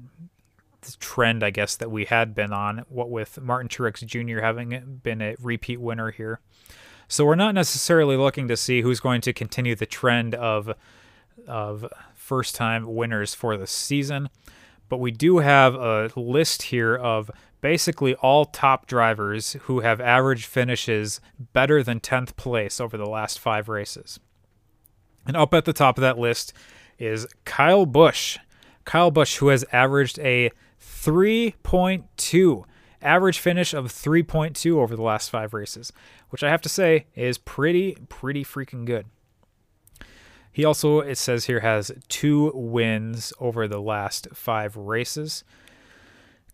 trend, 1.01 1.43
I 1.43 1.51
guess, 1.51 1.75
that 1.75 1.91
we 1.91 2.05
had 2.05 2.33
been 2.33 2.53
on. 2.53 2.85
What 2.89 3.11
with 3.11 3.41
Martin 3.41 3.69
Truex 3.69 4.07
Jr. 4.07 4.41
having 4.41 5.01
been 5.03 5.21
a 5.21 5.35
repeat 5.43 5.81
winner 5.81 6.13
here, 6.13 6.39
so 7.09 7.27
we're 7.27 7.35
not 7.35 7.57
necessarily 7.57 8.17
looking 8.17 8.47
to 8.47 8.57
see 8.57 8.83
who's 8.83 9.01
going 9.01 9.21
to 9.23 9.33
continue 9.33 9.75
the 9.75 9.85
trend 9.85 10.37
of 10.37 10.75
of 11.49 11.93
first 12.15 12.55
time 12.55 12.95
winners 12.95 13.35
for 13.35 13.57
the 13.57 13.67
season, 13.67 14.29
but 14.91 15.01
we 15.01 15.11
do 15.11 15.39
have 15.39 15.75
a 15.75 16.11
list 16.15 16.65
here 16.65 16.95
of 16.95 17.31
basically 17.63 18.15
all 18.17 18.45
top 18.45 18.87
drivers 18.87 19.55
who 19.63 19.81
have 19.81 20.03
average 20.03 20.45
finishes 20.45 21.23
better 21.55 21.83
than 21.83 22.01
10th 22.01 22.37
place 22.37 22.79
over 22.79 22.99
the 22.99 23.09
last 23.09 23.39
five 23.39 23.71
races. 23.71 24.21
And 25.27 25.35
up 25.35 25.55
at 25.55 25.65
the 25.65 25.73
top 25.73 25.97
of 25.97 26.03
that 26.03 26.19
list 26.19 26.53
is 26.99 27.27
Kyle 27.47 27.87
Busch 27.87 28.37
Kyle 28.85 29.11
Busch, 29.11 29.37
who 29.37 29.49
has 29.49 29.65
averaged 29.73 30.19
a 30.19 30.51
3.2 30.81 32.65
average 33.03 33.39
finish 33.39 33.73
of 33.73 33.87
3.2 33.87 34.77
over 34.77 34.97
the 34.97 35.03
last 35.03 35.31
five 35.31 35.55
races, 35.55 35.93
which 36.31 36.43
I 36.43 36.51
have 36.51 36.63
to 36.63 36.69
say 36.69 37.07
is 37.15 37.39
pretty, 37.39 37.97
pretty 38.09 38.45
freaking 38.45 38.85
good. 38.85 39.07
He 40.53 40.65
also, 40.65 41.01
it 41.01 41.17
says 41.17 41.47
here, 41.47 41.61
has 41.61 41.93
two 42.09 42.51
wins 42.55 43.33
over 43.39 43.69
the 43.69 43.81
last 43.81 44.29
five 44.33 44.77
races. 44.77 45.45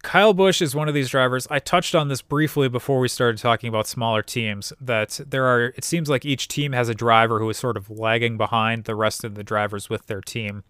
Kyle 0.02 0.34
Busch 0.34 0.62
is 0.62 0.74
one 0.74 0.86
of 0.86 0.94
these 0.94 1.08
drivers. 1.08 1.48
I 1.50 1.58
touched 1.58 1.94
on 1.94 2.08
this 2.08 2.22
briefly 2.22 2.68
before 2.68 3.00
we 3.00 3.08
started 3.08 3.38
talking 3.38 3.68
about 3.68 3.86
smaller 3.88 4.22
teams. 4.22 4.72
That 4.80 5.20
there 5.26 5.46
are, 5.46 5.72
it 5.76 5.84
seems 5.84 6.08
like 6.08 6.24
each 6.24 6.46
team 6.46 6.72
has 6.72 6.88
a 6.88 6.94
driver 6.94 7.40
who 7.40 7.50
is 7.50 7.56
sort 7.56 7.76
of 7.76 7.90
lagging 7.90 8.36
behind 8.36 8.84
the 8.84 8.94
rest 8.94 9.24
of 9.24 9.34
the 9.34 9.42
drivers 9.42 9.88
with 9.90 10.06
their 10.06 10.20
team. 10.20 10.62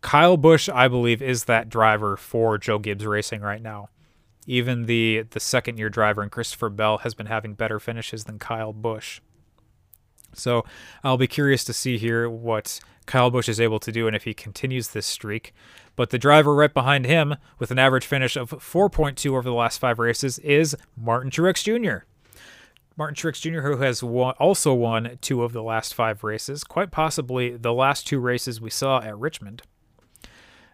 Kyle 0.00 0.36
Busch, 0.36 0.68
I 0.68 0.88
believe, 0.88 1.20
is 1.20 1.44
that 1.44 1.68
driver 1.68 2.16
for 2.16 2.58
Joe 2.58 2.78
Gibbs 2.78 3.06
Racing 3.06 3.42
right 3.42 3.62
now. 3.62 3.90
Even 4.46 4.86
the 4.86 5.24
the 5.30 5.40
second 5.40 5.78
year 5.78 5.90
driver 5.90 6.22
and 6.22 6.32
Christopher 6.32 6.70
Bell 6.70 6.98
has 6.98 7.14
been 7.14 7.26
having 7.26 7.54
better 7.54 7.78
finishes 7.78 8.24
than 8.24 8.38
Kyle 8.38 8.72
Busch. 8.72 9.20
So 10.32 10.64
I'll 11.02 11.16
be 11.16 11.26
curious 11.26 11.64
to 11.64 11.72
see 11.72 11.98
here 11.98 12.28
what 12.28 12.80
Kyle 13.06 13.30
Busch 13.30 13.48
is 13.48 13.60
able 13.60 13.80
to 13.80 13.92
do 13.92 14.06
and 14.06 14.14
if 14.14 14.24
he 14.24 14.34
continues 14.34 14.88
this 14.88 15.06
streak. 15.06 15.52
But 15.96 16.10
the 16.10 16.18
driver 16.18 16.54
right 16.54 16.72
behind 16.72 17.06
him, 17.06 17.36
with 17.58 17.70
an 17.70 17.78
average 17.78 18.06
finish 18.06 18.36
of 18.36 18.50
4.2 18.50 19.30
over 19.30 19.42
the 19.42 19.52
last 19.52 19.78
five 19.78 19.98
races, 19.98 20.38
is 20.38 20.76
Martin 20.96 21.30
Truex 21.30 21.62
Jr. 21.62 22.06
Martin 22.96 23.14
Truex 23.14 23.40
Jr., 23.40 23.62
who 23.62 23.78
has 23.78 24.02
won, 24.02 24.34
also 24.38 24.74
won 24.74 25.18
two 25.20 25.42
of 25.42 25.52
the 25.52 25.62
last 25.62 25.94
five 25.94 26.22
races, 26.22 26.64
quite 26.64 26.90
possibly 26.90 27.56
the 27.56 27.72
last 27.72 28.06
two 28.06 28.20
races 28.20 28.60
we 28.60 28.70
saw 28.70 29.00
at 29.00 29.18
Richmond. 29.18 29.62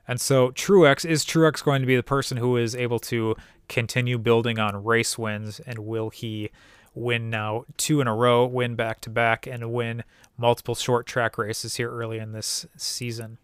And 0.09 0.21
so 0.21 0.51
Truex 0.51 1.09
is 1.09 1.25
Truex 1.25 1.63
going 1.63 1.83
to 1.83 1.87
be 1.87 1.97
the 1.97 2.03
person 2.03 2.37
who 2.37 2.57
is 2.57 2.75
able 2.75 2.99
to 3.01 3.37
continue 3.69 4.19
building 4.19 4.59
on 4.59 4.85
race 4.85 5.19
wins 5.19 5.61
and 5.61 5.79
will 5.81 6.11
he 6.11 6.51
win 6.97 7.31
now 7.31 7.65
two 7.77 8.01
in 8.01 8.09
a 8.09 8.15
row, 8.15 8.45
win 8.47 8.75
back 8.75 9.01
to 9.03 9.11
back 9.11 9.47
and 9.47 9.73
win 9.73 10.03
multiple 10.37 10.75
short 10.75 11.07
track 11.07 11.39
races 11.39 11.77
here 11.77 11.91
early 11.91 12.19
in 12.19 12.33
this 12.33 12.67
season. 12.77 13.39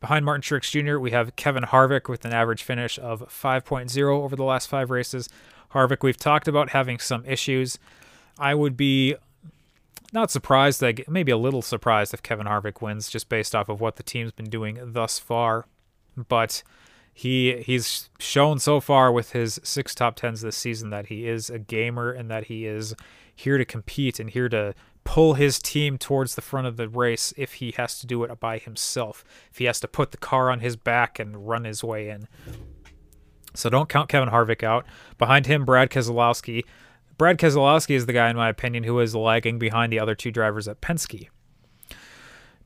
Behind 0.00 0.24
Martin 0.24 0.42
Truex 0.42 0.70
Jr., 0.70 0.98
we 0.98 1.10
have 1.10 1.36
Kevin 1.36 1.64
Harvick 1.64 2.08
with 2.08 2.24
an 2.24 2.32
average 2.32 2.62
finish 2.62 2.98
of 2.98 3.20
5.0 3.28 4.08
over 4.08 4.34
the 4.34 4.44
last 4.44 4.68
five 4.68 4.90
races. 4.90 5.28
Harvick, 5.72 6.02
we've 6.02 6.16
talked 6.16 6.48
about 6.48 6.70
having 6.70 6.98
some 6.98 7.24
issues. 7.24 7.78
I 8.38 8.54
would 8.54 8.76
be 8.76 9.16
not 10.12 10.30
surprised, 10.30 10.82
maybe 11.08 11.32
a 11.32 11.36
little 11.36 11.62
surprised 11.62 12.14
if 12.14 12.22
Kevin 12.22 12.46
Harvick 12.46 12.80
wins, 12.80 13.10
just 13.10 13.28
based 13.28 13.54
off 13.54 13.68
of 13.68 13.80
what 13.80 13.96
the 13.96 14.02
team's 14.02 14.32
been 14.32 14.48
doing 14.48 14.78
thus 14.82 15.18
far 15.18 15.66
but 16.26 16.62
he 17.18 17.64
he's 17.66 18.10
shown 18.20 18.60
so 18.60 18.78
far 18.78 19.10
with 19.10 19.32
his 19.32 19.58
six 19.64 19.92
top 19.92 20.14
tens 20.14 20.40
this 20.40 20.56
season 20.56 20.90
that 20.90 21.06
he 21.06 21.26
is 21.26 21.50
a 21.50 21.58
gamer 21.58 22.12
and 22.12 22.30
that 22.30 22.44
he 22.44 22.64
is 22.64 22.94
here 23.34 23.58
to 23.58 23.64
compete 23.64 24.20
and 24.20 24.30
here 24.30 24.48
to 24.48 24.72
pull 25.02 25.34
his 25.34 25.58
team 25.58 25.98
towards 25.98 26.36
the 26.36 26.40
front 26.40 26.68
of 26.68 26.76
the 26.76 26.88
race 26.88 27.34
if 27.36 27.54
he 27.54 27.74
has 27.76 27.98
to 27.98 28.06
do 28.06 28.22
it 28.22 28.38
by 28.38 28.58
himself. 28.58 29.24
If 29.50 29.58
he 29.58 29.64
has 29.64 29.80
to 29.80 29.88
put 29.88 30.12
the 30.12 30.16
car 30.16 30.48
on 30.48 30.60
his 30.60 30.76
back 30.76 31.18
and 31.18 31.48
run 31.48 31.64
his 31.64 31.82
way 31.82 32.08
in. 32.08 32.28
So 33.52 33.68
don't 33.68 33.88
count 33.88 34.08
Kevin 34.08 34.28
Harvick 34.28 34.62
out. 34.62 34.86
Behind 35.18 35.44
him, 35.44 35.64
Brad 35.64 35.90
Keselowski. 35.90 36.64
Brad 37.16 37.38
Keselowski 37.38 37.96
is 37.96 38.06
the 38.06 38.12
guy, 38.12 38.30
in 38.30 38.36
my 38.36 38.48
opinion, 38.48 38.84
who 38.84 39.00
is 39.00 39.16
lagging 39.16 39.58
behind 39.58 39.92
the 39.92 39.98
other 39.98 40.14
two 40.14 40.30
drivers 40.30 40.68
at 40.68 40.80
Penske. 40.80 41.30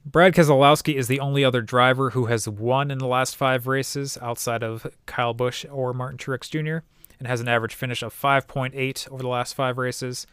Brad 0.04 0.34
Keselowski 0.34 0.94
is 0.96 1.06
the 1.06 1.20
only 1.20 1.44
other 1.44 1.62
driver 1.62 2.10
who 2.10 2.26
has 2.26 2.48
won 2.48 2.90
in 2.90 2.98
the 2.98 3.06
last 3.06 3.36
five 3.36 3.68
races 3.68 4.18
outside 4.20 4.64
of 4.64 4.86
Kyle 5.06 5.32
Busch 5.32 5.64
or 5.70 5.94
Martin 5.94 6.18
Truex 6.18 6.50
Jr. 6.50 6.84
and 7.20 7.28
has 7.28 7.40
an 7.40 7.46
average 7.46 7.74
finish 7.74 8.02
of 8.02 8.12
5.8 8.12 9.10
over 9.12 9.22
the 9.22 9.28
last 9.28 9.54
five 9.54 9.78
races. 9.78 10.26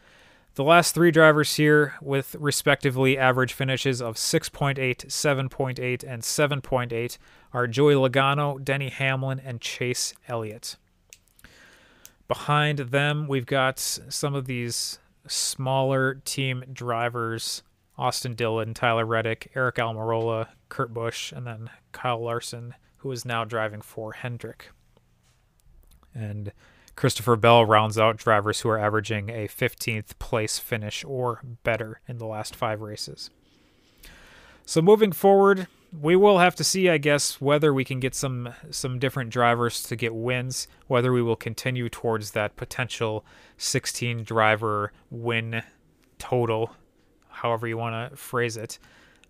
The 0.55 0.63
last 0.63 0.95
three 0.95 1.11
drivers 1.11 1.55
here 1.55 1.93
with 2.01 2.36
respectively 2.39 3.15
average 3.15 3.53
finishes 3.53 4.01
of 4.01 4.15
6.8, 4.15 4.78
7.8, 4.80 6.03
and 6.03 6.24
7.8 6.24 7.17
are 7.53 7.67
Joey 7.67 7.93
Logano, 7.93 8.63
Denny 8.63 8.89
Hamlin, 8.89 9.39
and 9.39 9.61
Chase 9.61 10.15
Elliott. 10.28 10.78
Behind 12.28 12.80
them, 12.80 13.28
we've 13.28 13.45
got 13.45 13.78
some 13.78 14.34
of 14.34 14.47
these 14.47 14.97
smaller 15.28 16.15
team 16.26 16.63
drivers 16.74 17.61
Austin 18.00 18.34
Dillon, 18.34 18.74
Tyler 18.74 19.06
Reddick, 19.06 19.52
Aric 19.56 19.76
Almirola, 19.76 20.47
Kurt 20.70 20.93
Busch, 20.93 21.34
and 21.34 21.45
then 21.45 21.70
Kyle 21.91 22.24
Larson, 22.24 22.74
who 22.97 23.12
is 23.12 23.26
now 23.26 23.43
driving 23.43 23.82
for 23.82 24.14
Hendrick. 24.14 24.72
And 26.16 26.54
Christopher 26.95 27.36
Bell 27.36 27.66
rounds 27.66 27.97
out 27.97 28.18
drivers 28.18 28.62
who 28.62 28.70
are 28.70 28.80
averaging 28.80 29.30
a 29.30 29.47
15th 29.47 30.18
place 30.18 30.58
finish 30.58 31.04
or 31.06 31.41
better 31.64 32.00
in 32.08 32.18
the 32.18 32.26
last 32.26 32.56
five 32.56 32.82
races. 32.82 33.30
So 34.66 34.82
moving 34.82 35.12
forward, 35.12 35.68
we 35.97 36.16
will 36.16 36.39
have 36.39 36.56
to 36.56 36.64
see, 36.64 36.89
I 36.89 36.97
guess, 37.00 37.41
whether 37.41 37.74
we 37.74 37.84
can 37.84 38.00
get 38.00 38.16
some 38.16 38.54
some 38.70 39.00
different 39.00 39.32
drivers 39.32 39.82
to 39.84 39.95
get 39.95 40.14
wins, 40.14 40.68
whether 40.88 41.12
we 41.12 41.22
will 41.22 41.36
continue 41.36 41.89
towards 41.89 42.32
that 42.32 42.56
potential 42.56 43.26
16 43.58 44.24
driver 44.24 44.93
win 45.10 45.64
total 46.18 46.76
however 47.41 47.67
you 47.67 47.77
want 47.77 48.11
to 48.11 48.15
phrase 48.17 48.57
it. 48.57 48.79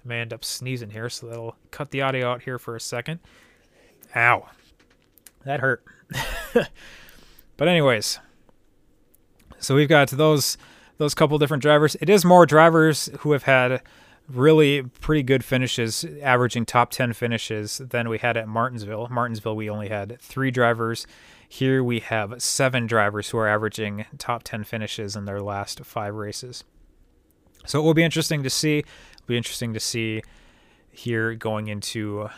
I 0.03 0.07
may 0.07 0.19
end 0.21 0.33
up 0.33 0.45
sneezing 0.45 0.89
here, 0.89 1.09
so 1.09 1.27
that'll 1.27 1.55
cut 1.71 1.91
the 1.91 2.01
audio 2.01 2.31
out 2.31 2.43
here 2.43 2.57
for 2.57 2.75
a 2.75 2.79
second. 2.79 3.19
Ow. 4.15 4.47
That 5.45 5.59
hurt. 5.59 5.83
but 7.57 7.67
anyways, 7.67 8.19
so 9.59 9.75
we've 9.75 9.89
got 9.89 10.09
those 10.09 10.57
those 10.97 11.13
couple 11.13 11.37
different 11.37 11.63
drivers. 11.63 11.95
It 12.01 12.09
is 12.09 12.25
more 12.25 12.45
drivers 12.45 13.09
who 13.19 13.31
have 13.31 13.43
had 13.43 13.81
really 14.27 14.83
pretty 14.83 15.23
good 15.23 15.43
finishes, 15.43 16.05
averaging 16.21 16.65
top 16.65 16.91
10 16.91 17.13
finishes 17.13 17.77
than 17.77 18.09
we 18.09 18.17
had 18.17 18.37
at 18.37 18.47
Martinsville. 18.47 19.07
Martinsville, 19.09 19.55
we 19.55 19.69
only 19.69 19.89
had 19.89 20.19
three 20.19 20.51
drivers. 20.51 21.07
Here 21.47 21.83
we 21.83 21.99
have 21.99 22.41
seven 22.41 22.85
drivers 22.85 23.29
who 23.29 23.37
are 23.37 23.47
averaging 23.47 24.05
top 24.17 24.43
10 24.43 24.65
finishes 24.65 25.15
in 25.15 25.25
their 25.25 25.41
last 25.41 25.83
five 25.85 26.15
races. 26.15 26.63
So 27.65 27.79
it 27.79 27.83
will 27.83 27.93
be 27.93 28.03
interesting 28.03 28.43
to 28.43 28.49
see. 28.49 28.79
It'll 28.79 29.27
be 29.27 29.37
interesting 29.37 29.73
to 29.73 29.79
see 29.79 30.21
here 30.91 31.35
going 31.35 31.67
into 31.67 32.29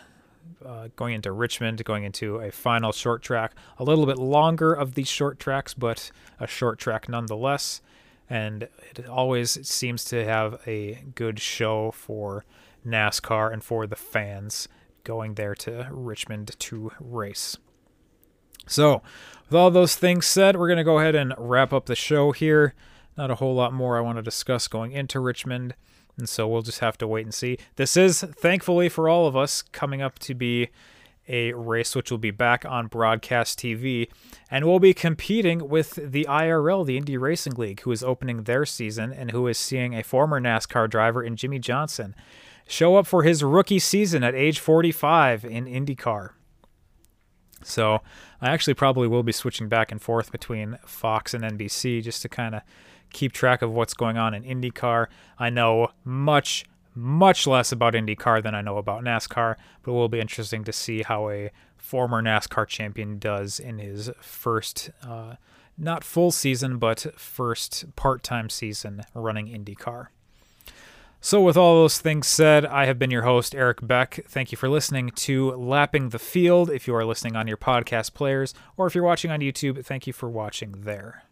uh, 0.65 0.89
going 0.95 1.15
into 1.15 1.31
Richmond, 1.31 1.83
going 1.85 2.03
into 2.03 2.37
a 2.37 2.51
final 2.51 2.91
short 2.91 3.21
track. 3.21 3.53
A 3.79 3.83
little 3.83 4.05
bit 4.05 4.17
longer 4.17 4.73
of 4.73 4.93
these 4.95 5.07
short 5.07 5.39
tracks, 5.39 5.73
but 5.73 6.11
a 6.39 6.47
short 6.47 6.79
track 6.79 7.09
nonetheless. 7.09 7.81
And 8.29 8.67
it 8.95 9.07
always 9.07 9.67
seems 9.67 10.05
to 10.05 10.23
have 10.23 10.61
a 10.65 11.03
good 11.15 11.39
show 11.39 11.91
for 11.91 12.45
NASCAR 12.85 13.51
and 13.51 13.63
for 13.63 13.85
the 13.87 13.95
fans 13.95 14.67
going 15.03 15.33
there 15.33 15.55
to 15.55 15.87
Richmond 15.91 16.57
to 16.59 16.91
race. 16.99 17.57
So, 18.67 19.01
with 19.49 19.55
all 19.55 19.71
those 19.71 19.95
things 19.95 20.25
said, 20.25 20.55
we're 20.55 20.67
going 20.67 20.77
to 20.77 20.83
go 20.83 20.99
ahead 20.99 21.15
and 21.15 21.33
wrap 21.37 21.73
up 21.73 21.87
the 21.87 21.95
show 21.95 22.31
here. 22.31 22.73
Not 23.17 23.31
a 23.31 23.35
whole 23.35 23.55
lot 23.55 23.73
more 23.73 23.97
I 23.97 24.01
want 24.01 24.17
to 24.17 24.21
discuss 24.21 24.67
going 24.67 24.91
into 24.91 25.19
Richmond, 25.19 25.75
and 26.17 26.27
so 26.27 26.47
we'll 26.47 26.61
just 26.61 26.79
have 26.79 26.97
to 26.99 27.07
wait 27.07 27.25
and 27.25 27.33
see. 27.33 27.57
This 27.75 27.97
is, 27.97 28.21
thankfully 28.21 28.89
for 28.89 29.09
all 29.09 29.27
of 29.27 29.35
us, 29.35 29.61
coming 29.61 30.01
up 30.01 30.19
to 30.19 30.33
be 30.33 30.69
a 31.27 31.53
race 31.53 31.95
which 31.95 32.11
will 32.11 32.17
be 32.17 32.31
back 32.31 32.65
on 32.65 32.87
broadcast 32.87 33.59
TV 33.59 34.09
and 34.49 34.65
we'll 34.65 34.79
be 34.79 34.93
competing 34.93 35.69
with 35.69 35.93
the 35.95 36.25
IRL, 36.27 36.85
the 36.85 36.97
Indy 36.97 37.15
Racing 37.15 37.53
League, 37.53 37.81
who 37.81 37.91
is 37.91 38.03
opening 38.03 38.43
their 38.43 38.65
season 38.65 39.13
and 39.13 39.31
who 39.31 39.47
is 39.47 39.57
seeing 39.57 39.93
a 39.93 40.03
former 40.03 40.41
NASCAR 40.41 40.89
driver 40.89 41.23
in 41.23 41.35
Jimmie 41.35 41.59
Johnson 41.59 42.15
show 42.67 42.95
up 42.95 43.05
for 43.05 43.23
his 43.23 43.43
rookie 43.43 43.79
season 43.79 44.23
at 44.23 44.35
age 44.35 44.59
45 44.59 45.45
in 45.45 45.65
IndyCar. 45.65 46.31
So 47.63 48.01
I 48.41 48.49
actually 48.49 48.73
probably 48.73 49.07
will 49.07 49.23
be 49.23 49.31
switching 49.31 49.69
back 49.69 49.91
and 49.91 50.01
forth 50.01 50.31
between 50.31 50.79
Fox 50.85 51.33
and 51.33 51.43
NBC 51.43 52.03
just 52.03 52.21
to 52.23 52.29
kind 52.29 52.55
of 52.55 52.61
keep 53.11 53.31
track 53.31 53.61
of 53.61 53.71
what's 53.71 53.93
going 53.93 54.17
on 54.17 54.33
in 54.33 54.43
IndyCar. 54.43 55.07
I 55.37 55.49
know 55.49 55.89
much, 56.03 56.65
much 56.95 57.47
less 57.47 57.71
about 57.71 57.93
IndyCar 57.93 58.43
than 58.43 58.55
I 58.55 58.61
know 58.61 58.77
about 58.77 59.03
NASCAR, 59.03 59.55
but 59.83 59.91
it 59.91 59.95
will 59.95 60.09
be 60.09 60.19
interesting 60.19 60.63
to 60.63 60.73
see 60.73 61.03
how 61.03 61.29
a 61.29 61.51
former 61.77 62.21
NASCAR 62.21 62.67
champion 62.67 63.19
does 63.19 63.59
in 63.59 63.79
his 63.79 64.09
first, 64.21 64.91
uh, 65.03 65.35
not 65.77 66.03
full 66.03 66.31
season, 66.31 66.77
but 66.77 67.07
first 67.17 67.95
part 67.95 68.23
time 68.23 68.49
season 68.49 69.03
running 69.13 69.47
IndyCar. 69.47 70.07
So, 71.23 71.39
with 71.39 71.55
all 71.55 71.75
those 71.75 71.99
things 71.99 72.25
said, 72.25 72.65
I 72.65 72.87
have 72.87 72.97
been 72.97 73.11
your 73.11 73.21
host, 73.21 73.53
Eric 73.53 73.85
Beck. 73.85 74.25
Thank 74.27 74.51
you 74.51 74.57
for 74.57 74.67
listening 74.67 75.09
to 75.09 75.51
Lapping 75.51 76.09
the 76.09 76.17
Field. 76.17 76.71
If 76.71 76.87
you 76.87 76.95
are 76.95 77.05
listening 77.05 77.35
on 77.35 77.47
your 77.47 77.57
podcast 77.57 78.15
players 78.15 78.55
or 78.75 78.87
if 78.87 78.95
you're 78.95 79.03
watching 79.03 79.29
on 79.29 79.39
YouTube, 79.39 79.85
thank 79.85 80.07
you 80.07 80.13
for 80.13 80.27
watching 80.27 80.81
there. 80.81 81.25